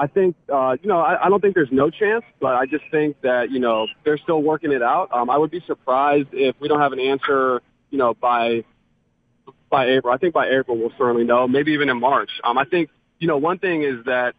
I 0.00 0.06
think, 0.06 0.36
uh, 0.52 0.76
you 0.80 0.88
know, 0.88 1.00
I, 1.00 1.26
I 1.26 1.28
don't 1.28 1.40
think 1.40 1.56
there's 1.56 1.72
no 1.72 1.90
chance, 1.90 2.24
but 2.40 2.54
I 2.54 2.66
just 2.66 2.84
think 2.92 3.20
that, 3.22 3.50
you 3.50 3.58
know, 3.58 3.88
they're 4.04 4.18
still 4.18 4.40
working 4.40 4.70
it 4.70 4.82
out. 4.82 5.10
Um, 5.12 5.28
I 5.28 5.36
would 5.36 5.50
be 5.50 5.62
surprised 5.66 6.28
if 6.32 6.54
we 6.60 6.68
don't 6.68 6.80
have 6.80 6.92
an 6.92 7.00
answer, 7.00 7.60
you 7.90 7.98
know, 7.98 8.14
by, 8.14 8.64
by 9.68 9.86
April. 9.86 10.14
I 10.14 10.18
think 10.18 10.34
by 10.34 10.50
April 10.50 10.78
we'll 10.78 10.92
certainly 10.96 11.24
know, 11.24 11.48
maybe 11.48 11.72
even 11.72 11.88
in 11.88 11.98
March. 11.98 12.30
Um, 12.44 12.56
I 12.58 12.64
think, 12.64 12.90
you 13.18 13.26
know, 13.26 13.38
one 13.38 13.58
thing 13.58 13.82
is 13.82 14.04
that 14.04 14.34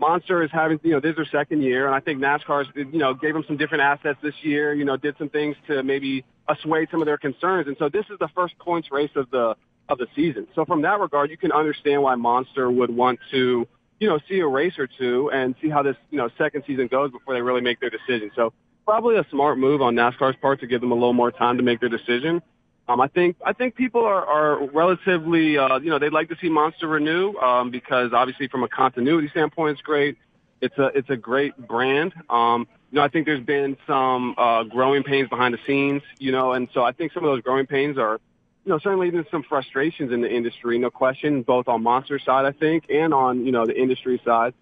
Monster 0.00 0.42
is 0.42 0.50
having, 0.52 0.80
you 0.82 0.90
know, 0.90 1.00
this 1.00 1.10
is 1.10 1.16
their 1.16 1.26
second 1.26 1.62
year, 1.62 1.86
and 1.86 1.94
I 1.94 2.00
think 2.00 2.20
NASCAR, 2.20 2.66
you 2.74 2.98
know, 2.98 3.14
gave 3.14 3.34
them 3.34 3.44
some 3.46 3.56
different 3.56 3.82
assets 3.82 4.18
this 4.22 4.34
year, 4.42 4.74
you 4.74 4.84
know, 4.84 4.96
did 4.96 5.16
some 5.18 5.28
things 5.28 5.56
to 5.68 5.82
maybe 5.82 6.24
assuage 6.48 6.88
some 6.90 7.02
of 7.02 7.06
their 7.06 7.18
concerns. 7.18 7.68
And 7.68 7.76
so 7.78 7.88
this 7.88 8.04
is 8.10 8.18
the 8.18 8.28
first 8.34 8.58
points 8.58 8.90
race 8.90 9.10
of 9.14 9.30
the, 9.30 9.54
of 9.88 9.98
the 9.98 10.06
season. 10.16 10.48
So 10.56 10.64
from 10.64 10.82
that 10.82 10.98
regard, 10.98 11.30
you 11.30 11.36
can 11.36 11.52
understand 11.52 12.02
why 12.02 12.14
Monster 12.16 12.70
would 12.70 12.90
want 12.90 13.20
to, 13.30 13.66
you 14.00 14.08
know, 14.08 14.18
see 14.28 14.38
a 14.40 14.46
race 14.46 14.78
or 14.78 14.86
two 14.86 15.30
and 15.32 15.54
see 15.60 15.68
how 15.68 15.82
this, 15.82 15.96
you 16.10 16.18
know, 16.18 16.28
second 16.38 16.64
season 16.66 16.86
goes 16.86 17.10
before 17.10 17.34
they 17.34 17.42
really 17.42 17.60
make 17.60 17.80
their 17.80 17.90
decision. 17.90 18.30
So 18.34 18.52
probably 18.84 19.16
a 19.16 19.26
smart 19.30 19.58
move 19.58 19.82
on 19.82 19.94
NASCAR's 19.94 20.36
part 20.36 20.60
to 20.60 20.66
give 20.66 20.80
them 20.80 20.92
a 20.92 20.94
little 20.94 21.12
more 21.12 21.30
time 21.30 21.56
to 21.58 21.62
make 21.62 21.80
their 21.80 21.88
decision. 21.88 22.40
Um, 22.88 23.02
I 23.02 23.08
think 23.08 23.36
I 23.44 23.52
think 23.52 23.74
people 23.74 24.02
are, 24.02 24.24
are 24.24 24.66
relatively, 24.68 25.58
uh, 25.58 25.78
you 25.78 25.90
know, 25.90 25.98
they'd 25.98 26.12
like 26.12 26.30
to 26.30 26.36
see 26.40 26.48
Monster 26.48 26.88
renew 26.88 27.34
um, 27.36 27.70
because 27.70 28.12
obviously 28.14 28.48
from 28.48 28.62
a 28.62 28.68
continuity 28.68 29.28
standpoint, 29.28 29.72
it's 29.72 29.82
great. 29.82 30.16
It's 30.62 30.76
a 30.78 30.86
it's 30.94 31.10
a 31.10 31.16
great 31.16 31.54
brand. 31.56 32.14
Um, 32.30 32.66
you 32.90 32.96
know, 32.96 33.02
I 33.02 33.08
think 33.08 33.26
there's 33.26 33.44
been 33.44 33.76
some 33.86 34.34
uh, 34.38 34.62
growing 34.62 35.02
pains 35.02 35.28
behind 35.28 35.52
the 35.52 35.58
scenes, 35.66 36.02
you 36.18 36.32
know, 36.32 36.52
and 36.52 36.68
so 36.72 36.82
I 36.82 36.92
think 36.92 37.12
some 37.12 37.24
of 37.24 37.30
those 37.30 37.42
growing 37.42 37.66
pains 37.66 37.98
are 37.98 38.20
you 38.68 38.74
know, 38.74 38.78
certainly 38.80 39.08
there's 39.08 39.30
some 39.30 39.42
frustrations 39.44 40.12
in 40.12 40.20
the 40.20 40.30
industry, 40.30 40.76
no 40.76 40.90
question, 40.90 41.40
both 41.40 41.68
on 41.68 41.82
Monster 41.82 42.18
side, 42.18 42.44
I 42.44 42.52
think, 42.52 42.84
and 42.90 43.14
on, 43.14 43.46
you 43.46 43.50
know, 43.50 43.64
the 43.64 43.74
industry 43.74 44.20
side. 44.26 44.52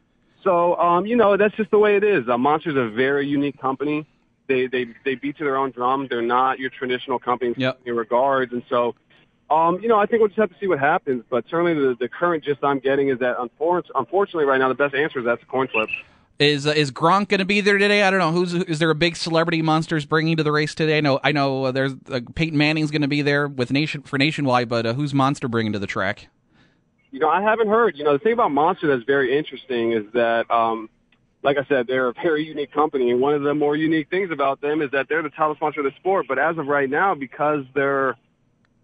So, 0.44 0.76
um, 0.76 1.06
you 1.06 1.16
know, 1.16 1.36
that's 1.36 1.56
just 1.56 1.72
the 1.72 1.78
way 1.78 1.96
it 1.96 2.04
is. 2.04 2.28
Uh, 2.28 2.38
Monster's 2.38 2.76
a 2.76 2.88
very 2.88 3.26
unique 3.26 3.60
company. 3.60 4.06
They, 4.46 4.68
they, 4.68 4.86
they 5.04 5.16
beat 5.16 5.38
to 5.38 5.44
their 5.44 5.56
own 5.56 5.72
drum. 5.72 6.06
They're 6.08 6.22
not 6.22 6.60
your 6.60 6.70
traditional 6.70 7.18
company 7.18 7.54
yep. 7.56 7.80
in 7.84 7.96
regards. 7.96 8.52
And 8.52 8.62
so, 8.70 8.94
um, 9.50 9.80
you 9.80 9.88
know, 9.88 9.98
I 9.98 10.06
think 10.06 10.20
we'll 10.20 10.28
just 10.28 10.38
have 10.38 10.50
to 10.50 10.56
see 10.60 10.68
what 10.68 10.78
happens. 10.78 11.24
But 11.28 11.46
certainly 11.50 11.74
the, 11.74 11.96
the 11.98 12.08
current 12.08 12.44
gist 12.44 12.60
I'm 12.62 12.78
getting 12.78 13.08
is 13.08 13.18
that 13.18 13.38
unfortunately 13.40 14.44
right 14.44 14.58
now 14.58 14.68
the 14.68 14.74
best 14.74 14.94
answer 14.94 15.18
is 15.18 15.24
that's 15.24 15.42
a 15.42 15.46
coin 15.46 15.66
flip. 15.66 15.88
Is 16.38 16.66
uh, 16.66 16.70
is 16.70 16.90
Gronk 16.92 17.28
going 17.28 17.38
to 17.38 17.46
be 17.46 17.62
there 17.62 17.78
today? 17.78 18.02
I 18.02 18.10
don't 18.10 18.20
know. 18.20 18.30
Who's 18.30 18.52
is 18.52 18.78
there 18.78 18.90
a 18.90 18.94
big 18.94 19.16
celebrity 19.16 19.62
monsters 19.62 20.04
bringing 20.04 20.36
to 20.36 20.42
the 20.42 20.52
race 20.52 20.74
today? 20.74 20.98
I 20.98 21.00
know 21.00 21.18
I 21.24 21.32
know 21.32 21.64
uh, 21.64 21.72
there's 21.72 21.94
uh, 22.10 22.20
Peyton 22.34 22.58
Manning's 22.58 22.90
going 22.90 23.02
to 23.02 23.08
be 23.08 23.22
there 23.22 23.48
with 23.48 23.70
nation 23.70 24.02
for 24.02 24.18
nationwide, 24.18 24.68
but 24.68 24.84
uh, 24.84 24.92
who's 24.92 25.14
Monster 25.14 25.48
bringing 25.48 25.72
to 25.72 25.78
the 25.78 25.86
track? 25.86 26.28
You 27.10 27.20
know, 27.20 27.30
I 27.30 27.40
haven't 27.40 27.68
heard. 27.68 27.96
You 27.96 28.04
know, 28.04 28.12
the 28.12 28.18
thing 28.18 28.34
about 28.34 28.50
Monster 28.50 28.88
that's 28.88 29.06
very 29.06 29.38
interesting 29.38 29.92
is 29.92 30.04
that, 30.12 30.50
um, 30.50 30.90
like 31.42 31.56
I 31.56 31.64
said, 31.64 31.86
they're 31.86 32.08
a 32.08 32.12
very 32.12 32.44
unique 32.44 32.72
company, 32.72 33.10
and 33.10 33.18
one 33.18 33.32
of 33.32 33.42
the 33.42 33.54
more 33.54 33.74
unique 33.74 34.10
things 34.10 34.30
about 34.30 34.60
them 34.60 34.82
is 34.82 34.90
that 34.90 35.08
they're 35.08 35.22
the 35.22 35.30
title 35.30 35.54
sponsor 35.54 35.80
of 35.80 35.84
the 35.84 35.96
sport. 35.98 36.26
But 36.28 36.38
as 36.38 36.58
of 36.58 36.66
right 36.66 36.90
now, 36.90 37.14
because 37.14 37.64
they're 37.74 38.16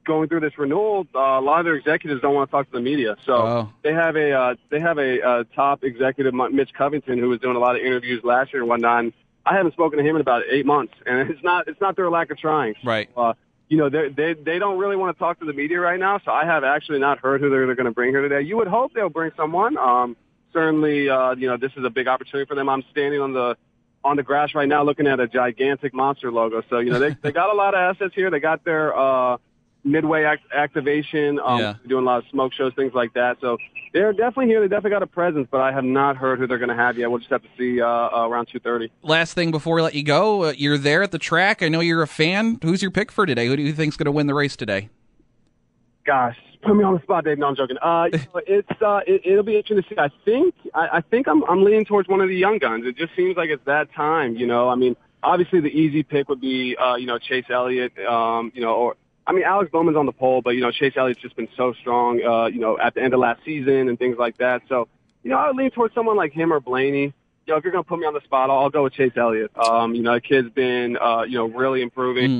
going 0.05 0.29
through 0.29 0.41
this 0.41 0.59
renewal, 0.59 1.07
uh, 1.15 1.19
a 1.19 1.41
lot 1.41 1.61
of 1.61 1.65
their 1.65 1.75
executives 1.75 2.21
don't 2.21 2.35
want 2.35 2.51
to 2.51 2.53
talk 2.53 2.67
to 2.67 2.73
the 2.73 2.81
media. 2.81 3.17
So 3.25 3.35
oh. 3.35 3.73
they 3.83 3.93
have 3.93 4.17
a 4.17 4.33
uh, 4.33 4.55
they 4.71 4.81
have 4.81 4.99
a, 4.99 5.21
a 5.21 5.45
top 5.57 5.85
executive, 5.85 6.35
Mitch 6.35 6.73
Covington, 6.73 7.19
who 7.19 7.29
was 7.29 7.41
doing 7.41 7.57
a 7.57 7.61
lot 7.61 7.77
of 7.77 7.83
interviews 7.83 8.23
last 8.25 8.53
year 8.53 8.63
and 8.63 8.69
whatnot. 8.69 9.05
And 9.05 9.13
I 9.45 9.57
haven't 9.57 9.73
spoken 9.73 9.99
to 9.99 10.05
him 10.05 10.17
in 10.17 10.21
about 10.21 10.43
eight 10.49 10.67
months, 10.67 10.95
and 11.07 11.31
it's 11.31 11.43
not 11.43 11.69
it's 11.69 11.81
not 11.81 11.97
their 11.97 12.11
lack 12.11 12.31
of 12.31 12.39
trying. 12.39 12.75
Right. 12.85 13.09
Uh, 13.17 13.35
you 13.69 13.79
know, 13.79 13.89
they 13.89 14.09
they 14.09 14.35
they 14.35 14.59
don't 14.59 14.79
really 14.79 14.97
want 14.97 15.17
to 15.17 15.19
talk 15.19 15.41
to 15.41 15.47
the 15.47 15.53
media 15.53 15.81
right 15.81 15.99
now. 15.99 16.21
So 16.25 16.31
I 16.31 16.45
have 16.45 16.65
actually 16.65 16.99
not 16.99 17.19
heard 17.19 17.41
who 17.41 17.51
they're, 17.51 17.67
they're 17.67 17.75
going 17.75 17.87
to 17.87 17.93
bring 17.93 18.11
here 18.11 18.23
today. 18.23 18.43
You 18.43 18.57
would 18.59 18.69
hope 18.69 18.93
they'll 18.95 19.09
bring 19.09 19.33
someone. 19.37 19.79
Um, 19.79 20.17
certainly, 20.53 21.09
uh, 21.09 21.35
you 21.35 21.49
know, 21.49 21.57
this 21.57 21.73
is 21.77 21.85
a 21.85 21.91
big 21.91 22.07
opportunity 22.07 22.47
for 22.47 22.55
them. 22.55 22.69
I'm 22.69 22.85
standing 22.91 23.21
on 23.21 23.33
the 23.33 23.57
on 24.05 24.17
the 24.17 24.23
grass 24.23 24.55
right 24.55 24.69
now, 24.69 24.83
looking 24.83 25.07
at 25.07 25.21
a 25.21 25.29
gigantic 25.29 25.95
monster 25.95 26.31
logo. 26.31 26.63
So 26.69 26.79
you 26.79 26.91
know, 26.91 26.99
they 26.99 27.17
they 27.23 27.33
got 27.33 27.53
a 27.53 27.57
lot 27.57 27.75
of 27.75 27.97
assets 27.97 28.15
here. 28.15 28.31
They 28.31 28.41
got 28.41 28.65
their 28.65 28.97
uh, 28.97 29.39
midway 29.85 30.25
act- 30.25 30.45
activation, 30.55 31.41
um, 31.45 31.59
Yeah. 31.61 31.75
doing 31.87 32.05
a 32.05 32.07
lot 32.07 32.19
of 32.19 32.25
smoke 32.31 32.53
shows, 32.53 32.73
things 32.75 32.95
like 32.95 33.15
that. 33.15 33.39
So 33.41 33.59
they're 33.93 34.13
definitely 34.13 34.47
here. 34.47 34.61
They 34.61 34.69
definitely 34.69 34.91
got 34.91 35.03
a 35.03 35.07
presence, 35.07 35.49
but 35.51 35.61
I 35.61 35.73
have 35.73 35.85
not 35.85 36.17
heard 36.17 36.39
who 36.39 36.47
they're 36.47 36.59
going 36.59 36.69
to 36.71 36.75
have 36.77 36.97
yet. 36.97 37.11
We'll 37.11 37.19
just 37.19 37.31
have 37.31 37.43
to 37.43 37.49
see 37.59 37.81
uh, 37.81 37.87
uh, 37.87 38.29
around 38.29 38.47
two 38.47 38.59
thirty. 38.61 38.91
Last 39.03 39.35
thing 39.35 39.51
before 39.51 39.77
we 39.77 39.83
let 39.83 39.95
you 39.95 40.05
go, 40.05 40.45
uh, 40.45 40.53
you're 40.57 40.79
there 40.79 41.03
at 41.03 41.11
the 41.11 41.19
track. 41.19 41.63
I 41.63 41.69
know 41.69 41.81
you're 41.81 42.03
a 42.03 42.07
fan. 42.07 42.59
Who's 42.63 42.81
your 42.81 42.91
pick 42.91 43.11
for 43.13 43.27
today? 43.27 43.47
Who 43.47 43.57
do 43.57 43.63
you 43.63 43.73
think's 43.73 43.97
going 43.97 44.07
to 44.07 44.13
win 44.13 44.27
the 44.29 44.35
race 44.35 44.57
today? 44.57 44.89
Gosh, 46.05 46.37
put 46.63 46.75
me 46.75 46.83
on 46.83 46.95
the 46.95 47.03
spot, 47.03 47.25
Dave. 47.25 47.39
No, 47.39 47.47
I'm 47.49 47.55
joking. 47.57 47.77
Uh, 47.81 48.09
you 48.13 48.19
know, 48.19 48.41
it's 48.47 48.83
uh, 48.83 49.01
it, 49.07 49.23
it'll 49.25 49.45
be 49.45 49.57
interesting 49.57 49.83
to 49.83 49.89
see. 49.89 49.99
I 49.99 50.09
think 50.25 50.55
I, 50.75 50.89
I 50.99 51.01
think 51.01 51.29
I'm 51.29 51.45
I'm 51.45 51.63
leaning 51.65 51.85
towards 51.85 52.09
one 52.09 52.21
of 52.21 52.29
the 52.29 52.37
young 52.37 52.59
guns. 52.59 52.85
It 52.87 52.97
just 52.97 53.15
seems 53.15 53.37
like 53.37 53.51
it's 53.51 53.65
that 53.67 53.93
time. 53.95 54.35
You 54.37 54.47
know, 54.47 54.69
I 54.69 54.75
mean, 54.75 54.97
obviously 55.23 55.61
the 55.61 55.69
easy 55.69 56.03
pick 56.03 56.29
would 56.29 56.41
be 56.41 56.77
uh, 56.77 56.97
you 56.97 57.07
know 57.07 57.19
Chase 57.19 57.45
Elliott. 57.51 57.97
Um, 58.05 58.51
you 58.55 58.63
know, 58.63 58.75
or 58.75 58.97
I 59.27 59.33
mean 59.33 59.45
Alex 59.45 59.71
Bowman's 59.71 59.97
on 59.97 60.07
the 60.07 60.13
pole, 60.13 60.43
but 60.43 60.51
you 60.51 60.61
know 60.61 60.71
Chase 60.71 60.95
Elliott's 60.97 61.21
just 61.21 61.37
been 61.37 61.49
so 61.57 61.73
strong. 61.81 62.23
Uh, 62.23 62.47
you 62.47 62.59
know, 62.61 62.79
at 62.79 62.95
the 62.95 63.03
end 63.03 63.15
of 63.15 63.21
last 63.21 63.41
season 63.45 63.89
and 63.89 63.99
things 63.99 64.17
like 64.19 64.39
that. 64.39 64.63
So 64.69 64.89
you 65.23 65.31
know, 65.31 65.37
I 65.37 65.49
would 65.49 65.57
lean 65.57 65.71
towards 65.71 65.95
someone 65.95 66.17
like 66.17 66.33
him 66.33 66.53
or 66.53 66.61
Blaney. 66.61 67.13
You 67.47 67.53
know, 67.53 67.57
if 67.57 67.65
you're 67.65 67.73
going 67.73 67.85
to 67.85 67.89
put 67.89 67.99
me 67.99 68.07
on 68.07 68.15
the 68.15 68.21
spot, 68.21 68.51
I'll, 68.51 68.59
I'll 68.59 68.71
go 68.71 68.85
with 68.85 68.93
Chase 68.93 69.13
Elliott. 69.17 69.51
Um, 69.57 69.95
you 69.95 70.03
know, 70.03 70.15
the 70.15 70.21
kid's 70.21 70.51
been 70.51 70.97
uh, 70.97 71.23
you 71.23 71.39
know 71.39 71.47
really 71.47 71.83
improving. 71.83 72.31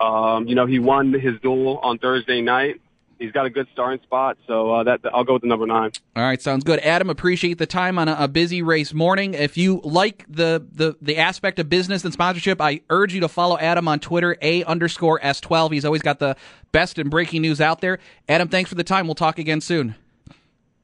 Um, 0.00 0.46
you 0.46 0.54
know, 0.54 0.66
he 0.66 0.78
won 0.78 1.12
his 1.12 1.38
duel 1.40 1.78
on 1.82 1.98
Thursday 1.98 2.40
night. 2.40 2.80
He's 3.20 3.32
got 3.32 3.44
a 3.44 3.50
good 3.50 3.68
starting 3.70 4.02
spot, 4.02 4.38
so 4.46 4.72
uh, 4.72 4.84
that 4.84 5.00
I'll 5.12 5.24
go 5.24 5.34
with 5.34 5.42
the 5.42 5.48
number 5.48 5.66
nine. 5.66 5.90
All 6.16 6.22
right, 6.22 6.40
sounds 6.40 6.64
good. 6.64 6.80
Adam, 6.80 7.10
appreciate 7.10 7.58
the 7.58 7.66
time 7.66 7.98
on 7.98 8.08
a, 8.08 8.16
a 8.20 8.28
busy 8.28 8.62
race 8.62 8.94
morning. 8.94 9.34
If 9.34 9.58
you 9.58 9.82
like 9.84 10.24
the, 10.26 10.66
the 10.72 10.96
the 11.02 11.18
aspect 11.18 11.58
of 11.58 11.68
business 11.68 12.02
and 12.02 12.14
sponsorship, 12.14 12.62
I 12.62 12.80
urge 12.88 13.12
you 13.12 13.20
to 13.20 13.28
follow 13.28 13.58
Adam 13.58 13.88
on 13.88 14.00
Twitter, 14.00 14.38
a 14.40 14.64
underscore 14.64 15.20
s 15.22 15.38
twelve. 15.38 15.70
He's 15.70 15.84
always 15.84 16.00
got 16.00 16.18
the 16.18 16.34
best 16.72 16.98
and 16.98 17.10
breaking 17.10 17.42
news 17.42 17.60
out 17.60 17.82
there. 17.82 17.98
Adam, 18.26 18.48
thanks 18.48 18.70
for 18.70 18.76
the 18.76 18.84
time. 18.84 19.06
We'll 19.06 19.14
talk 19.14 19.38
again 19.38 19.60
soon. 19.60 19.96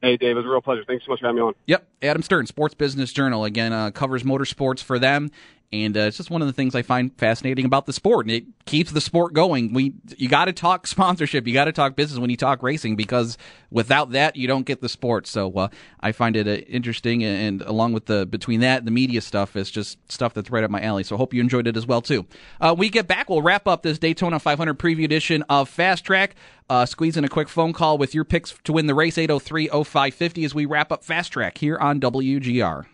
Hey, 0.03 0.19
Dave, 0.19 0.33
it 0.33 0.35
was 0.35 0.45
a 0.45 0.49
real 0.49 0.61
pleasure. 0.61 0.85
Thanks 0.87 1.07
so 1.07 1.13
much 1.13 1.21
for 1.21 1.27
having 1.27 1.37
me 1.41 1.43
on. 1.43 1.55
Yep, 1.67 1.89
Adam 2.03 2.23
Stern, 2.23 2.45
Sports 2.47 2.75
Business 2.75 3.15
Journal, 3.15 3.47
again 3.47 3.73
uh, 3.73 3.91
covers 3.93 4.25
motorsports 4.25 4.83
for 4.83 4.99
them, 4.99 5.31
and 5.73 5.97
uh, 5.97 6.01
it's 6.01 6.17
just 6.17 6.31
one 6.31 6.43
of 6.43 6.47
the 6.47 6.53
things 6.53 6.75
I 6.75 6.83
find 6.83 7.17
fascinating 7.19 7.65
about 7.65 7.87
the 7.87 7.93
sport. 7.93 8.27
And 8.27 8.33
it 8.35 8.45
keeps 8.67 8.93
the 8.93 9.01
sport 9.01 9.33
going. 9.33 9.73
We 9.73 9.95
you 10.17 10.29
got 10.29 10.47
to 10.47 10.53
talk 10.53 10.87
sponsorship, 10.87 11.47
you 11.47 11.55
got 11.55 11.65
to 11.65 11.73
talk 11.73 11.97
business 11.97 12.19
when 12.19 12.31
you 12.31 12.37
talk 12.37 12.63
racing 12.63 12.97
because 12.97 13.37
without 13.71 14.13
that 14.13 14.37
you 14.37 14.47
don't 14.47 14.67
get 14.67 14.81
the 14.81 14.89
sport. 14.89 15.27
So 15.27 15.53
uh, 15.53 15.69
I 16.01 16.13
find 16.13 16.37
it 16.37 16.47
uh, 16.47 16.65
interesting, 16.67 17.25
and 17.25 17.63
along 17.63 17.93
with 17.93 18.07
the 18.07 18.27
between 18.27 18.61
that 18.61 18.79
and 18.79 18.87
the 18.87 18.93
media 18.93 19.21
stuff, 19.21 19.57
is 19.57 19.71
just 19.71 19.99
stuff 20.11 20.35
that's 20.35 20.51
right 20.51 20.65
up 20.65 20.71
my 20.71 20.81
alley. 20.81 21.03
So 21.03 21.17
I 21.17 21.19
hope 21.19 21.35
you 21.35 21.41
enjoyed 21.41 21.67
it 21.67 21.77
as 21.77 21.87
well 21.87 22.03
too. 22.03 22.27
Uh, 22.61 22.75
we 22.77 22.89
get 22.89 23.07
back, 23.07 23.29
we'll 23.29 23.43
wrap 23.43 23.67
up 23.67 23.83
this 23.83 23.99
Daytona 23.99 24.39
500 24.39 24.79
preview 24.79 25.05
edition 25.05 25.43
of 25.49 25.69
Fast 25.69 26.05
Track. 26.05 26.37
Uh, 26.69 26.85
squeeze 26.85 27.17
in 27.17 27.25
a 27.25 27.29
quick 27.29 27.49
phone 27.49 27.73
call 27.73 27.97
with 27.97 28.13
your 28.13 28.25
picks 28.25 28.53
to 28.65 28.73
win 28.73 28.87
the 28.87 28.95
race 28.95 29.19
803 29.19 29.69
0550 29.69 30.45
as 30.45 30.55
we 30.55 30.65
wrap 30.65 30.91
up 30.91 31.05
Fast 31.05 31.33
Track 31.33 31.59
here 31.59 31.79
on 31.79 32.01
WGR. 32.01 32.87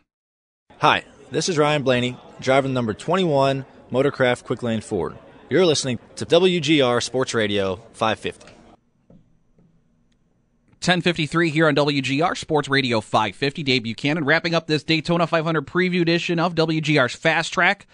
Hi, 0.78 1.04
this 1.30 1.48
is 1.48 1.56
Ryan 1.56 1.82
Blaney, 1.82 2.16
driving 2.42 2.74
number 2.74 2.92
21 2.92 3.64
Motorcraft 3.90 4.44
Quick 4.44 4.62
Lane 4.62 4.80
Ford. 4.80 5.16
You're 5.48 5.66
listening 5.66 5.98
to 6.16 6.26
WGR 6.26 7.02
Sports 7.02 7.34
Radio 7.34 7.76
550. 7.92 8.46
1053 10.82 11.50
here 11.50 11.68
on 11.68 11.76
WGR 11.76 12.36
Sports 12.36 12.68
Radio 12.68 13.00
550. 13.00 13.62
Dave 13.62 13.84
Buchanan 13.84 14.24
wrapping 14.24 14.54
up 14.54 14.66
this 14.66 14.82
Daytona 14.82 15.28
500 15.28 15.64
preview 15.66 16.02
edition 16.02 16.40
of 16.40 16.56
WGR's 16.56 17.14
Fast 17.14 17.52
Track. 17.52 17.86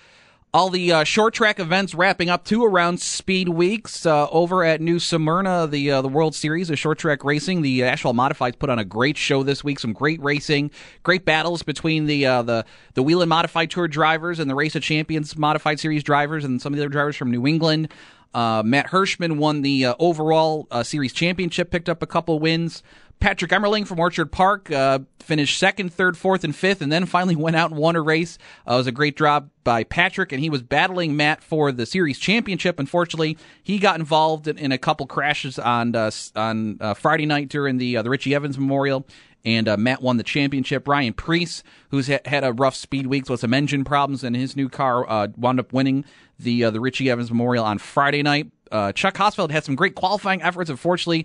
All 0.55 0.70
the 0.70 0.92
uh, 0.92 1.05
short 1.05 1.34
track 1.34 1.61
events 1.61 1.94
wrapping 1.94 2.30
up 2.30 2.42
two 2.42 2.64
around 2.64 3.01
Speed 3.03 3.51
Weeks 3.51 4.07
uh, 4.07 4.30
over 4.30 4.64
at 4.64 4.80
New 4.80 4.99
Smyrna, 4.99 5.66
the 5.66 5.90
uh, 5.90 6.01
the 6.01 6.09
World 6.09 6.34
Series 6.34 6.70
of 6.70 6.78
short 6.78 6.99
track 6.99 7.22
racing. 7.22 7.61
The 7.61 7.84
Asphalt 7.84 8.16
Modifieds 8.16 8.59
put 8.59 8.70
on 8.70 8.78
a 8.78 8.84
great 8.84 9.18
show 9.18 9.42
this 9.42 9.62
week. 9.62 9.78
Some 9.78 9.92
great 9.92 10.22
racing, 10.22 10.70
great 11.03 11.26
battles 11.26 11.62
between 11.62 12.07
the 12.07 12.24
uh, 12.24 12.40
the 12.40 12.64
the 12.94 13.03
Whelen 13.03 13.28
Modified 13.28 13.70
Tour 13.70 13.88
drivers 13.88 14.38
and 14.38 14.51
the 14.51 14.55
Race 14.55 14.74
of 14.74 14.82
Champions 14.82 15.36
Modified 15.36 15.80
Series 15.80 16.03
drivers, 16.03 16.46
and 16.46 16.62
some 16.62 16.72
of 16.72 16.78
the 16.78 16.82
other 16.82 16.92
drivers 16.92 17.16
from 17.16 17.30
New 17.30 17.46
England. 17.46 17.92
Uh, 18.32 18.62
Matt 18.64 18.86
Hirschman 18.86 19.36
won 19.36 19.61
the 19.61 19.84
uh, 19.84 19.94
overall 19.99 20.66
series 20.82 21.12
championship, 21.12 21.70
picked 21.70 21.90
up 21.90 22.03
a 22.03 22.07
couple 22.07 22.38
wins. 22.38 22.82
Patrick 23.21 23.51
Emmerling 23.51 23.87
from 23.87 23.99
Orchard 23.99 24.31
Park 24.31 24.71
uh, 24.71 25.01
finished 25.19 25.59
second, 25.59 25.93
third, 25.93 26.16
fourth, 26.16 26.45
and 26.45 26.55
fifth, 26.55 26.81
and 26.81 26.93
then 26.93 27.05
finally 27.05 27.35
went 27.35 27.57
out 27.57 27.71
and 27.71 27.79
won 27.79 27.97
a 27.97 28.01
race. 28.01 28.39
Uh, 28.66 28.75
it 28.75 28.77
was 28.77 28.87
a 28.87 28.93
great 28.93 29.16
job 29.16 29.51
by 29.64 29.83
Patrick, 29.83 30.31
and 30.31 30.41
he 30.41 30.49
was 30.49 30.62
battling 30.62 31.16
Matt 31.16 31.43
for 31.43 31.73
the 31.73 31.85
series 31.85 32.19
championship. 32.19 32.79
Unfortunately, 32.79 33.37
he 33.62 33.79
got 33.79 33.99
involved 33.99 34.47
in, 34.47 34.57
in 34.57 34.71
a 34.71 34.79
couple 34.79 35.07
crashes 35.07 35.59
on 35.59 35.97
uh, 35.97 36.11
on 36.37 36.79
uh, 36.81 36.95
Friday 36.95 37.27
night 37.27 37.49
during 37.49 37.79
the 37.79 37.97
uh, 37.97 38.03
the 38.03 38.11
Richie 38.11 38.35
Evans 38.35 38.59
Memorial. 38.59 39.07
And 39.45 39.69
uh, 39.69 39.77
Matt 39.77 40.03
won 40.03 40.16
the 40.16 40.25
championship. 40.25 40.89
Ryan 40.89 41.12
Preece, 41.12 41.62
who's 41.91 42.09
ha- 42.09 42.19
had 42.25 42.43
a 42.43 42.53
rough 42.53 42.75
speed 42.75 43.07
week 43.07 43.31
with 43.31 43.41
some 43.41 43.55
engine 43.55 43.85
problems 43.85 44.25
in 44.25 44.35
his 44.35 44.57
new 44.57 44.69
car, 44.69 45.07
wound 45.37 45.61
up 45.61 45.73
winning 45.73 46.05
the 46.39 46.64
the 46.71 46.81
Richie 46.81 47.09
Evans 47.09 47.31
Memorial 47.31 47.64
on 47.64 47.79
Friday 47.79 48.23
night. 48.23 48.51
Chuck 48.95 49.14
Hossfeld 49.14 49.51
had 49.51 49.64
some 49.64 49.77
great 49.77 49.95
qualifying 49.95 50.43
efforts. 50.43 50.71
Unfortunately, 50.71 51.25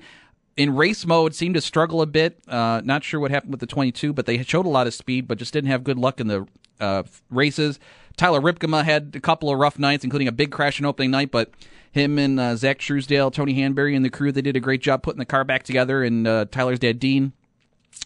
in 0.55 0.75
race 0.75 1.05
mode 1.05 1.33
seemed 1.35 1.55
to 1.55 1.61
struggle 1.61 2.01
a 2.01 2.05
bit. 2.05 2.39
Uh, 2.47 2.81
not 2.83 3.03
sure 3.03 3.19
what 3.19 3.31
happened 3.31 3.51
with 3.51 3.59
the 3.59 3.67
22, 3.67 4.13
but 4.13 4.25
they 4.25 4.41
showed 4.43 4.65
a 4.65 4.69
lot 4.69 4.87
of 4.87 4.93
speed, 4.93 5.27
but 5.27 5.37
just 5.37 5.53
didn't 5.53 5.69
have 5.69 5.83
good 5.83 5.97
luck 5.97 6.19
in 6.19 6.27
the 6.27 6.47
uh, 6.79 7.03
races. 7.29 7.79
Tyler 8.17 8.41
Rypkema 8.41 8.83
had 8.83 9.15
a 9.15 9.19
couple 9.19 9.49
of 9.49 9.57
rough 9.57 9.79
nights, 9.79 10.03
including 10.03 10.27
a 10.27 10.31
big 10.31 10.51
crash 10.51 10.79
in 10.79 10.85
opening 10.85 11.11
night, 11.11 11.31
but 11.31 11.51
him 11.91 12.19
and 12.19 12.39
uh, 12.39 12.55
Zach 12.55 12.79
Truesdale, 12.79 13.31
Tony 13.31 13.55
Hanberry, 13.55 13.95
and 13.95 14.05
the 14.05 14.09
crew, 14.09 14.31
they 14.31 14.41
did 14.41 14.55
a 14.55 14.59
great 14.59 14.81
job 14.81 15.03
putting 15.03 15.19
the 15.19 15.25
car 15.25 15.43
back 15.43 15.63
together, 15.63 16.03
and 16.03 16.27
uh, 16.27 16.45
Tyler's 16.51 16.79
dad, 16.79 16.99
Dean, 16.99 17.33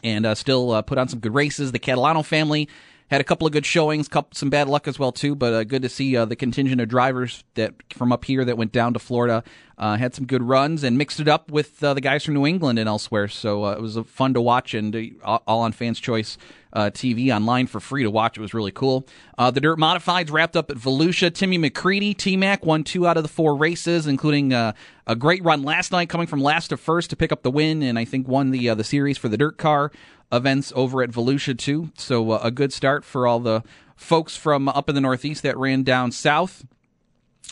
and 0.04 0.26
uh, 0.26 0.36
still 0.36 0.72
uh, 0.72 0.82
put 0.82 0.98
on 0.98 1.08
some 1.08 1.20
good 1.20 1.34
races. 1.34 1.72
The 1.72 1.80
Catalano 1.80 2.24
family 2.24 2.70
had 3.10 3.22
a 3.22 3.24
couple 3.24 3.48
of 3.48 3.54
good 3.54 3.66
showings, 3.66 4.08
couple, 4.08 4.36
some 4.36 4.50
bad 4.50 4.68
luck 4.68 4.88
as 4.88 5.00
well 5.00 5.12
too. 5.12 5.34
But 5.36 5.54
uh, 5.54 5.64
good 5.64 5.82
to 5.82 5.90
see 5.90 6.16
uh, 6.16 6.26
the 6.26 6.36
contingent 6.36 6.82
of 6.82 6.90
drivers 6.90 7.44
that 7.56 7.74
from 7.94 8.12
up 8.12 8.26
here 8.26 8.44
that 8.44 8.58
went 8.58 8.72
down 8.72 8.94
to 8.94 9.00
Florida 9.00 9.44
uh, 9.78 9.96
had 9.96 10.14
some 10.14 10.26
good 10.26 10.44
runs 10.44 10.84
and 10.84 10.98
mixed 10.98 11.20
it 11.20 11.28
up 11.28 11.50
with 11.50 11.82
uh, 11.84 11.94
the 11.94 12.02
guys 12.02 12.26
from 12.26 12.34
New 12.34 12.46
England 12.46 12.80
and 12.80 12.90
elsewhere. 12.90 13.28
So 13.28 13.64
uh, 13.64 13.72
it 13.74 13.82
was 13.82 13.98
fun 14.08 14.34
to 14.34 14.42
watch 14.42 14.74
and 14.74 14.96
uh, 15.24 15.40
all 15.48 15.62
on 15.62 15.72
Fans 15.72 16.00
Choice 16.00 16.38
TV 16.76 17.36
online 17.36 17.66
for 17.66 17.80
free 17.80 18.04
to 18.04 18.12
watch. 18.12 18.38
It 18.38 18.42
was 18.42 18.54
really 18.54 18.72
cool. 18.72 19.08
the 19.36 19.60
Dirt 19.60 19.80
Modifieds 19.80 20.32
wrapped 20.32 20.56
up 20.56 20.70
at 20.70 20.78
Volusia. 20.78 21.34
Timmy 21.34 21.58
McCreadie, 21.58 22.16
T 22.16 22.38
Mac, 22.38 22.68
won 22.68 22.84
two 22.84 23.08
out 23.08 23.18
of 23.18 23.24
the 23.24 23.30
four 23.30 23.56
races, 23.56 24.06
including 24.06 24.54
a 24.54 24.76
great 25.18 25.44
run 25.44 25.64
last 25.64 25.92
night, 25.92 26.08
coming 26.08 26.28
from 26.28 26.40
last 26.40 26.68
to 26.68 26.78
first 26.78 27.10
to 27.10 27.16
pick 27.16 27.32
up 27.32 27.42
the 27.42 27.50
win, 27.50 27.82
and 27.82 27.98
I 27.98 28.06
think 28.06 28.28
won 28.28 28.52
the 28.52 28.76
the 28.76 28.84
series 28.84 29.18
for 29.18 29.28
the 29.28 29.38
Dirt 29.38 29.58
Car 29.58 29.92
events 30.32 30.74
over 30.76 31.02
at 31.02 31.12
Volusia 31.12 31.58
too. 31.58 31.92
So 31.96 32.32
uh, 32.32 32.40
a 32.44 32.52
good 32.52 32.74
start 32.74 33.04
for 33.04 33.28
all 33.28 33.40
the 33.40 33.64
folks 33.96 34.36
from 34.36 34.70
up 34.70 34.90
in 34.90 34.96
the 34.96 35.02
Northeast 35.02 35.44
that 35.44 35.58
ran 35.58 35.84
down 35.84 36.12
south, 36.12 36.66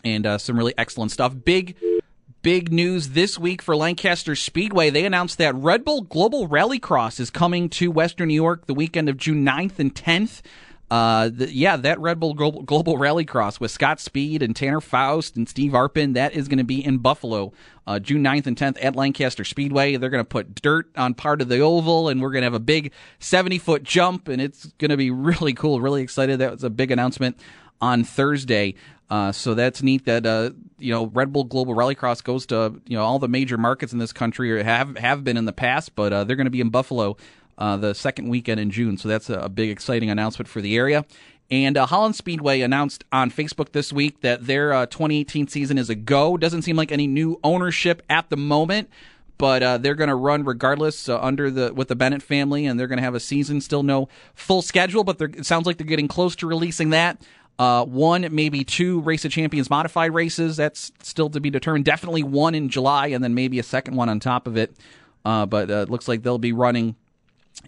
and 0.03 0.25
uh, 0.25 0.37
some 0.37 0.57
really 0.57 0.73
excellent 0.77 1.11
stuff. 1.11 1.33
Big. 1.43 1.75
Big 2.41 2.71
news 2.71 3.09
this 3.09 3.39
week 3.39 3.59
for 3.59 3.75
Lancaster 3.75 4.35
Speedway. 4.35 4.91
They 4.91 5.03
announced 5.03 5.39
that 5.39 5.55
Red 5.55 5.83
Bull 5.83 6.01
Global 6.01 6.47
Rallycross 6.47 7.19
is 7.19 7.31
coming 7.31 7.69
to 7.69 7.89
Western 7.89 8.27
New 8.27 8.35
York 8.35 8.67
the 8.67 8.75
weekend 8.75 9.09
of 9.09 9.17
June 9.17 9.43
9th 9.43 9.79
and 9.79 9.95
10th. 9.95 10.43
Uh, 10.91 11.29
the, 11.33 11.51
yeah, 11.51 11.77
that 11.77 11.99
Red 11.99 12.19
Bull 12.19 12.35
Global, 12.35 12.61
Global 12.61 12.97
Rallycross 12.97 13.59
with 13.59 13.71
Scott 13.71 13.99
Speed 13.99 14.43
and 14.43 14.55
Tanner 14.55 14.81
Faust 14.81 15.35
and 15.35 15.49
Steve 15.49 15.71
Arpin, 15.71 16.13
that 16.13 16.33
is 16.33 16.47
going 16.47 16.59
to 16.59 16.63
be 16.63 16.83
in 16.83 16.99
Buffalo 16.99 17.53
uh, 17.87 17.99
June 17.99 18.23
9th 18.23 18.45
and 18.45 18.55
10th 18.55 18.77
at 18.81 18.95
Lancaster 18.95 19.43
Speedway. 19.43 19.95
They're 19.97 20.11
going 20.11 20.23
to 20.23 20.27
put 20.27 20.61
dirt 20.61 20.89
on 20.95 21.15
part 21.15 21.41
of 21.41 21.49
the 21.49 21.59
oval, 21.59 22.09
and 22.09 22.21
we're 22.21 22.31
going 22.31 22.43
to 22.43 22.47
have 22.47 22.53
a 22.53 22.59
big 22.59 22.91
70 23.19 23.57
foot 23.57 23.83
jump, 23.83 24.27
and 24.27 24.39
it's 24.41 24.67
going 24.77 24.91
to 24.91 24.97
be 24.97 25.09
really 25.11 25.53
cool. 25.53 25.81
Really 25.81 26.03
excited. 26.03 26.39
That 26.39 26.51
was 26.51 26.63
a 26.63 26.69
big 26.69 26.91
announcement 26.91 27.39
on 27.81 28.03
Thursday. 28.03 28.75
Uh, 29.09 29.31
so 29.31 29.53
that's 29.53 29.83
neat 29.83 30.05
that 30.05 30.25
uh, 30.25 30.49
you 30.79 30.91
know 30.91 31.05
Red 31.07 31.31
Bull 31.31 31.43
Global 31.43 31.75
Rallycross 31.75 32.23
goes 32.23 32.47
to 32.47 32.81
you 32.87 32.97
know 32.97 33.03
all 33.03 33.19
the 33.19 33.27
major 33.27 33.57
markets 33.57 33.93
in 33.93 33.99
this 33.99 34.11
country 34.11 34.51
or 34.51 34.63
have 34.63 34.97
have 34.97 35.23
been 35.23 35.37
in 35.37 35.45
the 35.45 35.53
past, 35.53 35.95
but 35.95 36.11
uh, 36.11 36.23
they're 36.23 36.35
going 36.35 36.45
to 36.45 36.51
be 36.51 36.61
in 36.61 36.69
Buffalo 36.69 37.17
uh, 37.57 37.77
the 37.77 37.93
second 37.93 38.29
weekend 38.29 38.59
in 38.59 38.71
June. 38.71 38.97
So 38.97 39.07
that's 39.07 39.29
a, 39.29 39.49
big 39.49 39.69
exciting 39.69 40.09
announcement 40.09 40.47
for 40.49 40.61
the 40.61 40.75
area. 40.75 41.05
And 41.51 41.77
uh, 41.77 41.85
Holland 41.85 42.15
Speedway 42.15 42.61
announced 42.61 43.03
on 43.11 43.29
Facebook 43.29 43.71
this 43.71 43.93
week 43.93 44.21
that 44.21 44.47
their 44.47 44.73
uh, 44.73 44.85
2018 44.87 45.47
season 45.47 45.77
is 45.77 45.89
a 45.89 45.95
go. 45.95 46.37
Doesn't 46.37 46.63
seem 46.63 46.75
like 46.75 46.91
any 46.91 47.05
new 47.05 47.39
ownership 47.43 48.01
at 48.09 48.29
the 48.29 48.37
moment, 48.37 48.89
but 49.37 49.61
uh, 49.61 49.77
they're 49.77 49.95
going 49.95 50.09
to 50.09 50.15
run 50.15 50.43
regardless 50.43 51.07
uh, 51.07 51.19
under 51.21 51.51
the 51.51 51.71
with 51.73 51.87
the 51.87 51.95
Bennett 51.95 52.23
family, 52.23 52.65
and 52.65 52.79
they're 52.79 52.87
going 52.87 52.97
to 52.97 53.03
have 53.03 53.13
a 53.13 53.19
season. 53.19 53.61
Still 53.61 53.83
no 53.83 54.09
full 54.33 54.63
schedule, 54.63 55.03
but 55.03 55.21
it 55.21 55.45
sounds 55.45 55.67
like 55.67 55.77
they're 55.77 55.85
getting 55.85 56.07
close 56.07 56.35
to 56.37 56.47
releasing 56.47 56.89
that. 56.89 57.21
Uh, 57.57 57.85
one, 57.85 58.27
maybe 58.31 58.63
two 58.63 58.99
Race 59.01 59.23
of 59.23 59.31
Champions 59.31 59.69
modified 59.69 60.13
races. 60.13 60.57
That's 60.57 60.91
still 61.03 61.29
to 61.29 61.39
be 61.39 61.51
determined. 61.51 61.85
Definitely 61.85 62.23
one 62.23 62.55
in 62.55 62.69
July, 62.69 63.07
and 63.07 63.23
then 63.23 63.35
maybe 63.35 63.59
a 63.59 63.63
second 63.63 63.95
one 63.95 64.09
on 64.09 64.19
top 64.19 64.47
of 64.47 64.57
it. 64.57 64.75
Uh, 65.23 65.45
but 65.45 65.69
it 65.69 65.89
looks 65.89 66.07
like 66.07 66.23
they'll 66.23 66.37
be 66.37 66.53
running 66.53 66.95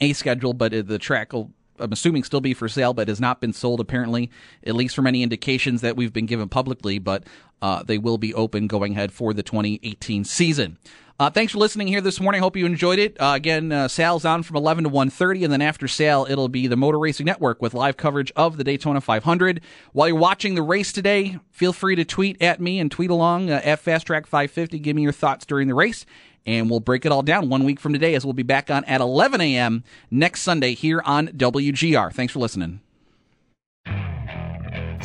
a 0.02 0.14
schedule, 0.14 0.54
but 0.54 0.72
the 0.72 1.00
track 1.00 1.34
will 1.34 1.52
I'm 1.80 1.92
assuming 1.92 2.24
still 2.24 2.42
be 2.42 2.54
for 2.54 2.68
Sal, 2.68 2.94
but 2.94 3.08
has 3.08 3.20
not 3.20 3.42
been 3.42 3.54
sold 3.54 3.80
apparently, 3.80 4.32
at 4.66 4.76
least 4.76 4.96
from 4.96 5.08
any 5.08 5.24
indications 5.24 5.82
that 5.82 5.96
we've 5.96 6.14
been 6.14 6.26
given 6.26 6.50
publicly. 6.50 7.00
But 7.00 7.24
uh, 7.62 7.84
they 7.84 7.98
will 7.98 8.18
be 8.18 8.34
open 8.34 8.68
going 8.68 8.94
ahead 8.94 9.12
for 9.12 9.34
the 9.34 9.44
2018 9.44 10.24
season. 10.24 10.78
Uh, 11.20 11.32
thanks 11.32 11.52
for 11.52 11.58
listening 11.58 11.88
here 11.88 12.00
this 12.00 12.20
morning. 12.20 12.42
Hope 12.42 12.56
you 12.56 12.68
enjoyed 12.68 13.00
it. 13.00 13.20
Uh, 13.20 13.34
again, 13.36 13.72
uh, 13.72 13.88
Sal's 13.88 14.24
on 14.24 14.44
from 14.44 14.56
11 14.56 14.84
to 14.84 14.90
1.30, 14.92 15.46
and 15.46 15.52
then 15.52 15.64
after 15.64 15.88
sale, 15.88 16.28
it'll 16.30 16.48
be 16.48 16.68
the 16.68 16.76
Motor 16.76 17.00
Racing 17.00 17.26
Network 17.26 17.60
with 17.60 17.74
live 17.74 17.98
coverage 17.98 18.32
of 18.36 18.58
the 18.58 18.64
Daytona 18.64 19.02
500. 19.02 19.62
While 19.94 20.10
you're 20.10 20.18
watching 20.18 20.54
the 20.54 20.62
race 20.62 20.92
today, 20.92 21.40
feel 21.50 21.74
free 21.74 21.96
to 21.96 22.06
tweet 22.06 22.40
at 22.40 22.62
me 22.62 22.78
and 22.80 22.92
tweet 22.92 23.10
along 23.10 23.50
uh, 23.50 23.62
at 23.64 23.80
Fast 23.80 24.06
Track 24.06 24.28
550. 24.28 24.78
Give 24.78 24.96
me 24.96 25.02
your 25.02 25.12
thoughts 25.12 25.44
during 25.44 25.68
the 25.68 25.74
race 25.74 26.06
and 26.48 26.70
we'll 26.70 26.80
break 26.80 27.06
it 27.06 27.12
all 27.12 27.22
down 27.22 27.50
one 27.50 27.64
week 27.66 27.80
from 27.80 27.94
today 27.94 28.16
as 28.16 28.26
we'll 28.26 28.34
be 28.34 28.42
back 28.42 28.72
on 28.72 28.84
at 28.86 29.02
11 29.02 29.42
a.m. 29.42 29.84
next 30.10 30.42
Sunday 30.42 30.74
here 30.74 31.02
on 31.06 31.28
WGR. 31.28 32.12
Thanks 32.12 32.34
for 32.34 32.40
listening. 32.40 32.82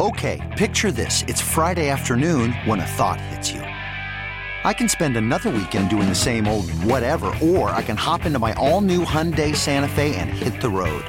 Okay, 0.01 0.41
picture 0.57 0.91
this. 0.91 1.23
It's 1.29 1.43
Friday 1.43 1.91
afternoon 1.91 2.53
when 2.65 2.81
a 2.81 2.87
thought 2.87 3.21
hits 3.21 3.53
you. 3.53 3.61
I 3.61 4.73
can 4.73 4.89
spend 4.89 5.17
another 5.17 5.51
weekend 5.51 5.91
doing 5.91 6.09
the 6.09 6.15
same 6.15 6.47
old 6.47 6.71
whatever, 6.85 7.27
or 7.43 7.71
I 7.71 7.83
can 7.83 7.97
hop 7.97 8.25
into 8.25 8.39
my 8.39 8.55
all 8.55 8.81
new 8.81 9.05
Hyundai 9.05 9.55
Santa 9.55 9.89
Fe 9.89 10.15
and 10.15 10.31
hit 10.31 10.61
the 10.63 10.71
road. 10.71 11.05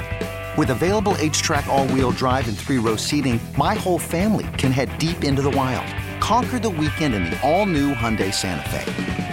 With 0.58 0.72
available 0.72 1.14
HTRAC, 1.14 1.68
all 1.68 1.88
wheel 1.88 2.12
drive, 2.12 2.48
and 2.48 2.58
three 2.58 2.78
row 2.78 2.96
seating, 2.96 3.40
my 3.58 3.76
whole 3.76 4.00
family 4.00 4.48
can 4.58 4.72
head 4.72 4.96
deep 4.98 5.24
into 5.24 5.42
the 5.42 5.52
wild. 5.52 5.88
Conquer 6.22 6.60
the 6.60 6.70
weekend 6.70 7.16
in 7.16 7.24
the 7.24 7.40
all 7.42 7.66
new 7.66 7.94
Hyundai 7.94 8.34
Santa 8.34 8.70
Fe. 8.70 9.33